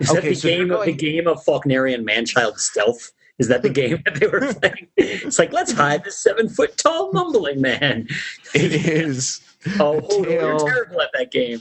is 0.00 0.10
okay, 0.10 0.20
that 0.20 0.28
the 0.28 0.34
so 0.34 0.48
game 0.48 0.68
going, 0.68 0.86
the 0.86 0.92
game 0.96 1.28
of 1.28 1.44
Faulknerian 1.44 2.04
manchild 2.04 2.58
stealth? 2.58 3.12
Is 3.38 3.48
that 3.48 3.62
the 3.62 3.70
game 3.70 4.02
that 4.04 4.16
they 4.16 4.26
were 4.26 4.52
playing? 4.54 4.88
It's 4.96 5.38
like, 5.38 5.52
let's 5.52 5.72
hide 5.72 6.04
this 6.04 6.18
seven 6.18 6.48
foot 6.48 6.76
tall 6.76 7.12
mumbling 7.12 7.60
man. 7.60 8.06
It 8.54 8.72
is. 8.72 9.40
oh, 9.80 10.00
Hodor, 10.00 10.24
tale, 10.24 10.28
you're 10.28 10.58
terrible 10.58 11.00
at 11.00 11.10
that 11.14 11.30
game. 11.30 11.60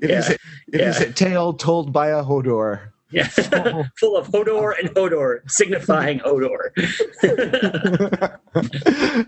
It 0.00 0.10
yeah. 0.10 0.18
is 0.18 0.30
a, 0.30 0.32
it 0.32 0.40
yeah. 0.72 0.88
is 0.88 1.00
a 1.00 1.12
tale 1.12 1.52
told 1.52 1.92
by 1.92 2.08
a 2.08 2.22
Hodor. 2.22 2.92
Yeah, 3.10 3.28
full 3.98 4.16
of 4.16 4.28
Hodor 4.28 4.78
and 4.78 4.88
Hodor, 4.90 5.48
signifying 5.50 6.20
Hodor. 6.20 6.72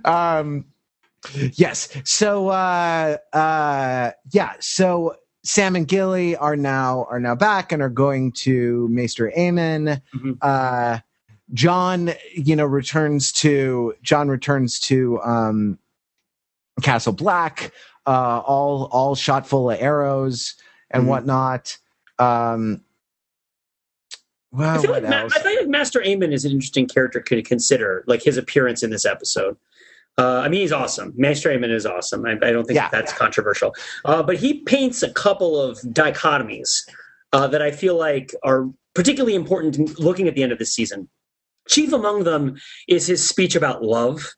um, 0.06 0.64
yes. 1.52 1.90
So, 2.04 2.48
uh, 2.48 3.18
uh, 3.34 4.12
yeah. 4.32 4.54
So 4.60 5.16
Sam 5.44 5.76
and 5.76 5.86
Gilly 5.86 6.34
are 6.36 6.56
now 6.56 7.06
are 7.10 7.20
now 7.20 7.34
back 7.34 7.72
and 7.72 7.82
are 7.82 7.90
going 7.90 8.32
to 8.32 8.88
Maester 8.88 9.30
Aemon. 9.36 10.00
Mm-hmm. 10.14 10.32
Uh, 10.40 11.00
Jon, 11.52 12.10
you 12.32 12.56
know, 12.56 12.64
returns 12.64 13.32
to 13.32 13.94
Jon 14.02 14.28
returns 14.28 14.80
to 14.80 15.20
um, 15.22 15.78
Castle 16.82 17.12
Black, 17.12 17.72
uh, 18.06 18.40
all 18.40 18.88
all 18.90 19.14
shot 19.14 19.46
full 19.46 19.70
of 19.70 19.80
arrows 19.80 20.54
and 20.90 21.04
mm 21.04 21.08
whatnot. 21.08 21.76
Um, 22.18 22.82
well, 24.52 24.78
I 24.78 24.82
feel 24.82 24.92
like 24.92 25.02
Ma- 25.02 25.28
I 25.34 25.40
think 25.40 25.68
Maester 25.68 26.00
Aemon 26.00 26.32
is 26.32 26.44
an 26.44 26.52
interesting 26.52 26.86
character 26.86 27.20
to 27.20 27.42
consider, 27.42 28.04
like 28.06 28.22
his 28.22 28.36
appearance 28.36 28.82
in 28.82 28.90
this 28.90 29.04
episode. 29.04 29.56
Uh, 30.16 30.38
I 30.38 30.48
mean, 30.48 30.60
he's 30.60 30.72
awesome. 30.72 31.12
Maester 31.16 31.50
Aemon 31.50 31.70
is 31.70 31.84
awesome. 31.84 32.24
I, 32.24 32.32
I 32.32 32.52
don't 32.52 32.64
think 32.64 32.76
yeah. 32.76 32.88
that's 32.88 33.12
controversial. 33.12 33.74
Uh, 34.04 34.22
but 34.22 34.36
he 34.36 34.60
paints 34.60 35.02
a 35.02 35.12
couple 35.12 35.60
of 35.60 35.78
dichotomies 35.80 36.88
uh, 37.32 37.48
that 37.48 37.60
I 37.62 37.72
feel 37.72 37.98
like 37.98 38.32
are 38.44 38.70
particularly 38.94 39.34
important 39.34 39.98
looking 39.98 40.28
at 40.28 40.36
the 40.36 40.44
end 40.44 40.52
of 40.52 40.58
this 40.58 40.72
season. 40.72 41.08
Chief 41.68 41.92
among 41.92 42.24
them 42.24 42.56
is 42.88 43.06
his 43.06 43.26
speech 43.26 43.56
about 43.56 43.82
love, 43.82 44.34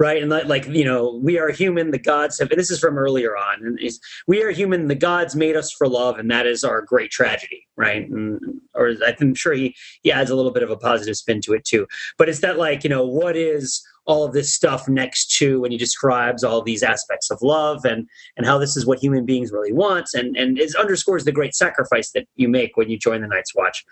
right? 0.00 0.22
And 0.22 0.30
like, 0.30 0.66
you 0.66 0.84
know, 0.84 1.20
we 1.22 1.38
are 1.38 1.50
human, 1.50 1.90
the 1.90 1.98
gods 1.98 2.38
have, 2.38 2.48
this 2.48 2.70
is 2.70 2.80
from 2.80 2.96
earlier 2.96 3.36
on, 3.36 3.62
and 3.62 3.78
we 4.26 4.42
are 4.42 4.50
human, 4.50 4.88
the 4.88 4.94
gods 4.94 5.36
made 5.36 5.56
us 5.56 5.70
for 5.70 5.86
love, 5.86 6.18
and 6.18 6.30
that 6.30 6.46
is 6.46 6.64
our 6.64 6.80
great 6.80 7.10
tragedy, 7.10 7.66
right? 7.76 8.08
And, 8.08 8.40
or 8.74 8.94
I'm 9.06 9.34
sure 9.34 9.52
he, 9.52 9.76
he 10.02 10.10
adds 10.10 10.30
a 10.30 10.34
little 10.34 10.52
bit 10.52 10.62
of 10.62 10.70
a 10.70 10.76
positive 10.76 11.16
spin 11.16 11.42
to 11.42 11.52
it 11.52 11.66
too. 11.66 11.86
But 12.16 12.30
it's 12.30 12.40
that, 12.40 12.56
like, 12.56 12.82
you 12.82 12.88
know, 12.88 13.06
what 13.06 13.36
is 13.36 13.82
all 14.06 14.24
of 14.24 14.32
this 14.32 14.52
stuff 14.52 14.88
next 14.88 15.30
to 15.36 15.60
when 15.60 15.70
he 15.70 15.76
describes 15.76 16.42
all 16.42 16.62
these 16.62 16.82
aspects 16.82 17.30
of 17.30 17.38
love 17.42 17.84
and 17.84 18.08
and 18.36 18.46
how 18.46 18.58
this 18.58 18.76
is 18.76 18.86
what 18.86 18.98
human 18.98 19.24
beings 19.26 19.52
really 19.52 19.72
want 19.72 20.08
and 20.14 20.36
and 20.36 20.58
it 20.58 20.74
underscores 20.74 21.24
the 21.24 21.30
great 21.30 21.54
sacrifice 21.54 22.10
that 22.12 22.26
you 22.34 22.48
make 22.48 22.76
when 22.76 22.88
you 22.90 22.98
join 22.98 23.20
the 23.20 23.28
Night's 23.28 23.54
Watch. 23.54 23.84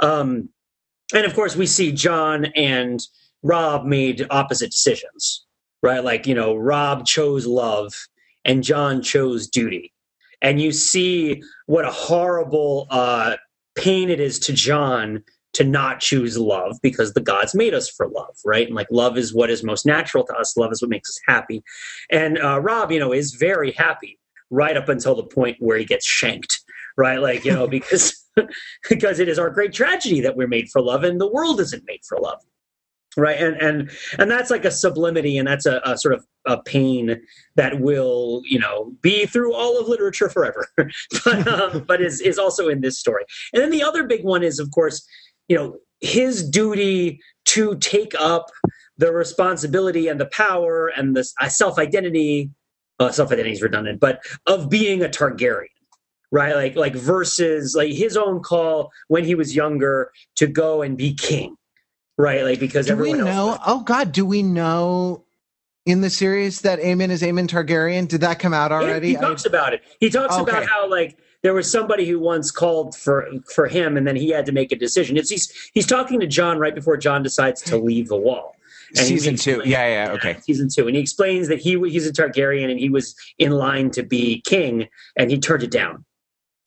Um, 0.00 0.48
and 1.14 1.24
of 1.24 1.34
course 1.34 1.56
we 1.56 1.66
see 1.66 1.92
Jon 1.92 2.46
and 2.56 3.00
Robb 3.42 3.84
made 3.84 4.26
opposite 4.30 4.70
decisions, 4.70 5.44
right? 5.82 6.02
Like, 6.02 6.26
you 6.26 6.34
know, 6.34 6.54
Robb 6.56 7.06
chose 7.06 7.46
love 7.46 7.92
and 8.44 8.64
Jon 8.64 9.02
chose 9.02 9.46
duty. 9.48 9.92
And 10.42 10.60
you 10.60 10.72
see 10.72 11.42
what 11.66 11.84
a 11.84 11.90
horrible 11.90 12.86
uh, 12.90 13.36
pain 13.76 14.10
it 14.10 14.20
is 14.20 14.38
to 14.40 14.52
Jon 14.52 15.22
to 15.54 15.64
not 15.64 16.00
choose 16.00 16.36
love 16.36 16.78
because 16.82 17.14
the 17.14 17.20
gods 17.20 17.54
made 17.54 17.72
us 17.72 17.88
for 17.88 18.08
love, 18.08 18.36
right? 18.44 18.66
And 18.66 18.76
like 18.76 18.88
love 18.90 19.16
is 19.16 19.32
what 19.32 19.48
is 19.48 19.64
most 19.64 19.86
natural 19.86 20.24
to 20.24 20.34
us. 20.34 20.56
Love 20.56 20.70
is 20.70 20.82
what 20.82 20.90
makes 20.90 21.08
us 21.08 21.20
happy. 21.26 21.62
And 22.10 22.38
uh, 22.38 22.60
Robb, 22.60 22.92
you 22.92 22.98
know, 22.98 23.12
is 23.12 23.32
very 23.34 23.72
happy 23.72 24.18
right 24.50 24.76
up 24.76 24.90
until 24.90 25.14
the 25.14 25.24
point 25.24 25.56
where 25.58 25.78
he 25.78 25.86
gets 25.86 26.04
shanked, 26.04 26.60
right? 26.98 27.20
Like, 27.20 27.44
you 27.44 27.52
know, 27.52 27.66
because 27.78 28.25
because 28.88 29.20
it 29.20 29.28
is 29.28 29.38
our 29.38 29.50
great 29.50 29.72
tragedy 29.72 30.20
that 30.20 30.36
we're 30.36 30.48
made 30.48 30.68
for 30.70 30.80
love 30.80 31.04
and 31.04 31.20
the 31.20 31.30
world 31.30 31.60
isn't 31.60 31.84
made 31.86 32.00
for 32.08 32.18
love 32.18 32.40
right? 33.16 33.40
And 33.40 33.56
and 33.60 33.90
and 34.18 34.30
that's 34.30 34.50
like 34.50 34.64
a 34.64 34.70
sublimity 34.70 35.38
and 35.38 35.48
that's 35.48 35.66
a, 35.66 35.80
a 35.84 35.96
sort 35.96 36.14
of 36.14 36.24
a 36.46 36.62
pain 36.62 37.20
that 37.56 37.80
will 37.80 38.42
you 38.44 38.58
know 38.58 38.92
be 39.02 39.26
through 39.26 39.54
all 39.54 39.80
of 39.80 39.88
literature 39.88 40.28
forever 40.28 40.68
but 41.24 41.48
um, 41.48 41.84
but 41.86 42.00
is 42.00 42.20
is 42.20 42.38
also 42.38 42.68
in 42.68 42.80
this 42.80 42.98
story. 42.98 43.24
And 43.52 43.62
then 43.62 43.70
the 43.70 43.82
other 43.82 44.04
big 44.04 44.24
one 44.24 44.42
is 44.42 44.58
of 44.58 44.70
course 44.70 45.06
you 45.48 45.56
know 45.56 45.78
his 46.00 46.48
duty 46.48 47.20
to 47.46 47.76
take 47.78 48.14
up 48.18 48.50
the 48.98 49.12
responsibility 49.12 50.08
and 50.08 50.20
the 50.20 50.26
power 50.26 50.88
and 50.88 51.16
the 51.16 51.24
self 51.48 51.78
identity 51.78 52.50
uh, 52.98 53.10
self 53.10 53.30
identity 53.30 53.52
is 53.52 53.62
redundant 53.62 54.00
but 54.00 54.20
of 54.46 54.68
being 54.68 55.02
a 55.02 55.08
targaryen 55.08 55.66
right? 56.36 56.54
Like 56.54 56.76
like 56.76 56.94
versus 56.94 57.74
like 57.74 57.92
his 57.92 58.16
own 58.16 58.40
call 58.40 58.92
when 59.08 59.24
he 59.24 59.34
was 59.34 59.56
younger 59.56 60.12
to 60.36 60.46
go 60.46 60.82
and 60.82 60.96
be 60.96 61.14
king 61.14 61.56
right? 62.18 62.44
Like 62.44 62.60
because 62.60 62.86
do 62.86 62.96
we 62.96 63.12
know? 63.12 63.58
oh 63.66 63.80
god 63.80 64.12
do 64.12 64.24
we 64.24 64.42
know 64.42 65.24
in 65.84 66.00
the 66.00 66.10
series 66.10 66.62
that 66.62 66.80
Aemon 66.80 67.10
is 67.10 67.22
Aemon 67.22 67.46
Targaryen? 67.46 68.08
Did 68.08 68.22
that 68.22 68.38
come 68.38 68.52
out 68.52 68.72
already 68.72 69.12
yeah, 69.12 69.20
he 69.20 69.24
talks 69.24 69.46
I... 69.46 69.50
about 69.50 69.72
it. 69.72 69.82
He 70.00 70.10
talks 70.10 70.34
oh, 70.34 70.42
okay. 70.42 70.50
about 70.52 70.66
how 70.66 70.88
like 70.90 71.18
there 71.42 71.54
was 71.54 71.70
somebody 71.70 72.06
who 72.06 72.18
once 72.18 72.50
called 72.50 72.96
for 72.96 73.28
for 73.52 73.68
him 73.68 73.96
and 73.96 74.06
then 74.06 74.16
he 74.16 74.30
had 74.30 74.46
to 74.46 74.52
make 74.52 74.72
a 74.72 74.76
decision. 74.76 75.16
It's 75.16 75.30
he's 75.30 75.52
he's 75.74 75.86
talking 75.86 76.20
to 76.20 76.26
Jon 76.26 76.58
right 76.58 76.74
before 76.74 76.96
Jon 76.96 77.22
decides 77.22 77.62
to 77.62 77.76
leave 77.76 78.08
the 78.08 78.16
wall. 78.16 78.54
And 78.96 79.04
season 79.04 79.34
two, 79.34 79.62
yeah, 79.64 80.06
yeah, 80.06 80.12
okay. 80.12 80.38
Season 80.42 80.68
two, 80.72 80.86
and 80.86 80.94
he 80.94 81.02
explains 81.02 81.48
that 81.48 81.58
he 81.58 81.76
he's 81.90 82.06
a 82.06 82.12
Targaryen 82.12 82.70
and 82.70 82.78
he 82.78 82.88
was 82.88 83.16
in 83.38 83.50
line 83.50 83.90
to 83.90 84.04
be 84.04 84.42
king, 84.42 84.88
and 85.16 85.30
he 85.30 85.38
turned 85.38 85.64
it 85.64 85.72
down 85.72 86.04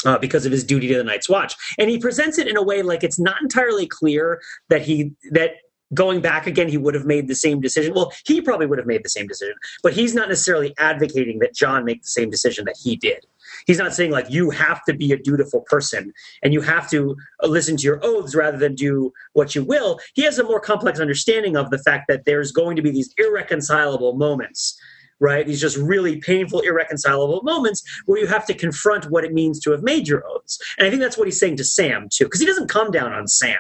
uh, 0.06 0.18
because 0.18 0.46
of 0.46 0.52
his 0.52 0.64
duty 0.64 0.88
to 0.88 0.96
the 0.96 1.04
Night's 1.04 1.30
Watch. 1.30 1.56
And 1.78 1.90
he 1.90 1.98
presents 1.98 2.38
it 2.38 2.48
in 2.48 2.58
a 2.58 2.64
way 2.64 2.82
like 2.82 3.04
it's 3.04 3.20
not 3.20 3.42
entirely 3.42 3.88
clear 3.88 4.42
that 4.70 4.82
he 4.82 5.12
that 5.32 5.52
going 5.94 6.22
back 6.22 6.46
again 6.46 6.70
he 6.70 6.78
would 6.78 6.94
have 6.94 7.06
made 7.06 7.28
the 7.28 7.36
same 7.36 7.60
decision. 7.60 7.94
Well, 7.94 8.14
he 8.26 8.42
probably 8.42 8.68
would 8.68 8.78
have 8.78 8.88
made 8.88 9.04
the 9.04 9.10
same 9.10 9.28
decision, 9.28 9.56
but 9.82 9.94
he's 9.94 10.14
not 10.14 10.30
necessarily 10.30 10.74
advocating 10.78 11.40
that 11.40 11.56
Jon 11.56 11.84
make 11.84 12.04
the 12.04 12.10
same 12.10 12.30
decision 12.30 12.66
that 12.66 12.78
he 12.82 12.96
did. 12.96 13.26
He's 13.66 13.80
not 13.80 13.94
saying 13.94 14.12
like 14.12 14.30
you 14.30 14.52
have 14.52 14.84
to 14.86 14.94
be 14.94 15.12
a 15.12 15.18
dutiful 15.18 15.62
person 15.62 16.14
and 16.44 16.54
you 16.54 16.62
have 16.62 16.90
to 16.92 17.18
listen 17.44 17.78
to 17.78 17.84
your 17.84 18.00
oaths 18.04 18.36
rather 18.36 18.58
than 18.58 18.76
do 18.76 19.12
what 19.34 19.56
you 19.56 19.64
will. 19.64 20.00
He 20.14 20.24
has 20.24 20.38
a 20.38 20.44
more 20.44 20.60
complex 20.60 21.00
understanding 21.00 21.58
of 21.58 21.72
the 21.72 21.80
fact 21.80 22.06
that 22.10 22.26
there's 22.26 22.52
going 22.52 22.76
to 22.76 22.82
be 22.84 22.92
these 22.92 23.14
irreconcilable 23.18 24.14
moments 24.14 24.80
right? 25.20 25.46
These 25.46 25.62
just 25.62 25.78
really 25.78 26.18
painful, 26.18 26.62
irreconcilable 26.62 27.42
moments 27.44 27.84
where 28.06 28.20
you 28.20 28.28
have 28.28 28.46
to 28.48 28.54
confront 28.54 29.10
what 29.10 29.24
it 29.24 29.34
means 29.34 29.60
to 29.62 29.72
have 29.72 29.84
made 29.84 30.08
your 30.08 30.24
oaths. 30.28 30.60
And 30.78 30.88
I 30.88 30.90
think 30.90 31.02
that's 31.02 31.18
what 31.18 31.28
he's 31.28 31.40
saying 31.40 31.58
to 31.58 31.64
Sam, 31.64 32.08
too, 32.12 32.26
because 32.26 32.40
he 32.40 32.46
doesn't 32.46 32.70
come 32.70 32.92
down 32.92 33.14
on 33.14 33.28
Sam. 33.28 33.58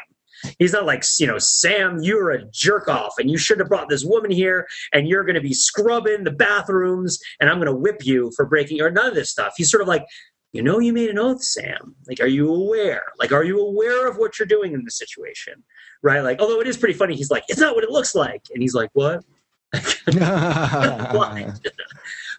He's 0.57 0.73
not 0.73 0.85
like, 0.85 1.03
you 1.19 1.27
know, 1.27 1.37
Sam, 1.37 1.99
you're 2.01 2.31
a 2.31 2.45
jerk 2.45 2.87
off 2.87 3.15
and 3.19 3.29
you 3.29 3.37
should 3.37 3.59
have 3.59 3.67
brought 3.67 3.89
this 3.89 4.05
woman 4.05 4.31
here 4.31 4.67
and 4.93 5.07
you're 5.07 5.25
going 5.25 5.35
to 5.35 5.41
be 5.41 5.53
scrubbing 5.53 6.23
the 6.23 6.31
bathrooms 6.31 7.19
and 7.39 7.49
I'm 7.49 7.57
going 7.57 7.67
to 7.67 7.75
whip 7.75 8.05
you 8.05 8.31
for 8.37 8.45
breaking 8.45 8.81
or 8.81 8.89
none 8.89 9.07
of 9.07 9.15
this 9.15 9.29
stuff. 9.29 9.55
He's 9.57 9.69
sort 9.69 9.81
of 9.81 9.89
like, 9.89 10.05
you 10.51 10.63
know, 10.63 10.79
you 10.79 10.93
made 10.93 11.09
an 11.09 11.19
oath, 11.19 11.43
Sam. 11.43 11.95
Like, 12.07 12.21
are 12.21 12.27
you 12.27 12.53
aware? 12.53 13.03
Like, 13.19 13.31
are 13.31 13.43
you 13.43 13.59
aware 13.59 14.07
of 14.07 14.17
what 14.17 14.39
you're 14.39 14.47
doing 14.47 14.73
in 14.73 14.83
this 14.83 14.97
situation? 14.97 15.63
Right? 16.01 16.21
Like, 16.21 16.39
although 16.39 16.61
it 16.61 16.67
is 16.67 16.77
pretty 16.77 16.95
funny, 16.95 17.15
he's 17.15 17.29
like, 17.29 17.43
it's 17.49 17.59
not 17.59 17.75
what 17.75 17.83
it 17.83 17.91
looks 17.91 18.15
like. 18.15 18.43
And 18.53 18.61
he's 18.61 18.73
like, 18.73 18.89
what? 18.93 19.23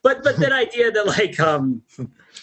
but 0.03 0.25
but 0.25 0.37
that 0.39 0.53
idea 0.53 0.91
that 0.91 1.07
like 1.07 1.39
um 1.39 1.83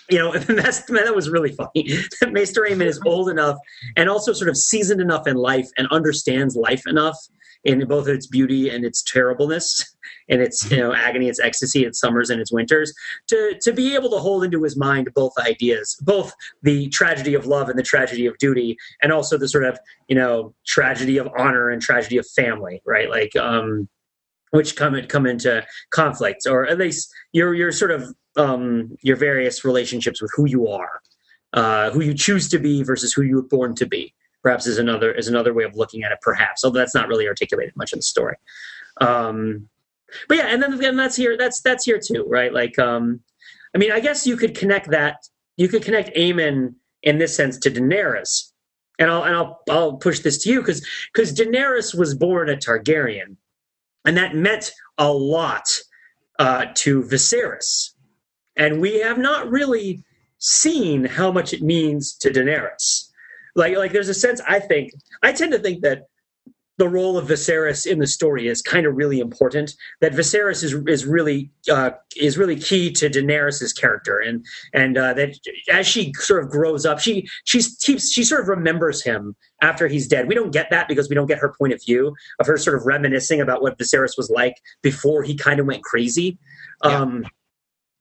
you 0.10 0.18
know 0.18 0.32
that's 0.38 0.86
that 0.86 1.16
was 1.16 1.30
really 1.30 1.52
funny. 1.52 1.90
That 2.22 2.32
maester 2.32 2.62
Aemon 2.62 2.86
is 2.86 3.00
old 3.06 3.30
enough 3.30 3.58
and 3.96 4.10
also 4.10 4.34
sort 4.34 4.50
of 4.50 4.58
seasoned 4.58 5.02
enough 5.02 5.28
in 5.28 5.36
life 5.36 5.70
and 5.78 5.88
understands 5.90 6.56
life 6.56 6.84
enough 6.88 7.18
in 7.64 7.86
both 7.88 8.08
its 8.08 8.28
beauty 8.28 8.70
and 8.70 8.86
its 8.86 9.02
terribleness 9.04 9.96
and 10.30 10.42
its 10.42 10.70
you 10.72 10.78
know 10.78 10.94
agony 10.94 11.28
its 11.28 11.40
ecstasy 11.40 11.84
its 11.84 12.00
summers 12.00 12.30
and 12.30 12.40
its 12.40 12.52
winters 12.52 12.94
to 13.28 13.58
to 13.62 13.74
be 13.74 13.96
able 13.96 14.10
to 14.10 14.18
hold 14.18 14.44
into 14.44 14.64
his 14.64 14.78
mind 14.78 15.10
both 15.14 15.34
ideas 15.40 15.98
both 16.02 16.34
the 16.64 16.88
tragedy 16.90 17.34
of 17.34 17.46
love 17.46 17.68
and 17.68 17.78
the 17.78 17.84
tragedy 17.84 18.26
of 18.26 18.38
duty 18.38 18.78
and 19.02 19.12
also 19.12 19.38
the 19.38 19.48
sort 19.48 19.66
of 19.66 19.78
you 20.08 20.16
know 20.16 20.54
tragedy 20.66 21.18
of 21.18 21.28
honor 21.38 21.70
and 21.70 21.82
tragedy 21.82 22.18
of 22.18 22.28
family 22.28 22.82
right? 22.86 23.10
Like 23.10 23.36
um 23.36 23.90
which 24.52 24.76
come 24.76 25.00
come 25.08 25.26
into 25.26 25.66
conflict 25.90 26.46
or 26.50 26.66
at 26.68 26.78
least 26.78 27.12
your 27.34 27.54
your 27.54 27.72
sort 27.72 27.92
of 27.92 28.14
um 28.38 28.96
your 29.02 29.16
various 29.16 29.66
relationships 29.66 30.22
with 30.22 30.32
who 30.36 30.48
you 30.48 30.68
are 30.68 31.02
uh 31.54 31.90
who 31.92 32.02
you 32.02 32.14
choose 32.14 32.50
to 32.50 32.60
be 32.60 32.84
versus 32.84 33.14
who 33.14 33.22
you 33.22 33.36
were 33.36 33.42
born 33.42 33.76
to 33.76 33.86
be 33.86 34.14
perhaps 34.44 34.68
is 34.68 34.78
another 34.78 35.12
is 35.12 35.28
another 35.28 35.54
way 35.54 35.64
of 35.64 35.76
looking 35.76 36.04
at 36.04 36.12
it 36.12 36.20
perhaps 36.22 36.64
although 36.64 36.80
that's 36.80 36.96
not 36.96 37.08
really 37.08 37.28
articulated 37.28 37.76
much 37.76 37.94
in 37.94 38.00
the 38.00 38.04
story. 38.04 38.36
Um 39.02 39.68
but 40.28 40.38
yeah 40.38 40.48
and 40.48 40.64
then 40.64 40.84
and 40.84 40.98
that's 40.98 41.16
here 41.16 41.38
that's 41.38 41.62
that's 41.62 41.86
here 41.86 42.00
too 42.00 42.26
right? 42.28 42.54
Like 42.54 42.80
um 42.80 43.20
i 43.76 43.78
mean 43.78 43.92
i 43.92 44.00
guess 44.00 44.26
you 44.26 44.38
could 44.38 44.56
connect 44.56 44.90
that 44.92 45.18
you 45.58 45.68
could 45.68 45.84
connect 45.84 46.16
Aemon 46.16 46.76
in 47.04 47.18
this 47.18 47.36
sense 47.36 47.58
to 47.60 47.72
Daenerys. 47.72 48.52
And 49.00 49.12
I'll 49.12 49.24
and 49.24 49.36
I'll 49.36 49.62
I'll 49.70 49.98
push 49.98 50.20
this 50.20 50.42
to 50.44 50.50
you 50.52 50.62
because 50.62 50.86
because 51.14 51.34
Daenerys 51.34 51.98
was 51.98 52.16
born 52.16 52.50
a 52.50 52.56
Targaryen 52.56 53.36
and 54.08 54.18
that 54.18 54.34
meant 54.34 54.72
a 54.98 55.12
lot 55.12 55.68
uh, 56.40 56.66
to 56.74 57.04
Viserys. 57.04 57.92
And 58.56 58.82
we 58.82 59.02
have 59.02 59.20
not 59.20 59.52
really 59.52 60.04
seen 60.40 61.04
how 61.04 61.32
much 61.32 61.54
it 61.54 61.62
means 61.62 62.16
to 62.22 62.30
Daenerys. 62.30 63.10
Like 63.56 63.76
like 63.76 63.92
there's 63.92 64.10
a 64.10 64.14
sense 64.14 64.40
I 64.48 64.60
think 64.60 64.92
I 65.22 65.32
tend 65.34 65.52
to 65.52 65.60
think 65.60 65.82
that 65.82 66.08
the 66.78 66.88
role 66.88 67.18
of 67.18 67.28
Viserys 67.28 67.86
in 67.86 68.00
the 68.00 68.08
story 68.08 68.48
is 68.48 68.62
kind 68.62 68.86
of 68.86 68.96
really 68.96 69.20
important. 69.20 69.76
That 70.02 70.14
Viserys 70.14 70.64
is 70.64 70.74
is 70.88 71.06
really 71.06 71.50
uh, 71.70 71.92
is 72.16 72.38
really 72.38 72.56
key 72.56 72.92
to 72.94 73.10
Daenerys's 73.10 73.74
character, 73.74 74.20
and 74.20 74.46
and 74.74 74.98
uh, 74.98 75.14
that 75.16 75.36
as 75.72 75.88
she 75.88 76.14
sort 76.14 76.44
of 76.44 76.50
grows 76.50 76.86
up, 76.86 77.00
she 77.00 77.28
she 77.46 77.62
keeps 77.80 78.12
she 78.12 78.24
sort 78.24 78.42
of 78.42 78.48
remembers 78.48 79.04
him 79.04 79.36
after 79.62 79.88
he's 79.88 80.08
dead. 80.08 80.28
We 80.28 80.36
don't 80.36 80.52
get 80.52 80.70
that 80.70 80.88
because 80.88 81.10
we 81.10 81.16
don't 81.16 81.28
get 81.28 81.40
her 81.40 81.54
point 81.58 81.74
of 81.74 81.84
view 81.84 82.16
of 82.40 82.46
her 82.48 82.58
sort 82.58 82.76
of 82.76 82.86
reminiscing 82.86 83.42
about 83.42 83.62
what 83.62 83.78
Viserys 83.78 84.16
was 84.18 84.30
like 84.30 84.56
before 84.82 85.24
he 85.24 85.36
kind 85.36 85.60
of 85.60 85.66
went 85.66 85.84
crazy. 85.84 86.38
Yeah. 86.84 87.02
Um, 87.02 87.26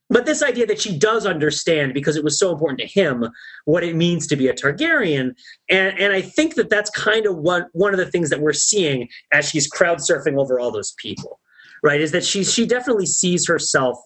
but 0.09 0.24
this 0.24 0.42
idea 0.42 0.66
that 0.66 0.80
she 0.80 0.96
does 0.96 1.26
understand 1.26 1.92
because 1.92 2.16
it 2.16 2.22
was 2.22 2.38
so 2.38 2.52
important 2.52 2.78
to 2.80 2.86
him 2.86 3.28
what 3.64 3.82
it 3.82 3.96
means 3.96 4.26
to 4.28 4.36
be 4.36 4.48
a 4.48 4.54
Targaryen, 4.54 5.34
and 5.68 5.98
and 5.98 6.12
I 6.12 6.22
think 6.22 6.54
that 6.54 6.70
that's 6.70 6.90
kind 6.90 7.26
of 7.26 7.36
what 7.36 7.68
one 7.72 7.92
of 7.92 7.98
the 7.98 8.11
things 8.11 8.30
that 8.30 8.40
we're 8.40 8.52
seeing 8.52 9.09
as 9.32 9.48
she's 9.48 9.66
crowd 9.66 9.98
surfing 9.98 10.38
over 10.38 10.61
all 10.61 10.70
those 10.70 10.92
people, 10.92 11.40
right? 11.82 12.00
Is 12.00 12.12
that 12.12 12.24
she 12.24 12.44
she 12.44 12.66
definitely 12.66 13.07
sees 13.07 13.48
herself 13.48 13.98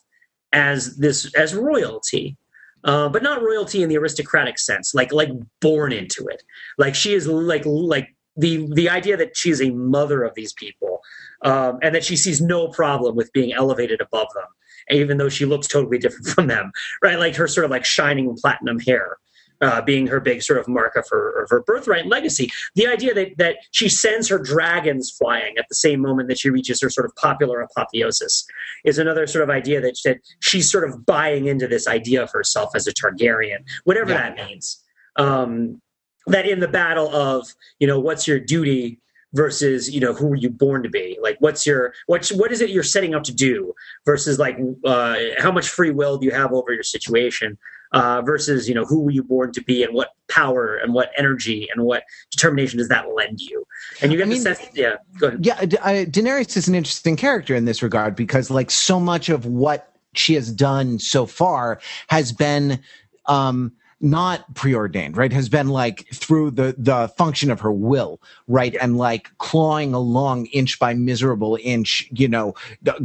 as 0.53 0.97
this 0.97 1.33
as 1.35 1.55
royalty, 1.55 2.37
uh, 2.85 3.09
but 3.11 3.23
not 3.23 3.43
royalty 3.43 3.83
in 3.83 3.91
the 3.91 3.99
aristocratic 3.99 4.59
sense, 4.59 4.95
like 4.95 5.13
like 5.13 5.31
born 5.61 5.93
into 5.93 6.27
it. 6.29 6.43
Like 6.79 6.95
she 6.95 7.13
is 7.13 7.27
like 7.27 7.67
like 7.67 8.15
the 8.37 8.67
the 8.73 8.89
idea 8.89 9.19
that 9.19 9.37
she 9.37 9.51
is 9.51 9.61
a 9.61 9.71
mother 9.71 10.25
of 10.25 10.35
these 10.35 10.55
people, 10.55 11.03
um, 11.43 11.79
and 11.83 11.95
that 11.95 12.05
she 12.05 12.17
sees 12.17 12.41
no 12.41 12.69
problem 12.69 13.17
with 13.17 13.31
being 13.35 13.53
elevated 13.53 14.01
above 14.01 14.29
them 14.35 14.47
even 14.91 15.17
though 15.19 15.29
she 15.29 15.45
looks 15.45 15.67
totally 15.67 15.99
different 15.99 16.27
from 16.35 16.47
them, 16.47 16.71
right? 17.03 17.19
Like 17.19 17.37
her 17.37 17.49
sort 17.49 17.65
of 17.65 17.71
like 17.71 17.85
shining 17.85 18.35
platinum 18.37 18.79
hair. 18.81 19.17
Uh, 19.63 19.83
being 19.83 20.07
her 20.07 20.21
big 20.21 20.41
sort 20.43 20.59
of 20.59 20.67
mark 20.67 20.97
of 20.97 21.05
her, 21.11 21.43
of 21.43 21.51
her 21.51 21.61
birthright 21.65 22.01
and 22.01 22.09
legacy. 22.11 22.51
The 22.77 22.87
idea 22.87 23.13
that, 23.13 23.37
that 23.37 23.57
she 23.73 23.91
sends 23.91 24.27
her 24.31 24.39
dragons 24.39 25.11
flying 25.11 25.59
at 25.59 25.67
the 25.69 25.75
same 25.75 26.01
moment 26.01 26.31
that 26.31 26.39
she 26.39 26.49
reaches 26.49 26.81
her 26.81 26.89
sort 26.89 27.05
of 27.05 27.15
popular 27.17 27.61
apotheosis 27.61 28.47
is 28.87 28.97
another 28.97 29.27
sort 29.27 29.45
of 29.45 29.51
idea 29.51 29.83
that, 29.83 29.99
that 30.07 30.21
she's 30.41 30.73
sort 30.73 30.89
of 30.89 31.05
buying 31.05 31.45
into 31.45 31.69
this 31.69 31.87
idea 31.87 32.23
of 32.23 32.31
herself 32.33 32.71
as 32.75 32.87
a 32.87 32.93
Targaryen, 32.95 33.59
whatever 33.85 34.13
Yeah. 34.13 34.31
that 34.35 34.37
means. 34.49 34.83
Um, 35.17 35.83
that 36.27 36.49
in 36.49 36.61
the 36.61 36.69
battle 36.69 37.15
of, 37.15 37.47
you 37.79 37.87
know, 37.87 38.01
what's 38.01 38.27
your 38.27 38.41
duty 38.41 38.99
versus 39.33 39.91
you 39.91 40.01
know 40.01 40.13
who 40.13 40.27
were 40.29 40.37
you 40.37 40.51
born 40.51 40.83
to 40.83 40.89
be? 40.89 41.19
Like 41.21 41.37
what's 41.41 41.67
your 41.67 41.95
what's 42.07 42.33
what 42.33 42.53
is 42.53 42.61
it 42.61 42.71
you're 42.71 42.83
setting 42.83 43.15
out 43.15 43.25
to 43.25 43.35
do 43.35 43.75
versus 44.05 44.39
like 44.39 44.59
uh, 44.85 45.17
how 45.39 45.53
much 45.53 45.69
free 45.69 45.91
will 45.91 46.19
do 46.19 46.27
you 46.27 46.33
have 46.33 46.53
over 46.53 46.73
your 46.73 46.83
situation 46.83 47.59
uh, 47.93 48.23
versus 48.23 48.69
you 48.69 48.75
know 48.75 48.85
who 48.85 49.01
were 49.01 49.11
you 49.11 49.23
born 49.23 49.53
to 49.53 49.63
be 49.63 49.83
and 49.83 49.95
what 49.95 50.15
power 50.29 50.77
and 50.77 50.95
what 50.95 51.11
energy 51.17 51.69
and 51.75 51.85
what 51.85 52.05
determination 52.31 52.79
does 52.79 52.89
that 52.89 53.07
lend 53.15 53.41
you? 53.41 53.65
And 54.03 54.13
you 54.13 54.19
get 54.19 54.27
I 54.27 54.31
the 54.31 54.37
sense 54.39 54.61
yeah 54.75 54.97
go 55.19 55.29
ahead. 55.29 55.47
yeah 55.47 55.59
I, 55.83 56.07
daenerys 56.07 56.57
is 56.57 56.69
an 56.69 56.75
interesting 56.75 57.17
character 57.17 57.55
in 57.55 57.65
this 57.65 57.83
regard 57.83 58.17
because 58.17 58.51
like 58.51 58.71
so 58.71 59.01
much 59.01 59.29
of 59.29 59.47
what 59.47 59.93
she 60.15 60.35
has 60.35 60.51
done 60.51 60.99
so 60.99 61.27
far 61.27 61.81
has 62.09 62.33
been 62.33 62.81
um 63.27 63.73
not 64.01 64.55
preordained 64.55 65.17
right? 65.17 65.33
Has 65.33 65.49
been 65.49 65.69
like 65.69 66.07
through 66.15 66.53
the 66.53 66.75
the 66.79 67.09
function 67.19 67.51
of 67.51 67.61
her 67.61 67.71
will 67.73 68.21
right? 68.49 68.75
And 68.81 68.97
like 68.97 69.31
clawing 69.39 69.93
along 69.93 70.47
inch 70.47 70.79
by 70.79 70.95
miserable 70.95 71.59
inch 71.63 72.09
you 72.11 72.27
know 72.27 72.55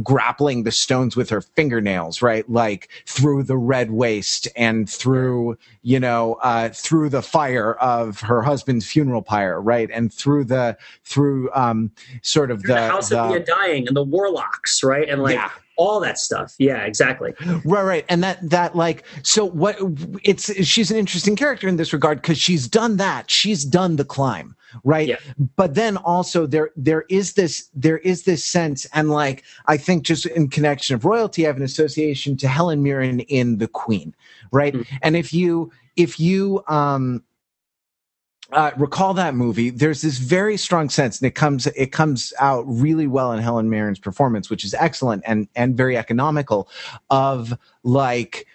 grappling 0.02 0.62
the 0.64 0.72
stones 0.72 1.14
with 1.14 1.28
her 1.30 1.42
fingernails 1.42 2.22
right? 2.22 2.48
Like 2.48 2.88
through 3.04 3.42
the 3.42 3.58
red 3.58 3.90
waste 3.90 4.48
and 4.56 4.88
through 4.88 5.58
you 5.82 6.00
know 6.00 6.34
uh 6.42 6.70
through 6.70 7.10
the 7.10 7.22
fire 7.22 7.74
of 7.74 8.20
her 8.20 8.42
husband's 8.42 8.86
funeral 8.86 9.22
pyre 9.22 9.60
right? 9.60 9.90
And 9.92 10.12
through 10.12 10.44
the 10.44 10.78
through 11.04 11.50
um 11.54 11.90
sort 12.22 12.50
of 12.50 12.62
the, 12.62 12.68
the, 12.68 12.80
house 12.88 13.10
the- 13.10 13.20
of 13.20 13.28
the 13.32 13.36
undying 13.36 13.86
and 13.86 13.96
the 13.96 14.02
warlocks 14.02 14.82
right? 14.82 15.08
And 15.08 15.22
like 15.22 15.34
Yeah. 15.34 15.50
All 15.76 16.00
that 16.00 16.18
stuff. 16.18 16.54
Yeah 16.58 16.84
exactly. 16.84 17.34
Right 17.64 17.84
right. 17.84 18.04
And 18.08 18.22
that 18.24 18.38
that 18.50 18.74
like 18.76 19.04
so 19.22 19.44
what 19.44 19.76
it's 20.22 20.52
she's 20.66 20.90
an 20.90 20.96
interesting 20.96 21.36
character 21.36 21.68
in 21.68 21.76
this 21.76 21.92
regard 21.92 22.20
because 22.20 22.38
she's 22.38 22.66
done 22.68 22.96
that. 22.98 23.30
She's 23.30 23.64
done 23.64 23.96
the 23.96 24.04
climb 24.04 24.56
right? 24.84 25.08
Yeah. 25.08 25.16
but 25.56 25.74
then 25.74 25.96
also 25.98 26.46
there 26.46 26.70
there 26.76 27.04
is 27.08 27.34
this 27.34 27.68
there 27.74 27.98
is 27.98 28.24
this 28.24 28.44
sense 28.44 28.84
and 28.92 29.10
like 29.10 29.44
i 29.66 29.76
think 29.76 30.02
just 30.04 30.26
in 30.26 30.48
connection 30.48 30.94
of 30.94 31.04
royalty 31.04 31.44
i 31.44 31.46
have 31.46 31.56
an 31.56 31.62
association 31.62 32.36
to 32.36 32.48
helen 32.48 32.82
mirren 32.82 33.20
in 33.20 33.58
the 33.58 33.68
queen 33.68 34.14
right? 34.52 34.74
Mhm. 34.74 34.86
and 35.02 35.16
if 35.16 35.32
you 35.32 35.70
if 35.96 36.20
you 36.20 36.62
um 36.68 37.22
uh, 38.52 38.70
recall 38.76 39.14
that 39.14 39.34
movie. 39.34 39.70
There's 39.70 40.02
this 40.02 40.18
very 40.18 40.56
strong 40.56 40.88
sense, 40.88 41.20
and 41.20 41.26
it 41.26 41.34
comes 41.34 41.66
it 41.66 41.92
comes 41.92 42.32
out 42.38 42.64
really 42.66 43.06
well 43.06 43.32
in 43.32 43.40
Helen 43.40 43.68
Mirren's 43.68 43.98
performance, 43.98 44.48
which 44.48 44.64
is 44.64 44.74
excellent 44.74 45.24
and 45.26 45.48
and 45.56 45.76
very 45.76 45.96
economical. 45.96 46.68
Of 47.10 47.54
like, 47.82 48.46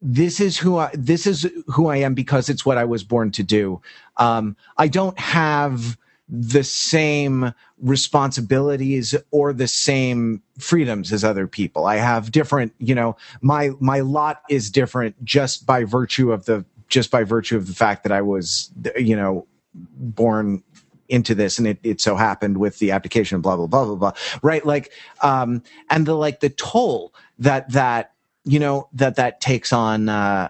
this 0.00 0.38
is 0.40 0.58
who 0.58 0.78
I 0.78 0.90
this 0.94 1.26
is 1.26 1.50
who 1.66 1.88
I 1.88 1.96
am 1.96 2.14
because 2.14 2.48
it's 2.48 2.64
what 2.64 2.78
I 2.78 2.84
was 2.84 3.02
born 3.02 3.32
to 3.32 3.42
do. 3.42 3.82
Um, 4.16 4.56
I 4.78 4.86
don't 4.86 5.18
have 5.18 5.96
the 6.28 6.62
same 6.62 7.52
responsibilities 7.78 9.16
or 9.32 9.52
the 9.52 9.66
same 9.66 10.40
freedoms 10.58 11.12
as 11.12 11.24
other 11.24 11.48
people. 11.48 11.86
I 11.86 11.96
have 11.96 12.30
different, 12.30 12.72
you 12.78 12.94
know, 12.94 13.16
my 13.40 13.70
my 13.80 14.00
lot 14.00 14.42
is 14.48 14.70
different 14.70 15.22
just 15.24 15.66
by 15.66 15.82
virtue 15.82 16.30
of 16.30 16.44
the 16.44 16.64
just 16.90 17.10
by 17.10 17.24
virtue 17.24 17.56
of 17.56 17.66
the 17.66 17.74
fact 17.74 18.02
that 18.02 18.12
I 18.12 18.20
was, 18.20 18.70
you 18.96 19.16
know, 19.16 19.46
born 19.74 20.62
into 21.08 21.34
this 21.34 21.58
and 21.58 21.66
it, 21.66 21.78
it 21.82 22.00
so 22.00 22.14
happened 22.14 22.58
with 22.58 22.78
the 22.78 22.92
abdication 22.92 23.36
of 23.36 23.42
blah 23.42 23.56
blah 23.56 23.66
blah 23.66 23.84
blah 23.84 23.96
blah 23.96 24.12
right 24.42 24.64
like 24.64 24.92
um 25.22 25.60
and 25.90 26.06
the 26.06 26.14
like 26.14 26.38
the 26.38 26.50
toll 26.50 27.12
that 27.36 27.68
that 27.72 28.12
you 28.44 28.60
know 28.60 28.88
that 28.92 29.16
that 29.16 29.40
takes 29.40 29.72
on 29.72 30.08
uh 30.08 30.48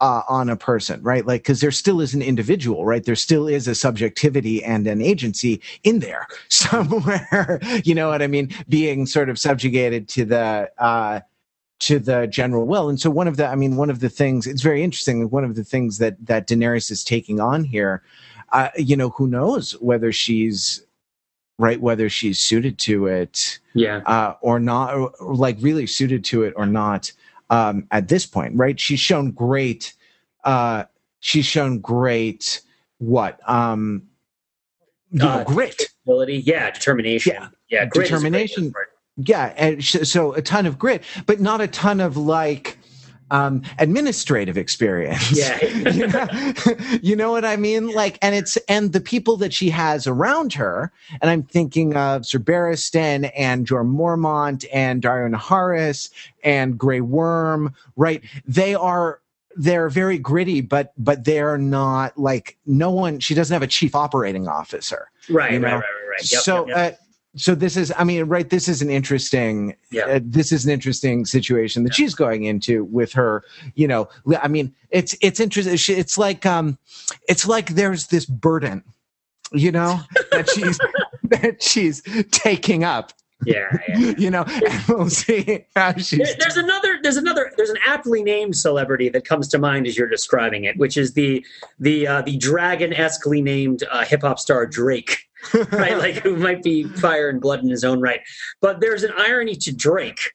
uh, 0.00 0.22
on 0.28 0.48
a 0.48 0.56
person, 0.56 1.02
right? 1.02 1.26
Like, 1.26 1.42
because 1.42 1.60
there 1.60 1.70
still 1.70 2.00
is 2.00 2.14
an 2.14 2.22
individual, 2.22 2.84
right? 2.86 3.04
There 3.04 3.16
still 3.16 3.46
is 3.46 3.68
a 3.68 3.74
subjectivity 3.74 4.64
and 4.64 4.86
an 4.86 5.02
agency 5.02 5.60
in 5.84 5.98
there 6.00 6.26
somewhere. 6.48 7.60
you 7.84 7.94
know 7.94 8.08
what 8.08 8.22
I 8.22 8.26
mean? 8.26 8.50
Being 8.68 9.06
sort 9.06 9.28
of 9.28 9.38
subjugated 9.38 10.08
to 10.10 10.24
the 10.24 10.70
uh, 10.78 11.20
to 11.80 11.98
the 11.98 12.26
general 12.26 12.66
will. 12.66 12.88
And 12.88 13.00
so 13.00 13.10
one 13.10 13.26
of 13.26 13.36
the, 13.36 13.46
I 13.46 13.54
mean, 13.54 13.76
one 13.76 13.90
of 13.90 14.00
the 14.00 14.08
things, 14.10 14.46
it's 14.46 14.62
very 14.62 14.82
interesting. 14.82 15.28
One 15.30 15.44
of 15.44 15.54
the 15.56 15.64
things 15.64 15.98
that 15.98 16.16
that 16.26 16.46
Daenerys 16.46 16.90
is 16.90 17.02
taking 17.02 17.40
on 17.40 17.64
here, 17.64 18.02
uh, 18.52 18.68
you 18.76 18.96
know, 18.96 19.10
who 19.10 19.26
knows 19.26 19.72
whether 19.80 20.12
she's 20.12 20.84
right, 21.58 21.80
whether 21.80 22.08
she's 22.08 22.38
suited 22.38 22.78
to 22.78 23.06
it 23.06 23.58
yeah 23.74 23.98
uh, 24.06 24.34
or 24.40 24.58
not, 24.58 24.94
or, 24.94 25.10
or, 25.20 25.34
like 25.34 25.56
really 25.60 25.86
suited 25.86 26.24
to 26.24 26.42
it 26.42 26.54
or 26.56 26.66
not 26.66 27.12
um, 27.50 27.86
at 27.90 28.08
this 28.08 28.26
point, 28.26 28.54
right? 28.56 28.78
She's 28.78 29.00
shown 29.00 29.30
great. 29.30 29.94
Uh, 30.44 30.84
she's 31.20 31.46
shown 31.46 31.80
great. 31.80 32.62
What? 32.98 33.40
Um, 33.48 34.04
you 35.10 35.18
know, 35.20 35.28
Uh, 35.28 35.44
grit. 35.44 35.82
ability 36.06 36.38
yeah 36.46 36.70
determination 36.70 37.32
Yeah. 37.34 37.48
yeah 37.68 37.84
Determination. 37.92 38.72
Word 39.28 39.36
for 39.36 39.52
it. 39.52 39.54
yeah, 39.54 39.54
and 39.56 39.84
so 39.84 40.32
a 40.34 40.42
ton 40.42 40.66
of 40.66 40.78
grit, 40.78 41.02
but 41.26 41.40
not 41.40 41.60
a 41.60 41.66
ton 41.66 42.00
of 42.00 42.16
like 42.16 42.78
um, 43.30 43.62
administrative 43.78 44.56
experience. 44.56 45.32
Yeah. 45.32 45.64
you, 45.90 46.06
know, 46.06 46.26
you 47.02 47.16
know 47.16 47.30
what 47.30 47.44
I 47.44 47.56
mean? 47.56 47.88
Like, 47.92 48.18
and 48.22 48.34
it's 48.34 48.56
and 48.68 48.92
the 48.92 49.00
people 49.00 49.36
that 49.38 49.52
she 49.52 49.70
has 49.70 50.06
around 50.06 50.52
her, 50.54 50.92
and 51.20 51.30
I'm 51.30 51.42
thinking 51.42 51.96
of 51.96 52.26
Sir 52.26 52.38
Barristan 52.38 53.30
and 53.36 53.66
Jorah 53.66 53.86
Mormont 53.86 54.64
and 54.72 55.02
Daario 55.02 55.34
Naharis 55.34 56.10
and 56.42 56.78
Grey 56.78 57.00
Worm, 57.00 57.74
right? 57.96 58.22
They 58.46 58.74
are 58.74 59.20
they're 59.56 59.88
very 59.88 60.18
gritty, 60.18 60.60
but 60.60 60.92
but 60.96 61.24
they're 61.24 61.58
not 61.58 62.16
like 62.18 62.56
no 62.66 62.90
one. 62.90 63.20
She 63.20 63.34
doesn't 63.34 63.52
have 63.52 63.62
a 63.62 63.66
chief 63.66 63.94
operating 63.94 64.48
officer, 64.48 65.10
right, 65.28 65.52
you 65.52 65.58
know? 65.58 65.66
right, 65.66 65.74
right, 65.74 65.80
right, 65.80 66.08
right. 66.10 66.32
Yep, 66.32 66.42
so 66.42 66.66
yep, 66.68 66.76
yep. 66.76 66.92
Uh, 66.94 66.96
so 67.36 67.54
this 67.54 67.76
is 67.76 67.92
i 67.96 68.04
mean 68.04 68.24
right 68.24 68.50
this 68.50 68.68
is 68.68 68.82
an 68.82 68.90
interesting 68.90 69.76
Yeah. 69.90 70.06
uh, 70.06 70.20
this 70.22 70.50
is 70.52 70.64
an 70.64 70.70
interesting 70.72 71.24
situation 71.24 71.84
that 71.84 71.94
she's 71.94 72.14
going 72.14 72.44
into 72.44 72.84
with 72.84 73.12
her 73.12 73.44
you 73.74 73.86
know 73.86 74.08
i 74.42 74.48
mean 74.48 74.74
it's 74.90 75.16
it's 75.20 75.38
interesting 75.40 75.74
it's 75.96 76.18
like 76.18 76.44
um 76.44 76.76
it's 77.28 77.46
like 77.46 77.70
there's 77.70 78.08
this 78.08 78.26
burden 78.26 78.82
you 79.52 79.70
know 79.70 80.00
that 80.32 80.48
she's 80.50 80.78
that 81.24 81.62
she's 81.62 82.02
taking 82.32 82.82
up 82.84 83.12
yeah, 83.46 83.78
yeah. 83.88 84.12
you 84.18 84.28
know 84.30 84.42
and 84.46 84.84
we'll 84.88 85.08
see 85.08 85.64
how 85.74 85.92
she's 85.94 86.18
There- 86.18 86.36
there's 86.40 86.56
another 86.56 86.98
there's 87.02 87.16
another 87.16 87.52
there's 87.56 87.70
an 87.70 87.78
aptly 87.86 88.22
named 88.22 88.54
celebrity 88.56 89.08
that 89.08 89.24
comes 89.24 89.48
to 89.48 89.58
mind 89.58 89.86
as 89.86 89.96
you're 89.96 90.08
describing 90.10 90.64
it 90.64 90.76
which 90.76 90.96
is 90.98 91.14
the 91.14 91.44
the 91.78 92.06
uh, 92.06 92.22
the 92.22 92.36
dragon-esquely 92.36 93.40
named 93.40 93.82
uh, 93.90 94.04
hip-hop 94.04 94.38
star 94.38 94.66
drake 94.66 95.26
right? 95.72 95.96
Like 96.00 96.16
who 96.16 96.36
might 96.36 96.62
be 96.62 96.84
fire 96.84 97.28
and 97.28 97.40
blood 97.40 97.62
in 97.62 97.68
his 97.68 97.84
own 97.84 98.00
right. 98.00 98.20
But 98.60 98.80
there's 98.80 99.02
an 99.02 99.12
irony 99.16 99.54
to 99.56 99.74
drake 99.74 100.32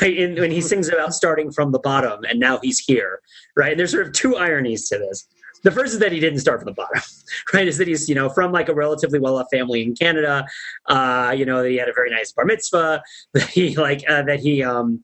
right? 0.00 0.16
In, 0.16 0.36
when 0.36 0.50
he 0.50 0.60
sings 0.60 0.88
about 0.88 1.12
starting 1.14 1.50
from 1.50 1.72
the 1.72 1.78
bottom 1.80 2.24
and 2.28 2.38
now 2.38 2.58
he's 2.62 2.78
here 2.78 3.20
right? 3.56 3.72
And 3.72 3.80
there's 3.80 3.92
sort 3.92 4.06
of 4.06 4.12
two 4.12 4.36
ironies 4.36 4.88
to 4.88 4.98
this. 4.98 5.26
The 5.64 5.70
first 5.70 5.92
is 5.92 6.00
that 6.00 6.10
he 6.10 6.18
didn't 6.18 6.40
start 6.40 6.60
from 6.60 6.66
the 6.66 6.74
bottom 6.74 7.02
right? 7.54 7.68
Is 7.68 7.78
that 7.78 7.88
he's 7.88 8.08
you 8.08 8.14
know 8.14 8.28
from 8.28 8.52
like 8.52 8.68
a 8.68 8.74
relatively 8.74 9.18
well-off 9.18 9.46
family 9.52 9.82
in 9.82 9.94
canada 9.94 10.46
uh 10.88 11.34
you 11.36 11.44
know 11.44 11.62
that 11.62 11.70
he 11.70 11.76
had 11.76 11.88
a 11.88 11.92
very 11.92 12.10
nice 12.10 12.32
bar 12.32 12.44
mitzvah 12.44 13.02
that 13.34 13.48
he 13.48 13.76
like 13.76 14.02
uh, 14.08 14.22
that 14.22 14.40
he 14.40 14.62
um 14.62 15.02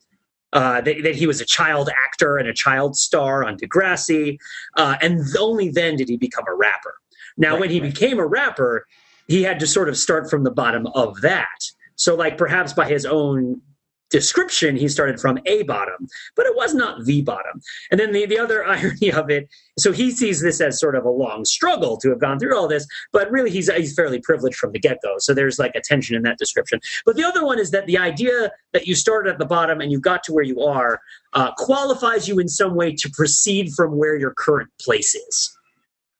uh, 0.53 0.81
that, 0.81 1.03
that 1.03 1.15
he 1.15 1.27
was 1.27 1.41
a 1.41 1.45
child 1.45 1.89
actor 2.05 2.37
and 2.37 2.47
a 2.47 2.53
child 2.53 2.97
star 2.97 3.43
on 3.45 3.57
Degrassi, 3.57 4.37
uh, 4.77 4.95
and 5.01 5.21
only 5.37 5.69
then 5.69 5.95
did 5.95 6.09
he 6.09 6.17
become 6.17 6.45
a 6.47 6.53
rapper. 6.55 6.95
Now, 7.37 7.51
Right, 7.51 7.61
when 7.61 7.69
he 7.69 7.79
right. 7.79 7.93
became 7.93 8.19
a 8.19 8.25
rapper, 8.25 8.87
he 9.29 9.43
had 9.43 9.59
to 9.59 9.67
sort 9.67 9.87
of 9.87 9.97
start 9.97 10.29
from 10.29 10.43
the 10.43 10.51
bottom 10.51 10.87
of 10.87 11.21
that. 11.21 11.59
So, 11.95 12.15
like 12.15 12.37
perhaps 12.37 12.73
by 12.73 12.89
his 12.89 13.05
own 13.05 13.61
description, 14.09 14.75
he 14.75 14.87
started 14.87 15.19
from 15.19 15.37
a 15.45 15.63
bottom, 15.63 16.07
but 16.35 16.47
it 16.47 16.55
was 16.55 16.73
not 16.73 17.05
the 17.05 17.21
bottom. 17.21 17.61
And 17.91 17.99
then 17.99 18.11
the, 18.11 18.25
the 18.25 18.39
other 18.39 18.65
irony 18.67 19.11
of 19.11 19.29
it, 19.29 19.47
so 19.77 19.91
he 19.91 20.11
sees 20.11 20.41
this 20.41 20.59
as 20.59 20.79
sort 20.79 20.95
of 20.95 21.05
a 21.05 21.09
long 21.09 21.45
struggle 21.45 21.97
to 21.97 22.09
have 22.09 22.19
gone 22.19 22.39
through 22.39 22.57
all 22.57 22.67
this, 22.67 22.87
but 23.13 23.29
really 23.31 23.51
he's, 23.51 23.71
he's 23.71 23.93
fairly 23.93 24.19
privileged 24.19 24.57
from 24.57 24.71
the 24.71 24.79
get 24.79 24.97
go. 25.03 25.15
So 25.19 25.33
there's 25.33 25.59
like 25.59 25.75
a 25.75 25.81
tension 25.81 26.15
in 26.15 26.23
that 26.23 26.37
description. 26.37 26.79
But 27.05 27.15
the 27.15 27.23
other 27.23 27.45
one 27.45 27.59
is 27.59 27.71
that 27.71 27.85
the 27.85 27.97
idea 27.97 28.51
that 28.73 28.87
you 28.87 28.95
started 28.95 29.31
at 29.31 29.39
the 29.39 29.45
bottom 29.45 29.79
and 29.79 29.91
you 29.91 29.99
got 29.99 30.23
to 30.23 30.33
where 30.33 30.43
you 30.43 30.61
are 30.63 30.99
uh, 31.33 31.51
qualifies 31.53 32.27
you 32.27 32.39
in 32.39 32.47
some 32.47 32.75
way 32.75 32.93
to 32.95 33.09
proceed 33.11 33.73
from 33.73 33.95
where 33.97 34.17
your 34.17 34.33
current 34.33 34.69
place 34.81 35.13
is. 35.13 35.55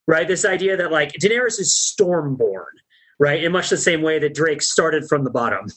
Right? 0.08 0.28
This 0.28 0.46
idea 0.46 0.76
that 0.78 0.92
like 0.92 1.14
Daenerys 1.14 1.60
is 1.60 1.74
stormborn, 1.74 2.66
right? 3.20 3.44
In 3.44 3.52
much 3.52 3.70
the 3.70 3.78
same 3.78 4.02
way 4.02 4.18
that 4.20 4.34
Drake 4.34 4.62
started 4.62 5.08
from 5.08 5.26
the 5.26 5.30
bottom. 5.30 5.68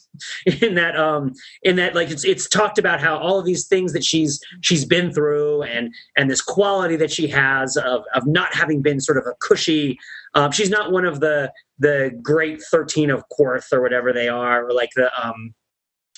in 0.60 0.74
that 0.76 0.96
um 0.96 1.32
in 1.62 1.76
that 1.76 1.94
like 1.94 2.10
it's 2.10 2.24
it's 2.24 2.48
talked 2.48 2.78
about 2.78 3.00
how 3.00 3.18
all 3.18 3.38
of 3.38 3.44
these 3.44 3.66
things 3.66 3.92
that 3.92 4.04
she's 4.04 4.40
she's 4.60 4.84
been 4.84 5.12
through 5.12 5.62
and 5.62 5.92
and 6.16 6.30
this 6.30 6.40
quality 6.40 6.96
that 6.96 7.10
she 7.10 7.26
has 7.26 7.76
of 7.76 8.04
of 8.14 8.26
not 8.26 8.54
having 8.54 8.80
been 8.80 9.00
sort 9.00 9.18
of 9.18 9.26
a 9.26 9.34
cushy 9.40 9.98
um, 10.34 10.50
she's 10.50 10.70
not 10.70 10.92
one 10.92 11.04
of 11.04 11.20
the 11.20 11.52
the 11.78 12.16
great 12.22 12.62
13 12.70 13.10
of 13.10 13.24
Qarth 13.38 13.72
or 13.72 13.82
whatever 13.82 14.12
they 14.12 14.28
are 14.28 14.66
or 14.66 14.72
like 14.72 14.90
the 14.94 15.10
um 15.20 15.54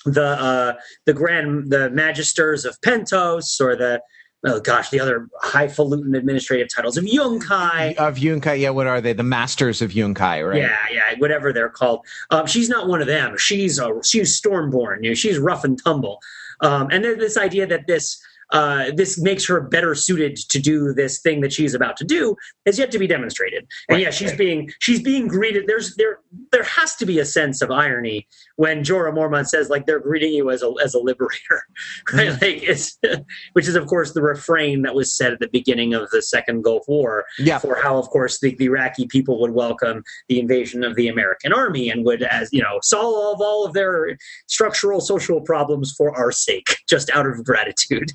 the 0.05 0.23
uh 0.23 0.73
the 1.05 1.13
grand 1.13 1.71
the 1.71 1.89
magisters 1.89 2.65
of 2.65 2.79
Pentos 2.81 3.59
or 3.59 3.75
the 3.75 4.01
oh 4.45 4.59
gosh 4.59 4.89
the 4.89 4.99
other 4.99 5.27
highfalutin 5.41 6.15
administrative 6.15 6.67
titles 6.73 6.97
of 6.97 7.03
Yunkai 7.03 7.95
of 7.97 8.17
Yunkai. 8.17 8.59
Yeah, 8.59 8.69
what 8.69 8.87
are 8.87 9.01
they? 9.01 9.13
The 9.13 9.23
masters 9.23 9.81
of 9.81 9.91
Yunkai, 9.91 10.47
right? 10.47 10.61
yeah, 10.61 10.77
yeah, 10.91 11.15
whatever 11.17 11.51
they're 11.51 11.69
called. 11.69 12.05
Um, 12.29 12.45
she's 12.45 12.69
not 12.69 12.87
one 12.87 13.01
of 13.01 13.07
them. 13.07 13.37
She's 13.37 13.79
a, 13.79 13.91
she's 14.03 14.39
Stormborn. 14.39 15.03
You 15.03 15.11
know, 15.11 15.15
she's 15.15 15.37
rough 15.39 15.63
and 15.63 15.81
tumble. 15.83 16.19
Um, 16.61 16.87
and 16.91 17.03
then 17.03 17.19
this 17.19 17.37
idea 17.37 17.67
that 17.67 17.87
this 17.87 18.21
uh, 18.51 18.91
this 18.95 19.19
makes 19.19 19.45
her 19.47 19.59
better 19.59 19.95
suited 19.95 20.37
to 20.37 20.59
do 20.59 20.93
this 20.93 21.19
thing 21.19 21.41
that 21.41 21.51
she's 21.51 21.73
about 21.73 21.97
to 21.97 22.03
do 22.03 22.35
is 22.65 22.77
yet 22.77 22.91
to 22.91 22.99
be 22.99 23.07
demonstrated. 23.07 23.67
And 23.89 23.99
yeah, 23.99 24.11
she's 24.11 24.33
being 24.33 24.71
she's 24.79 25.01
being 25.01 25.27
greeted. 25.27 25.65
There's 25.67 25.95
there 25.95 26.19
there 26.55 26.63
has 26.63 26.95
to 26.95 27.05
be 27.05 27.19
a 27.19 27.25
sense 27.25 27.61
of 27.61 27.69
irony 27.69 28.25
when 28.55 28.81
Jorah 28.81 29.13
Mormont 29.13 29.47
says 29.47 29.69
like 29.69 29.85
they're 29.85 29.99
greeting 29.99 30.31
you 30.31 30.49
as 30.51 30.63
a 30.63 30.73
as 30.81 30.93
a 30.93 30.99
liberator, 30.99 31.63
right? 32.13 32.29
Mm. 32.29 32.41
Like 32.41 32.63
it's 32.63 32.97
which 33.53 33.67
is 33.67 33.75
of 33.75 33.87
course 33.87 34.13
the 34.13 34.21
refrain 34.21 34.81
that 34.83 34.95
was 34.95 35.13
said 35.13 35.33
at 35.33 35.39
the 35.39 35.49
beginning 35.49 35.93
of 35.93 36.09
the 36.11 36.21
Second 36.21 36.63
Gulf 36.63 36.83
War 36.87 37.25
Yeah. 37.37 37.59
for 37.59 37.75
how, 37.75 37.97
of 37.97 38.07
course, 38.07 38.39
the, 38.39 38.55
the 38.55 38.65
Iraqi 38.65 39.05
people 39.05 39.41
would 39.41 39.51
welcome 39.51 40.01
the 40.29 40.39
invasion 40.39 40.85
of 40.85 40.95
the 40.95 41.09
American 41.09 41.51
army 41.51 41.89
and 41.89 42.05
would, 42.05 42.23
as 42.23 42.47
you 42.53 42.61
know, 42.61 42.79
solve 42.81 43.41
all 43.41 43.65
of 43.65 43.73
their 43.73 44.17
structural 44.47 45.01
social 45.01 45.41
problems 45.41 45.93
for 45.97 46.15
our 46.15 46.31
sake, 46.31 46.77
just 46.87 47.09
out 47.09 47.27
of 47.27 47.43
gratitude. 47.43 48.13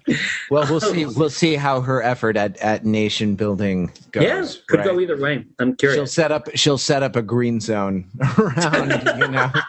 Well, 0.51 0.65
we'll 0.71 0.83
um, 0.83 0.95
see. 0.95 1.05
We'll 1.05 1.29
see 1.29 1.57
how 1.57 1.83
her 1.83 2.03
effort 2.03 2.39
at, 2.39 2.57
at 2.57 2.87
nation 2.87 3.35
building 3.35 3.93
goes. 4.13 4.23
yeah, 4.23 4.47
could 4.67 4.79
right? 4.79 4.87
go 4.87 4.99
either 4.99 5.21
way. 5.21 5.45
I'm 5.59 5.77
curious. 5.77 5.99
She'll 5.99 6.07
set 6.07 6.33
up. 6.33 6.49
She'll 6.55 6.79
set 6.79 7.03
up 7.03 7.17
a 7.17 7.23
green 7.23 7.61
zone 7.61 8.07
around. 8.39 9.21
you 9.21 9.29
know. 9.29 9.51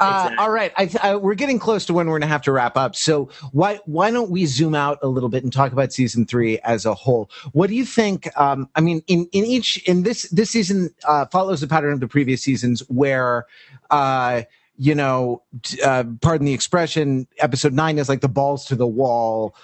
Uh, 0.00 0.34
all 0.38 0.50
right, 0.50 0.72
I, 0.76 0.90
I, 1.02 1.16
we're 1.16 1.34
getting 1.34 1.58
close 1.58 1.84
to 1.86 1.94
when 1.94 2.06
we're 2.06 2.18
going 2.18 2.28
to 2.28 2.28
have 2.28 2.42
to 2.42 2.52
wrap 2.52 2.76
up. 2.76 2.94
So 2.94 3.30
why 3.52 3.80
why 3.86 4.10
don't 4.10 4.30
we 4.30 4.46
zoom 4.46 4.74
out 4.74 4.98
a 5.02 5.08
little 5.08 5.28
bit 5.28 5.42
and 5.42 5.52
talk 5.52 5.72
about 5.72 5.92
season 5.92 6.26
three 6.26 6.58
as 6.60 6.86
a 6.86 6.94
whole? 6.94 7.30
What 7.52 7.68
do 7.68 7.74
you 7.74 7.84
think? 7.84 8.28
Um, 8.38 8.68
I 8.76 8.80
mean, 8.80 9.02
in 9.08 9.28
in 9.32 9.44
each 9.44 9.82
in 9.88 10.02
this 10.02 10.28
this 10.30 10.50
season 10.50 10.94
uh, 11.06 11.26
follows 11.26 11.60
the 11.60 11.66
pattern 11.66 11.92
of 11.92 12.00
the 12.00 12.06
previous 12.06 12.42
seasons, 12.42 12.80
where 12.88 13.46
uh, 13.90 14.42
you 14.76 14.94
know, 14.94 15.42
uh, 15.84 16.04
pardon 16.22 16.46
the 16.46 16.54
expression, 16.54 17.26
episode 17.38 17.72
nine 17.72 17.98
is 17.98 18.08
like 18.08 18.20
the 18.20 18.28
balls 18.28 18.64
to 18.66 18.76
the 18.76 18.86
wall, 18.86 19.56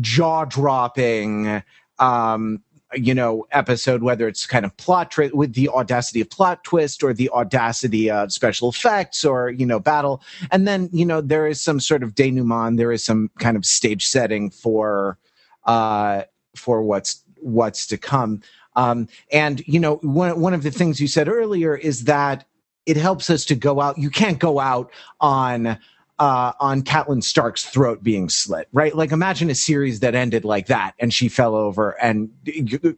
jaw 0.00 0.44
dropping. 0.44 1.62
Um, 1.98 2.62
you 2.94 3.14
know, 3.14 3.46
episode, 3.52 4.02
whether 4.02 4.26
it's 4.26 4.46
kind 4.46 4.64
of 4.64 4.76
plot 4.76 5.10
tri- 5.10 5.30
with 5.32 5.54
the 5.54 5.68
audacity 5.68 6.20
of 6.20 6.30
plot 6.30 6.64
twist 6.64 7.02
or 7.02 7.12
the 7.12 7.30
audacity 7.30 8.10
of 8.10 8.32
special 8.32 8.68
effects 8.68 9.24
or, 9.24 9.50
you 9.50 9.64
know, 9.64 9.78
battle. 9.78 10.22
And 10.50 10.66
then, 10.66 10.88
you 10.92 11.04
know, 11.04 11.20
there 11.20 11.46
is 11.46 11.60
some 11.60 11.78
sort 11.78 12.02
of 12.02 12.14
denouement. 12.14 12.76
There 12.76 12.92
is 12.92 13.04
some 13.04 13.30
kind 13.38 13.56
of 13.56 13.64
stage 13.64 14.06
setting 14.06 14.50
for, 14.50 15.18
uh, 15.64 16.22
for 16.56 16.82
what's, 16.82 17.22
what's 17.36 17.86
to 17.88 17.96
come. 17.96 18.42
Um, 18.76 19.08
and, 19.32 19.66
you 19.66 19.78
know, 19.78 19.96
one, 19.96 20.40
one 20.40 20.54
of 20.54 20.62
the 20.62 20.70
things 20.70 21.00
you 21.00 21.08
said 21.08 21.28
earlier 21.28 21.76
is 21.76 22.04
that 22.04 22.46
it 22.86 22.96
helps 22.96 23.30
us 23.30 23.44
to 23.46 23.54
go 23.54 23.80
out. 23.80 23.98
You 23.98 24.10
can't 24.10 24.38
go 24.38 24.58
out 24.58 24.90
on, 25.20 25.78
uh, 26.20 26.52
on 26.60 26.82
Catelyn 26.82 27.24
Stark's 27.24 27.64
throat 27.64 28.04
being 28.04 28.28
slit, 28.28 28.68
right? 28.72 28.94
Like 28.94 29.10
imagine 29.10 29.50
a 29.50 29.54
series 29.56 30.00
that 30.00 30.14
ended 30.14 30.44
like 30.44 30.66
that 30.68 30.92
and 31.00 31.12
she 31.12 31.28
fell 31.28 31.56
over 31.56 32.00
and 32.00 32.30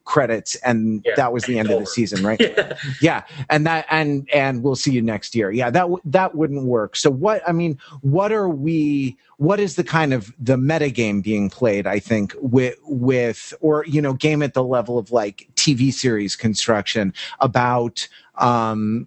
credits 0.04 0.56
and 0.56 1.02
Yeah, 1.06 1.14
that 1.16 1.32
was 1.32 1.44
the 1.46 1.58
end 1.58 1.70
of 1.70 1.78
the 1.78 1.86
season, 1.86 2.22
right? 2.24 2.40
Yeah. 2.52 2.76
yeah 3.00 3.22
and 3.48 3.66
that 3.66 3.86
and 3.90 4.28
and 4.32 4.62
we'll 4.62 4.74
see 4.76 4.90
you 4.92 5.02
next 5.02 5.34
year 5.34 5.50
yeah 5.50 5.70
that 5.70 5.82
w- 5.82 6.00
that 6.04 6.34
wouldn't 6.34 6.64
work 6.64 6.96
so 6.96 7.10
what 7.10 7.42
i 7.48 7.52
mean 7.52 7.78
what 8.00 8.32
are 8.32 8.48
we 8.48 9.16
what 9.36 9.60
is 9.60 9.76
the 9.76 9.84
kind 9.84 10.12
of 10.12 10.32
the 10.38 10.56
meta 10.56 10.90
game 10.90 11.20
being 11.20 11.48
played 11.48 11.86
i 11.86 11.98
think 11.98 12.34
with 12.40 12.76
with 12.84 13.54
or 13.60 13.84
you 13.86 14.02
know 14.02 14.12
game 14.14 14.42
at 14.42 14.54
the 14.54 14.64
level 14.64 14.98
of 14.98 15.12
like 15.12 15.48
tv 15.54 15.92
series 15.92 16.34
construction 16.34 17.12
about 17.40 18.08
um 18.36 19.06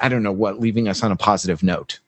i 0.00 0.08
don't 0.08 0.22
know 0.22 0.32
what 0.32 0.58
leaving 0.60 0.88
us 0.88 1.02
on 1.02 1.12
a 1.12 1.16
positive 1.16 1.62
note 1.62 2.00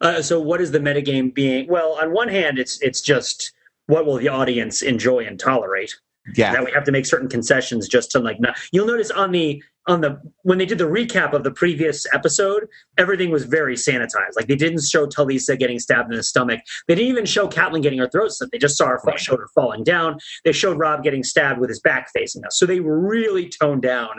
Uh, 0.00 0.22
so, 0.22 0.40
what 0.40 0.60
is 0.60 0.70
the 0.70 0.78
metagame 0.78 1.32
being? 1.34 1.68
Well, 1.68 1.98
on 2.00 2.12
one 2.12 2.28
hand, 2.28 2.58
it's 2.58 2.80
it's 2.80 3.00
just 3.00 3.52
what 3.86 4.06
will 4.06 4.16
the 4.16 4.28
audience 4.28 4.82
enjoy 4.82 5.24
and 5.26 5.38
tolerate. 5.38 5.94
yeah 6.36 6.52
that 6.52 6.64
we 6.64 6.70
have 6.70 6.84
to 6.84 6.92
make 6.92 7.06
certain 7.06 7.28
concessions 7.28 7.88
just 7.88 8.10
to 8.10 8.18
like 8.20 8.38
not 8.40 8.56
you'll 8.72 8.86
notice 8.86 9.10
on 9.10 9.32
the 9.32 9.60
on 9.88 10.00
the 10.02 10.20
when 10.42 10.58
they 10.58 10.66
did 10.66 10.76
the 10.78 10.84
recap 10.84 11.32
of 11.32 11.42
the 11.44 11.50
previous 11.50 12.06
episode 12.12 12.68
everything 12.98 13.30
was 13.30 13.44
very 13.46 13.74
sanitized 13.74 14.36
like 14.36 14.46
they 14.46 14.54
didn't 14.54 14.82
show 14.82 15.06
talisa 15.06 15.58
getting 15.58 15.78
stabbed 15.78 16.10
in 16.12 16.16
the 16.18 16.22
stomach 16.22 16.60
they 16.86 16.94
didn't 16.94 17.08
even 17.08 17.24
show 17.24 17.48
Catelyn 17.48 17.82
getting 17.82 17.98
her 17.98 18.08
throat 18.08 18.30
slit 18.32 18.50
they 18.52 18.58
just 18.58 18.76
saw 18.76 18.88
her 18.88 19.00
Right. 19.02 19.18
showed 19.18 19.38
her 19.40 19.48
falling 19.54 19.82
down 19.82 20.18
they 20.44 20.52
showed 20.52 20.78
Robb 20.78 21.02
getting 21.02 21.24
stabbed 21.24 21.58
with 21.58 21.70
his 21.70 21.80
back 21.80 22.10
facing 22.14 22.44
us 22.44 22.58
so 22.58 22.66
they 22.66 22.80
really 22.80 23.48
toned 23.48 23.80
down 23.82 24.10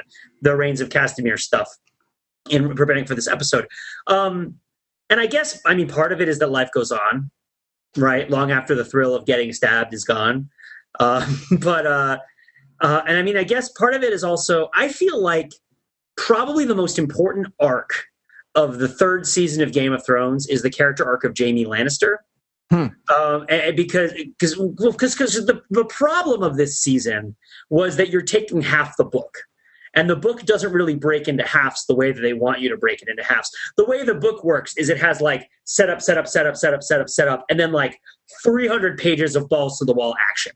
the 0.42 0.58
Rains 0.58 0.82
of 0.82 0.90
Castamere 0.90 1.40
stuff 1.40 1.70
in 2.50 2.74
preparing 2.76 3.06
for 3.06 3.14
this 3.16 3.28
episode 3.28 3.68
um 4.08 4.56
and 5.12 5.20
I 5.20 5.28
guess 5.28 5.62
I 5.66 5.76
mean 5.76 5.88
part 5.88 6.12
of 6.12 6.22
it 6.22 6.30
is 6.30 6.40
that 6.40 6.50
life 6.50 6.70
goes 6.74 6.92
on, 6.92 7.30
right? 7.98 8.28
Long 8.30 8.50
after 8.52 8.74
the 8.74 8.86
thrill 8.86 9.14
of 9.14 9.26
getting 9.26 9.54
stabbed 9.54 9.94
is 9.94 10.04
gone. 10.04 10.50
Uh, 11.00 11.28
but 11.60 11.86
uh, 11.86 12.18
uh, 12.80 13.02
and 13.06 13.18
I 13.18 13.22
mean, 13.22 13.38
I 13.38 13.44
guess 13.44 13.70
part 13.70 13.94
of 13.94 14.02
it 14.02 14.14
is 14.14 14.24
also 14.24 14.70
I 14.74 14.88
feel 14.88 15.22
like 15.22 15.52
probably 16.18 16.66
the 16.66 16.76
most 16.76 16.98
important 16.98 17.48
arc 17.60 18.06
of 18.56 18.80
the 18.80 18.88
third 18.88 19.28
season 19.28 19.62
of 19.62 19.72
Game 19.72 19.94
of 19.94 20.06
Thrones 20.06 20.48
is 20.48 20.62
the 20.62 20.70
character 20.70 21.06
arc 21.06 21.24
of 21.24 21.36
Jaime 21.38 21.66
Lannister. 21.66 22.18
Hmm. 22.70 22.88
Um, 23.14 23.46
because 23.76 24.14
because 24.14 24.56
because 24.56 25.46
the, 25.46 25.62
the 25.70 25.86
problem 25.86 26.42
of 26.42 26.56
this 26.56 26.80
season 26.80 27.36
was 27.70 27.98
that 27.98 28.10
you're 28.10 28.22
taking 28.22 28.62
half 28.62 28.96
the 28.96 29.04
book 29.04 29.40
and 29.94 30.10
the 30.10 30.16
book 30.16 30.44
doesn't 30.46 30.72
really 30.72 30.96
break 30.96 31.28
into 31.28 31.46
halves 31.46 31.86
the 31.86 31.96
way 31.96 32.12
that 32.12 32.22
they 32.22 32.34
want 32.34 32.62
you 32.62 32.70
to 32.70 32.78
break 32.78 33.02
it 33.02 33.10
into 33.10 33.24
halves. 33.24 33.52
The 33.78 33.86
way 33.86 34.04
the 34.04 34.16
book 34.16 34.44
works 34.44 34.76
is 34.78 34.90
it 34.90 35.00
has 35.00 35.22
like 35.22 35.50
setup, 35.66 36.02
setup, 36.02 36.28
setup, 36.28 36.56
setup, 36.56 36.84
setup, 36.84 37.10
setup, 37.10 37.46
and 37.50 37.60
then 37.60 37.72
like 37.72 38.00
300 38.44 38.98
pages 38.98 39.36
of 39.36 39.50
balls 39.50 39.80
to 39.80 39.86
the 39.86 39.94
wall 39.94 40.16
action. 40.30 40.54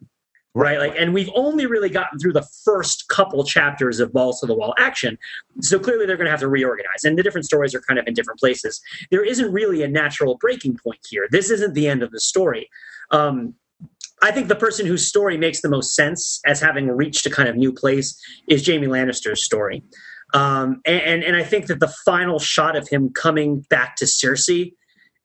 Right. 0.58 0.80
Like, 0.80 0.96
and 0.98 1.14
we've 1.14 1.30
only 1.36 1.66
really 1.66 1.90
gotten 1.90 2.18
through 2.18 2.32
the 2.32 2.48
first 2.64 3.10
couple 3.10 3.44
chapters 3.44 4.00
of 4.00 4.14
balls 4.14 4.40
to 4.40 4.46
the 4.46 4.54
wall 4.54 4.74
action. 4.78 5.18
So 5.60 5.78
clearly 5.78 6.06
they're 6.06 6.16
going 6.16 6.28
to 6.28 6.32
have 6.32 6.40
to 6.40 6.48
reorganize. 6.48 7.04
And 7.04 7.18
the 7.18 7.24
different 7.24 7.46
stories 7.46 7.76
are 7.76 7.82
kind 7.82 8.00
of 8.00 8.08
in 8.08 8.14
different 8.14 8.40
places. 8.40 8.80
There 9.12 9.26
isn't 9.26 9.52
really 9.52 9.84
a 9.84 9.88
natural 9.90 10.38
breaking 10.38 10.78
point 10.82 11.02
here. 11.10 11.28
This 11.30 11.50
isn't 11.50 11.74
the 11.74 11.90
end 11.90 12.04
of 12.04 12.12
the 12.12 12.22
story. 12.22 12.70
Um, 13.12 13.56
I 14.26 14.32
think 14.32 14.48
the 14.48 14.56
person 14.56 14.88
whose 14.88 15.08
story 15.08 15.38
makes 15.38 15.62
the 15.62 15.70
most 15.70 15.94
sense 15.94 16.40
as 16.48 16.60
having 16.60 16.88
reached 16.88 17.28
a 17.28 17.30
kind 17.30 17.48
of 17.48 17.56
new 17.56 17.72
place 17.72 18.20
is 18.50 18.66
Jaime 18.66 18.88
Lannister's 18.88 19.46
story. 19.46 19.84
Um, 20.34 20.82
and, 20.84 21.24
and 21.24 21.36
I 21.36 21.44
think 21.44 21.68
that 21.68 21.80
the 21.80 21.94
final 22.06 22.40
shot 22.40 22.76
of 22.76 22.90
him 22.90 23.12
coming 23.14 23.60
back 23.70 23.96
to 23.98 24.06
Cersei 24.06 24.74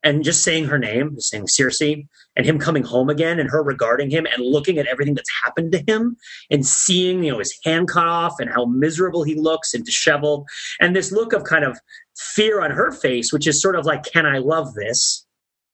and 0.03 0.23
just 0.23 0.43
saying 0.43 0.65
her 0.65 0.77
name, 0.77 1.19
saying 1.19 1.47
Cersei, 1.47 2.07
and 2.35 2.45
him 2.45 2.59
coming 2.59 2.83
home 2.83 3.09
again 3.09 3.39
and 3.39 3.49
her 3.49 3.63
regarding 3.63 4.11
him 4.11 4.27
and 4.27 4.45
looking 4.45 4.77
at 4.77 4.85
everything 4.85 5.15
that's 5.15 5.31
happened 5.43 5.71
to 5.71 5.83
him 5.87 6.15
and 6.51 6.63
seeing, 6.63 7.23
you 7.23 7.31
know, 7.31 7.39
his 7.39 7.57
hand 7.65 7.87
cut 7.87 8.05
off 8.05 8.35
and 8.39 8.51
how 8.51 8.65
miserable 8.65 9.23
he 9.23 9.33
looks 9.33 9.73
and 9.73 9.83
disheveled 9.83 10.47
and 10.79 10.95
this 10.95 11.11
look 11.11 11.33
of 11.33 11.43
kind 11.43 11.65
of 11.65 11.75
fear 12.15 12.61
on 12.61 12.69
her 12.69 12.91
face, 12.91 13.33
which 13.33 13.47
is 13.47 13.59
sort 13.59 13.75
of 13.75 13.83
like, 13.83 14.03
can 14.03 14.27
I 14.27 14.37
love 14.37 14.75
this? 14.75 15.25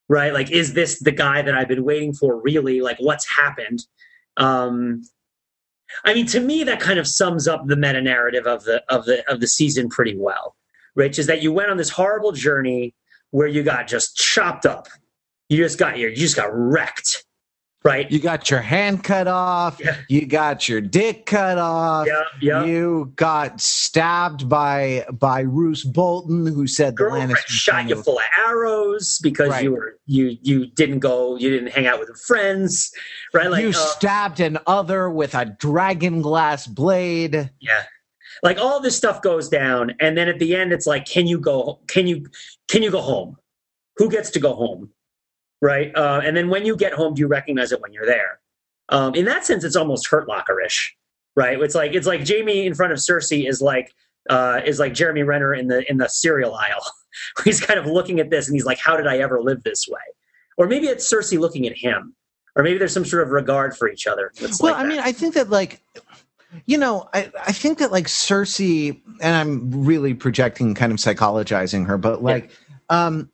Right? 0.09 0.33
Like, 0.33 0.51
is 0.51 0.73
this 0.73 0.99
the 0.99 1.11
guy 1.11 1.41
that 1.41 1.53
I've 1.53 1.67
been 1.67 1.83
waiting 1.83 2.13
for 2.13 2.41
really? 2.41 2.81
Like, 2.81 2.97
what's 2.99 3.27
happened? 3.29 3.85
Um, 4.37 5.01
I 6.03 6.13
mean, 6.13 6.25
to 6.27 6.39
me, 6.39 6.63
that 6.63 6.79
kind 6.79 6.99
of 6.99 7.07
sums 7.07 7.47
up 7.47 7.67
the 7.67 7.75
meta 7.75 8.01
narrative 8.01 8.45
of 8.45 8.63
the 8.63 8.83
of 8.89 9.05
the 9.05 9.29
of 9.29 9.39
the 9.39 9.47
season 9.47 9.89
pretty 9.89 10.15
well, 10.17 10.55
Rich. 10.95 11.19
Is 11.19 11.27
that 11.27 11.41
you 11.41 11.51
went 11.51 11.69
on 11.69 11.77
this 11.77 11.89
horrible 11.89 12.31
journey 12.31 12.93
where 13.31 13.47
you 13.47 13.63
got 13.63 13.87
just 13.87 14.15
chopped 14.15 14.65
up. 14.65 14.87
You 15.49 15.57
just 15.57 15.77
got 15.77 15.97
you 15.97 16.13
just 16.15 16.35
got 16.35 16.49
wrecked. 16.51 17.25
Right. 17.87 18.11
You 18.11 18.19
got 18.19 18.49
your 18.51 18.59
hand 18.59 19.05
cut 19.05 19.27
off. 19.29 19.79
Yeah. 19.79 19.95
You 20.09 20.25
got 20.25 20.67
your 20.67 20.81
dick 20.81 21.25
cut 21.25 21.57
off. 21.57 22.05
Yeah, 22.05 22.21
yeah. 22.41 22.65
You 22.65 23.13
got 23.15 23.61
stabbed 23.61 24.49
by 24.49 25.05
by 25.13 25.39
Roose 25.39 25.85
Bolton, 25.85 26.45
who 26.47 26.67
said 26.67 26.97
the 26.97 27.03
Lannisters 27.05 27.47
shot 27.47 27.87
you 27.87 28.03
full 28.03 28.17
of 28.19 28.25
arrows 28.45 29.19
because 29.23 29.49
Right. 29.51 29.63
you 29.63 29.71
were 29.71 29.97
you 30.05 30.37
you 30.41 30.65
didn't 30.65 30.99
go 30.99 31.37
you 31.37 31.49
didn't 31.49 31.71
hang 31.71 31.87
out 31.87 31.97
with 31.99 32.09
your 32.09 32.17
friends, 32.17 32.91
right? 33.33 33.49
Like 33.49 33.61
you 33.63 33.69
uh, 33.69 33.71
stabbed 33.71 34.41
an 34.41 34.57
other 34.67 35.09
with 35.09 35.33
a 35.33 35.45
dragon 35.45 36.21
glass 36.21 36.67
blade. 36.67 37.49
yeah, 37.61 37.83
like 38.43 38.57
all 38.57 38.81
this 38.81 38.97
stuff 38.97 39.21
goes 39.21 39.47
down, 39.47 39.95
and 40.01 40.17
then 40.17 40.27
at 40.27 40.39
the 40.39 40.57
end, 40.57 40.73
it's 40.73 40.87
like, 40.87 41.05
can 41.05 41.25
you 41.25 41.39
go? 41.39 41.79
Can 41.87 42.05
you 42.05 42.27
can 42.67 42.83
you 42.83 42.91
go 42.91 42.99
home? 42.99 43.37
Who 43.95 44.09
gets 44.09 44.29
to 44.31 44.39
go 44.41 44.53
home? 44.55 44.89
Right? 45.61 45.95
Uh, 45.95 46.21
and 46.23 46.37
then 46.37 46.49
when 46.49 46.65
you 46.65 46.75
get 46.75 46.93
home, 46.93 47.15
do 47.15 47.21
you 47.21 47.27
recognize 47.27 47.71
it 47.71 47.81
when 47.81 47.93
you're 47.93 48.05
there? 48.05 48.39
Um, 48.89 49.15
in 49.15 49.25
that 49.25 49.45
sense, 49.45 49.63
it's 49.63 49.75
almost 49.75 50.07
Hurt 50.07 50.27
Locker-ish, 50.27 50.95
right? 51.35 51.59
It's 51.59 51.75
like 51.75 51.93
it's 51.93 52.07
like 52.07 52.27
Jaime 52.27 52.65
in 52.65 52.73
front 52.73 52.93
of 52.93 52.99
Cersei 52.99 53.47
is 53.47 53.61
like 53.61 53.93
uh, 54.29 54.61
is 54.65 54.79
like 54.79 54.93
Jeremy 54.93 55.23
Renner 55.23 55.53
in 55.53 55.67
the 55.67 55.89
in 55.89 55.97
the 55.97 56.07
cereal 56.07 56.55
aisle. 56.55 56.85
he's 57.43 57.59
kind 57.59 57.79
of 57.79 57.85
looking 57.85 58.19
at 58.19 58.29
this 58.29 58.47
and 58.47 58.55
he's 58.55 58.65
like, 58.65 58.79
"How 58.79 58.95
did 58.95 59.07
I 59.07 59.17
ever 59.17 59.41
live 59.41 59.63
this 59.63 59.87
way?" 59.87 59.99
Or 60.57 60.67
maybe 60.67 60.87
it's 60.87 61.11
Cersei 61.11 61.39
looking 61.39 61.67
at 61.67 61.77
him, 61.77 62.15
or 62.55 62.63
maybe 62.63 62.77
there's 62.77 62.93
some 62.93 63.05
sort 63.05 63.23
of 63.23 63.29
regard 63.29 63.75
for 63.75 63.89
each 63.89 64.07
other. 64.07 64.31
Well, 64.41 64.73
like 64.73 64.75
I 64.75 64.83
mean, 64.85 64.99
I 64.99 65.11
think 65.11 65.33
that 65.33 65.49
like 65.49 65.81
you 66.65 66.77
know, 66.77 67.09
I, 67.13 67.31
I 67.45 67.51
think 67.51 67.79
that 67.79 67.91
like 67.91 68.07
Cersei, 68.07 69.01
and 69.21 69.35
I'm 69.35 69.85
really 69.85 70.13
projecting 70.13 70.73
kind 70.73 70.91
of 70.91 70.97
psychologizing 70.97 71.85
her, 71.87 71.97
but 71.97 72.23
like 72.23 72.51
um 72.89 73.29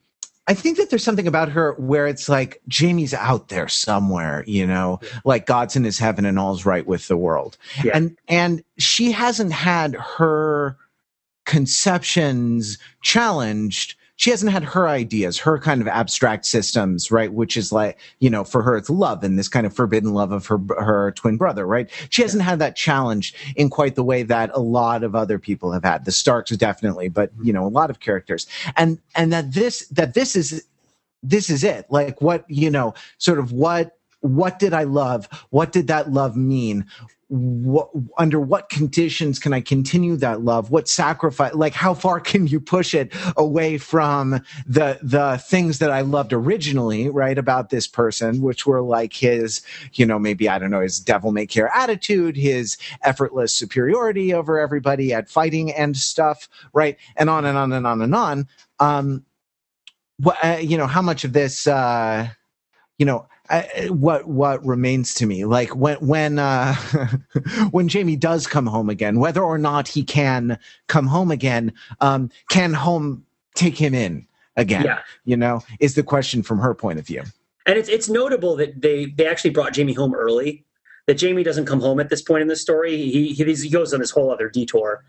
I 0.48 0.54
think 0.54 0.78
that 0.78 0.90
there's 0.90 1.04
something 1.04 1.28
about 1.28 1.50
her 1.50 1.74
where 1.74 2.06
it's 2.06 2.28
like 2.28 2.62
Jaime's 2.72 3.14
out 3.14 3.48
there 3.48 3.70
somewhere, 3.70 4.44
you 4.46 4.68
know, 4.68 5.00
like 5.24 5.46
God's 5.46 5.76
in 5.76 5.86
his 5.86 5.98
heaven 5.98 6.26
and 6.26 6.38
all's 6.38 6.66
right 6.66 6.86
with 6.86 7.08
the 7.08 7.16
world. 7.16 7.58
Yeah. 7.84 7.94
And 7.96 8.18
and 8.28 8.64
she 8.78 9.12
hasn't 9.12 9.54
had 9.54 9.96
her 9.96 10.78
conceptions 11.46 12.78
challenged. 13.02 13.96
She 14.16 14.30
hasn't 14.30 14.52
had 14.52 14.64
her 14.64 14.88
ideas, 14.88 15.40
her 15.40 15.58
kind 15.58 15.82
of 15.82 15.88
abstract 15.88 16.46
systems, 16.46 17.12
right? 17.12 17.34
Which 17.34 17.58
is 17.58 17.72
like, 17.72 17.98
you 18.20 18.30
know, 18.30 18.44
for 18.44 18.62
her, 18.62 18.78
it's 18.78 18.90
love 18.90 19.24
and 19.24 19.40
this 19.40 19.48
kind 19.48 19.66
of 19.66 19.76
forbidden 19.76 20.14
love 20.14 20.32
of 20.32 20.46
her, 20.48 20.60
her 20.78 21.12
twin 21.14 21.38
brother, 21.38 21.66
right? 21.66 21.90
She 22.10 22.22
hasn't 22.22 22.44
had 22.44 22.60
that 22.60 22.76
challenge 22.76 23.34
in 23.56 23.70
quite 23.70 23.96
the 23.96 24.04
way 24.04 24.22
that 24.24 24.52
a 24.54 24.60
lot 24.60 25.04
of 25.04 25.16
other 25.16 25.40
people 25.40 25.72
have 25.72 25.84
had. 25.84 26.06
The 26.06 26.12
Starks 26.12 26.52
definitely, 26.52 27.10
but, 27.10 27.34
mm-hmm. 27.34 27.48
you 27.48 27.54
know, 27.54 27.66
a 27.66 27.70
lot 27.70 27.90
of 27.90 28.00
characters. 28.00 28.46
And, 28.78 29.00
and 29.16 29.34
that 29.34 29.54
this, 29.54 29.88
that 29.88 30.14
this 30.14 30.36
is, 30.36 30.64
this 31.24 31.50
is 31.50 31.64
it. 31.64 31.88
Like 31.90 32.22
what, 32.22 32.46
you 32.48 32.70
know, 32.70 32.94
sort 33.18 33.40
of 33.40 33.52
what, 33.52 33.98
what 34.20 34.60
did 34.60 34.74
I 34.74 34.84
love? 34.84 35.28
What 35.50 35.72
did 35.72 35.88
that 35.88 36.12
love 36.12 36.38
mean? 36.38 36.86
What, 37.36 37.90
under 38.20 38.40
what 38.40 38.70
conditions 38.70 39.40
can 39.40 39.54
I 39.54 39.62
continue 39.62 40.16
that 40.18 40.42
love? 40.42 40.70
What 40.70 40.88
sacrifice, 40.88 41.56
like 41.56 41.74
how 41.74 41.96
far 41.96 42.20
can 42.20 42.46
you 42.46 42.60
push 42.60 42.94
it 42.94 43.12
away 43.36 43.80
from 43.80 44.42
the, 44.68 45.00
the 45.02 45.42
things 45.44 45.80
that 45.80 45.90
I 45.90 46.02
loved 46.02 46.32
originally, 46.32 47.10
right? 47.10 47.36
About 47.36 47.72
this 47.72 47.88
person, 47.88 48.42
which 48.42 48.68
were 48.68 48.82
like 48.82 49.14
his, 49.14 49.64
you 49.94 50.06
know, 50.06 50.20
maybe, 50.20 50.48
I 50.48 50.60
don't 50.60 50.70
know, 50.70 50.82
his 50.82 51.00
devil 51.00 51.32
may 51.32 51.48
care 51.48 51.72
attitude, 51.74 52.38
his 52.38 52.78
effortless 53.02 53.56
superiority 53.56 54.32
over 54.32 54.60
everybody 54.60 55.12
at 55.12 55.28
fighting 55.28 55.72
and 55.72 55.98
stuff, 55.98 56.48
right? 56.72 56.98
And 57.16 57.32
on 57.32 57.46
and 57.46 57.58
on 57.58 57.74
and 57.74 57.88
on 57.88 58.02
and 58.04 58.14
on. 58.14 58.48
Um, 58.80 59.26
what, 60.18 60.38
uh, 60.44 60.58
you 60.62 60.78
know, 60.78 60.88
how 60.88 61.02
much 61.02 61.24
of 61.24 61.34
this, 61.34 61.66
uh, 61.66 62.30
you 63.00 63.08
know, 63.08 63.28
what 63.90 64.28
what 64.28 64.66
remains 64.66 65.14
to 65.16 65.26
me 65.26 65.46
like 65.46 65.76
when 65.76 65.98
when 65.98 66.40
uh 66.40 66.74
when 67.72 67.90
Jaime 67.90 68.16
does 68.16 68.48
come 68.48 68.66
home 68.66 68.90
again 68.90 69.20
whether 69.20 69.44
or 69.44 69.58
not 69.58 69.88
he 69.88 70.04
can 70.04 70.58
come 70.88 71.08
home 71.08 71.30
again 71.30 71.74
um 72.00 72.30
can 72.50 72.74
home 72.74 73.26
take 73.54 73.78
him 73.78 73.94
in 73.94 74.26
again 74.56 74.86
Yeah. 74.86 75.00
you 75.26 75.36
know 75.36 75.62
is 75.80 75.96
the 75.96 76.04
question 76.04 76.42
from 76.42 76.60
her 76.60 76.74
point 76.74 77.00
of 77.00 77.06
view 77.06 77.24
And 77.66 77.78
it's 77.78 77.90
it's 77.90 78.10
notable 78.10 78.56
that 78.58 78.82
they 78.82 79.08
they 79.08 79.26
actually 79.28 79.52
brought 79.52 79.76
Jaime 79.76 79.94
home 79.94 80.14
early. 80.16 80.66
That 81.08 81.20
Jaime 81.20 81.44
doesn't 81.44 81.66
come 81.66 81.82
home 81.82 82.00
at 82.00 82.10
this 82.10 82.22
point 82.22 82.42
in 82.42 82.48
the 82.48 82.56
story. 82.56 82.96
He 82.96 83.34
he, 83.34 83.44
he 83.44 83.70
goes 83.70 83.94
on 83.94 84.00
this 84.00 84.12
whole 84.12 84.32
other 84.32 84.50
detour, 84.50 85.04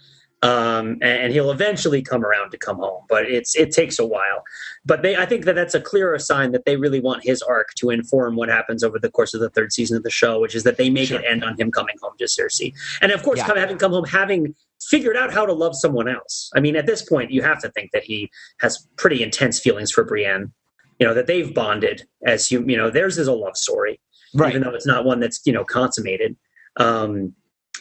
um, 0.45 0.99
and, 1.01 1.03
and 1.03 1.33
he'll 1.33 1.51
eventually 1.51 2.03
come 2.03 2.25
around 2.25 2.51
to 2.51 2.59
come 2.59 2.77
home. 2.77 3.03
But 3.09 3.25
it's 3.25 3.57
it 3.57 3.73
takes 3.73 3.99
a 3.99 4.07
while. 4.07 4.45
But 4.85 5.03
they 5.03 5.17
I 5.17 5.25
think 5.27 5.45
that 5.47 5.55
that's 5.55 5.75
a 5.75 5.81
clearer 5.81 6.19
sign 6.19 6.53
that 6.53 6.65
they 6.67 6.77
really 6.77 7.01
want 7.01 7.25
his 7.25 7.41
arc 7.43 7.73
to 7.77 7.91
inform 7.91 8.37
what 8.37 8.49
happens 8.49 8.85
over 8.85 8.99
the 8.99 9.11
course 9.11 9.33
of 9.35 9.41
the 9.41 9.51
third 9.51 9.73
season 9.73 9.97
of 9.97 10.03
the 10.03 10.11
show, 10.11 10.41
which 10.41 10.55
is 10.55 10.63
that 10.65 10.77
they 10.77 10.91
make 10.91 11.09
Sure. 11.09 11.21
it 11.21 11.25
end 11.27 11.43
on 11.43 11.59
him 11.59 11.71
coming 11.73 11.97
home 12.03 12.13
to 12.19 12.25
Cersei, 12.25 12.73
and 13.01 13.11
of 13.11 13.23
course, 13.23 13.39
Yeah. 13.39 13.47
come, 13.47 13.57
having 13.57 13.79
come 13.79 13.93
home 13.93 14.05
having 14.05 14.55
figured 14.83 15.17
out 15.17 15.33
how 15.33 15.47
to 15.47 15.53
love 15.53 15.75
someone 15.75 16.09
else. 16.09 16.51
I 16.55 16.61
mean, 16.61 16.77
at 16.77 16.85
this 16.87 17.01
point, 17.03 17.31
you 17.31 17.41
have 17.43 17.61
to 17.63 17.71
think 17.71 17.93
that 17.93 18.05
he 18.05 18.31
has 18.61 18.87
pretty 18.97 19.23
intense 19.23 19.59
feelings 19.59 19.91
for 19.91 20.05
Brienne 20.05 20.53
you 21.01 21.07
know 21.07 21.15
that 21.15 21.27
they've 21.27 21.53
bonded 21.53 22.07
as 22.25 22.53
you 22.53 22.65
you 22.69 22.77
know 22.77 22.89
theirs 22.89 23.19
is 23.19 23.27
a 23.27 23.33
love 23.33 23.57
story 23.57 23.99
right 24.35 24.51
even 24.51 24.63
though 24.63 24.71
it's 24.75 24.87
not 24.87 25.05
one 25.05 25.19
that's 25.19 25.41
you 25.45 25.53
know 25.53 25.65
consummated 25.65 26.37
um 26.77 27.35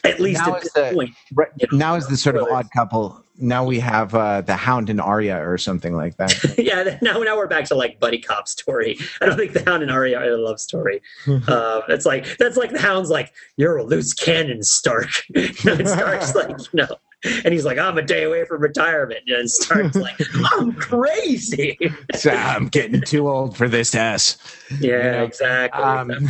at 0.13 0.19
least 0.19 0.41
Now 0.45 0.55
at 0.55 0.63
is 0.63 0.71
this 0.71 0.73
the- 0.89 0.95
point. 0.95 1.11
right 1.33 1.49
you 1.59 1.67
know, 1.71 1.77
now 1.77 1.95
is 1.95 2.07
the 2.07 2.17
sort 2.17 2.35
of 2.35 2.47
odd 2.51 2.67
couple. 2.75 3.19
Now 3.39 3.65
we 3.65 3.79
have 3.79 4.13
uh 4.13 4.41
the 4.41 4.55
hound 4.55 4.89
and 4.89 5.01
Arya 5.01 5.37
or 5.37 5.57
something 5.57 5.95
like 5.95 6.17
that. 6.17 6.33
Yeah 6.57 6.97
now 7.01 7.17
now 7.19 7.35
we're 7.35 7.47
back 7.47 7.65
to 7.65 7.75
like 7.75 7.99
buddy 7.99 8.19
cop 8.19 8.47
story. 8.47 8.97
I 9.21 9.25
don't 9.25 9.37
think 9.37 9.53
the 9.53 9.63
hound 9.65 9.81
and 9.81 9.91
Arya 9.91 10.17
are 10.19 10.23
a 10.25 10.37
love 10.37 10.59
story. 10.59 11.01
Uh 11.47 11.81
that's 11.87 12.05
like 12.05 12.37
that's 12.37 12.57
like 12.57 12.71
the 12.71 12.79
hound's 12.79 13.09
like 13.09 13.33
you're 13.57 13.77
a 13.77 13.83
loose 13.83 14.13
cannon 14.13 14.61
stark. 14.63 15.09
You 15.35 15.49
know, 15.65 15.83
stark's 15.83 16.35
like 16.35 16.49
you 16.49 16.65
know 16.73 16.95
and 17.45 17.53
he's 17.53 17.65
like 17.65 17.77
i'm 17.77 17.97
a 17.97 18.01
day 18.01 18.23
away 18.23 18.45
from 18.45 18.61
retirement 18.61 19.21
and 19.27 19.49
starts 19.49 19.95
like 19.95 20.15
i'm 20.53 20.73
crazy 20.73 21.77
So, 22.15 22.31
I'm 22.31 22.67
getting 22.67 23.01
too 23.01 23.27
old 23.29 23.57
for 23.57 23.67
this 23.67 23.95
S 23.95 24.37
yeah 24.79 25.11
know, 25.11 25.23
exactly 25.23 25.83
um, 25.83 26.29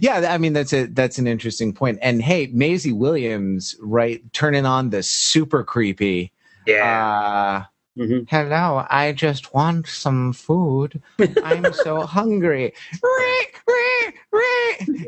yeah, 0.00 0.32
I 0.32 0.38
mean 0.38 0.52
that's 0.52 0.72
a 0.72 0.86
that's 0.86 1.18
an 1.18 1.26
interesting 1.26 1.72
point. 1.72 1.98
And 2.02 2.22
hey, 2.22 2.48
Maisie 2.52 2.92
Williams, 2.92 3.76
right, 3.80 4.20
turning 4.32 4.66
on 4.66 4.90
the 4.90 5.02
super 5.02 5.64
creepy. 5.64 6.32
yeah 6.66 7.66
Uh, 7.96 8.02
hmm 8.02 8.20
Hello, 8.28 8.84
I 8.90 9.12
just 9.12 9.54
want 9.54 9.86
some 9.86 10.32
food. 10.32 11.02
I'm 11.42 11.72
so 11.72 12.02
hungry. 12.02 12.72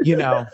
You 0.03 0.17
know, 0.17 0.47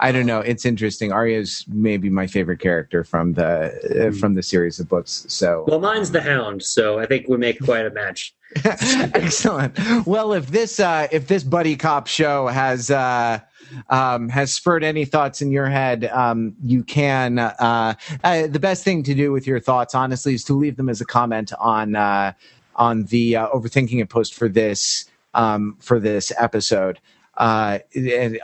I 0.00 0.12
don't 0.12 0.26
know. 0.26 0.40
It's 0.40 0.64
interesting. 0.64 1.12
Arya's 1.12 1.64
maybe 1.68 2.08
my 2.08 2.26
favorite 2.26 2.58
character 2.60 3.04
from 3.04 3.34
the 3.34 4.08
uh, 4.08 4.18
from 4.18 4.34
the 4.34 4.42
series 4.42 4.80
of 4.80 4.88
books. 4.88 5.26
So 5.28 5.64
Well, 5.68 5.80
mine's 5.80 6.10
the 6.10 6.22
Hound, 6.22 6.62
so 6.62 6.98
I 6.98 7.06
think 7.06 7.28
we 7.28 7.36
make 7.36 7.62
quite 7.62 7.84
a 7.84 7.90
match. 7.90 8.34
Excellent. 8.64 9.78
Well, 10.06 10.32
if 10.32 10.46
this 10.48 10.80
uh, 10.80 11.08
if 11.12 11.28
this 11.28 11.44
buddy 11.44 11.76
cop 11.76 12.06
show 12.06 12.46
has 12.46 12.90
uh, 12.90 13.40
um, 13.90 14.30
has 14.30 14.52
spurred 14.52 14.84
any 14.84 15.04
thoughts 15.04 15.42
in 15.42 15.50
your 15.50 15.68
head, 15.68 16.06
um, 16.06 16.56
you 16.62 16.82
can. 16.82 17.38
Uh, 17.38 17.94
uh, 18.24 18.46
the 18.46 18.60
best 18.60 18.84
thing 18.84 19.02
to 19.02 19.14
do 19.14 19.32
with 19.32 19.46
your 19.46 19.60
thoughts, 19.60 19.94
honestly, 19.94 20.34
is 20.34 20.44
to 20.44 20.54
leave 20.54 20.76
them 20.76 20.88
as 20.88 21.02
a 21.02 21.06
comment 21.06 21.52
on 21.58 21.94
uh, 21.94 22.32
on 22.76 23.04
the 23.04 23.36
uh, 23.36 23.48
overthinking 23.48 24.00
it 24.00 24.08
post 24.08 24.34
for 24.34 24.48
this 24.48 25.04
um, 25.34 25.76
for 25.80 26.00
this 26.00 26.32
episode. 26.38 26.98
Uh, 27.38 27.78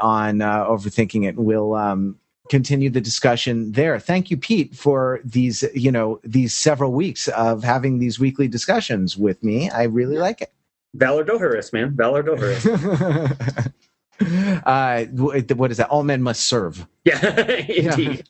on 0.00 0.40
uh, 0.40 0.64
overthinking 0.66 1.28
it, 1.28 1.36
we'll 1.36 1.74
um, 1.74 2.16
continue 2.48 2.90
the 2.90 3.00
discussion 3.00 3.72
there. 3.72 3.98
Thank 3.98 4.30
you, 4.30 4.36
Pete, 4.36 4.74
for 4.74 5.20
these 5.24 5.64
you 5.74 5.90
know 5.90 6.20
these 6.24 6.54
several 6.54 6.92
weeks 6.92 7.28
of 7.28 7.64
having 7.64 7.98
these 7.98 8.18
weekly 8.18 8.48
discussions 8.48 9.16
with 9.16 9.42
me. 9.42 9.70
I 9.70 9.84
really 9.84 10.18
like 10.18 10.42
it. 10.42 10.52
Valar 10.96 11.26
Dohaeris, 11.26 11.72
man. 11.72 11.90
Valar 11.92 12.22
Dohaeris. 12.24 13.72
uh, 14.66 15.04
what 15.06 15.70
is 15.70 15.78
that? 15.78 15.88
All 15.88 16.04
men 16.04 16.22
must 16.22 16.44
serve. 16.44 16.86
yeah, 17.04 17.64
indeed. 17.68 18.26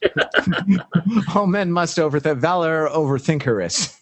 All 1.35 1.47
men 1.47 1.71
must 1.71 1.97
overthink. 1.99 2.39
Valor 2.39 2.89
overthinkerous. 2.89 3.97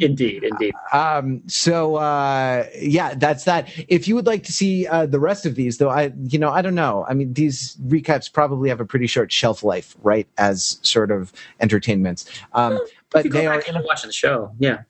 indeed, 0.00 0.42
indeed. 0.42 0.74
Um, 0.92 1.42
so 1.46 1.96
uh, 1.96 2.66
yeah, 2.80 3.14
that's 3.14 3.44
that. 3.44 3.68
If 3.88 4.08
you 4.08 4.14
would 4.16 4.26
like 4.26 4.42
to 4.44 4.52
see 4.52 4.86
uh, 4.86 5.06
the 5.06 5.20
rest 5.20 5.46
of 5.46 5.54
these, 5.54 5.78
though, 5.78 5.90
I 5.90 6.12
you 6.28 6.38
know 6.38 6.50
I 6.50 6.62
don't 6.62 6.74
know. 6.74 7.04
I 7.08 7.14
mean, 7.14 7.34
these 7.34 7.76
recaps 7.86 8.32
probably 8.32 8.68
have 8.70 8.80
a 8.80 8.86
pretty 8.86 9.06
short 9.06 9.30
shelf 9.30 9.62
life, 9.62 9.94
right? 10.02 10.26
As 10.38 10.78
sort 10.82 11.10
of 11.10 11.32
entertainments. 11.60 12.24
Um, 12.54 12.74
If 12.74 12.90
but 13.10 13.30
they 13.30 13.46
are 13.46 13.62
watching 13.84 14.08
the 14.08 14.12
show, 14.12 14.52
yeah. 14.58 14.82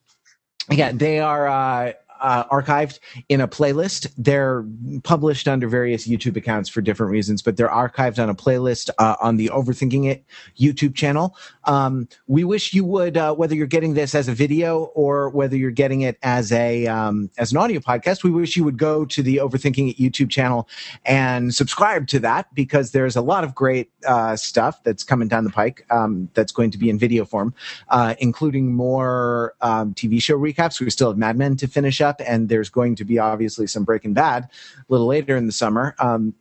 yeah 0.70 0.92
they 0.92 1.18
are 1.18 1.48
uh, 1.48 1.92
uh, 2.22 2.44
archived 2.44 2.98
in 3.28 3.40
a 3.40 3.48
playlist. 3.48 4.10
They're 4.16 4.64
published 5.04 5.48
under 5.48 5.68
various 5.68 6.08
youtube 6.08 6.36
accounts 6.36 6.68
for 6.68 6.80
different 6.80 7.12
reasons 7.12 7.42
but 7.42 7.56
they're 7.56 7.68
archived 7.68 8.22
on 8.22 8.28
a 8.28 8.34
playlist 8.34 8.90
uh, 8.98 9.16
on 9.20 9.36
the 9.36 9.48
overthinking 9.48 10.10
it 10.10 10.24
youtube 10.58 10.94
channel. 10.94 11.36
Um, 11.64 12.08
we 12.26 12.44
wish 12.44 12.74
you 12.74 12.84
would 12.84 13.16
uh, 13.16 13.34
whether 13.34 13.54
you're 13.54 13.66
getting 13.66 13.94
this 13.94 14.14
as 14.14 14.28
a 14.28 14.34
video 14.34 14.84
or 14.94 15.28
whether 15.30 15.56
you're 15.56 15.70
getting 15.70 16.02
it 16.02 16.18
as 16.22 16.52
a 16.52 16.86
um, 16.86 17.30
as 17.38 17.52
an 17.52 17.58
audio 17.58 17.80
podcast 17.80 18.22
we 18.22 18.30
wish 18.30 18.56
you 18.56 18.64
would 18.64 18.78
go 18.78 19.04
to 19.04 19.22
the 19.22 19.36
overthinking 19.36 19.90
it 19.90 19.96
youtube 19.98 20.30
channel 20.30 20.68
and 21.04 21.54
subscribe 21.54 22.06
to 22.08 22.18
that 22.18 22.52
because 22.54 22.92
there's 22.92 23.16
a 23.16 23.22
lot 23.22 23.44
of 23.44 23.54
great 23.54 23.90
uh, 24.06 24.36
stuff 24.36 24.82
that's 24.84 25.04
coming 25.04 25.28
down 25.28 25.44
the 25.44 25.50
pike 25.50 25.84
um, 25.90 26.28
that's 26.34 26.52
going 26.52 26.70
to 26.70 26.78
be 26.78 26.88
in 26.88 26.98
video 26.98 27.24
form 27.24 27.54
uh, 27.88 28.14
including 28.18 28.74
more 28.74 29.54
um, 29.60 29.94
TV 29.94 30.20
show 30.22 30.38
recaps. 30.38 30.80
We 30.80 30.90
still 30.90 31.08
have 31.08 31.18
Mad 31.18 31.36
Men 31.36 31.56
to 31.56 31.66
finish 31.66 32.00
up, 32.00 32.11
and 32.20 32.48
there's 32.48 32.70
going 32.70 32.96
to 32.96 33.04
be 33.04 33.18
obviously 33.18 33.66
some 33.66 33.84
Breaking 33.84 34.14
Bad 34.14 34.44
a 34.44 34.84
little 34.88 35.06
later 35.06 35.36
in 35.36 35.46
the 35.46 35.52
summer. 35.52 35.94
Um, 35.98 36.34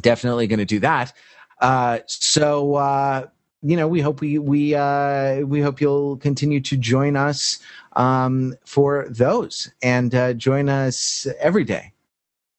definitely 0.00 0.46
going 0.46 0.58
to 0.58 0.64
do 0.64 0.80
that. 0.80 1.12
Uh, 1.60 1.98
so 2.06 2.74
uh, 2.76 3.26
you 3.62 3.76
know, 3.76 3.88
we 3.88 4.00
hope 4.00 4.20
we 4.20 4.38
we 4.38 4.74
uh, 4.74 5.40
we 5.40 5.60
hope 5.60 5.80
you'll 5.80 6.16
continue 6.16 6.60
to 6.60 6.76
join 6.76 7.16
us 7.16 7.58
um, 7.94 8.54
for 8.64 9.06
those 9.10 9.70
and 9.82 10.14
uh, 10.14 10.32
join 10.32 10.68
us 10.68 11.26
every 11.38 11.64
day, 11.64 11.92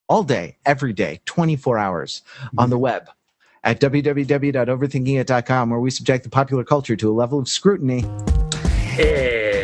all 0.08 0.24
day, 0.24 0.58
every 0.66 0.94
day, 0.94 1.20
24 1.26 1.80
hours 1.80 2.22
on 2.58 2.70
the 2.70 2.78
web 2.78 3.10
at 3.64 3.80
www.overthinkingit.com, 3.80 5.70
where 5.70 5.80
we 5.80 5.92
subject 5.92 6.24
the 6.24 6.30
popular 6.30 6.64
culture 6.64 6.96
to 6.96 7.10
a 7.10 7.14
level 7.14 7.40
of 7.40 7.48
scrutiny 7.48 8.04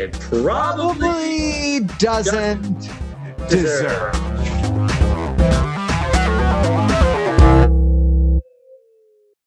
It 0.07 0.19
probably 0.21 1.81
probably 1.81 1.81
doesn't 1.99 2.89
deserve. 3.49 4.13
deserve. 4.13 4.46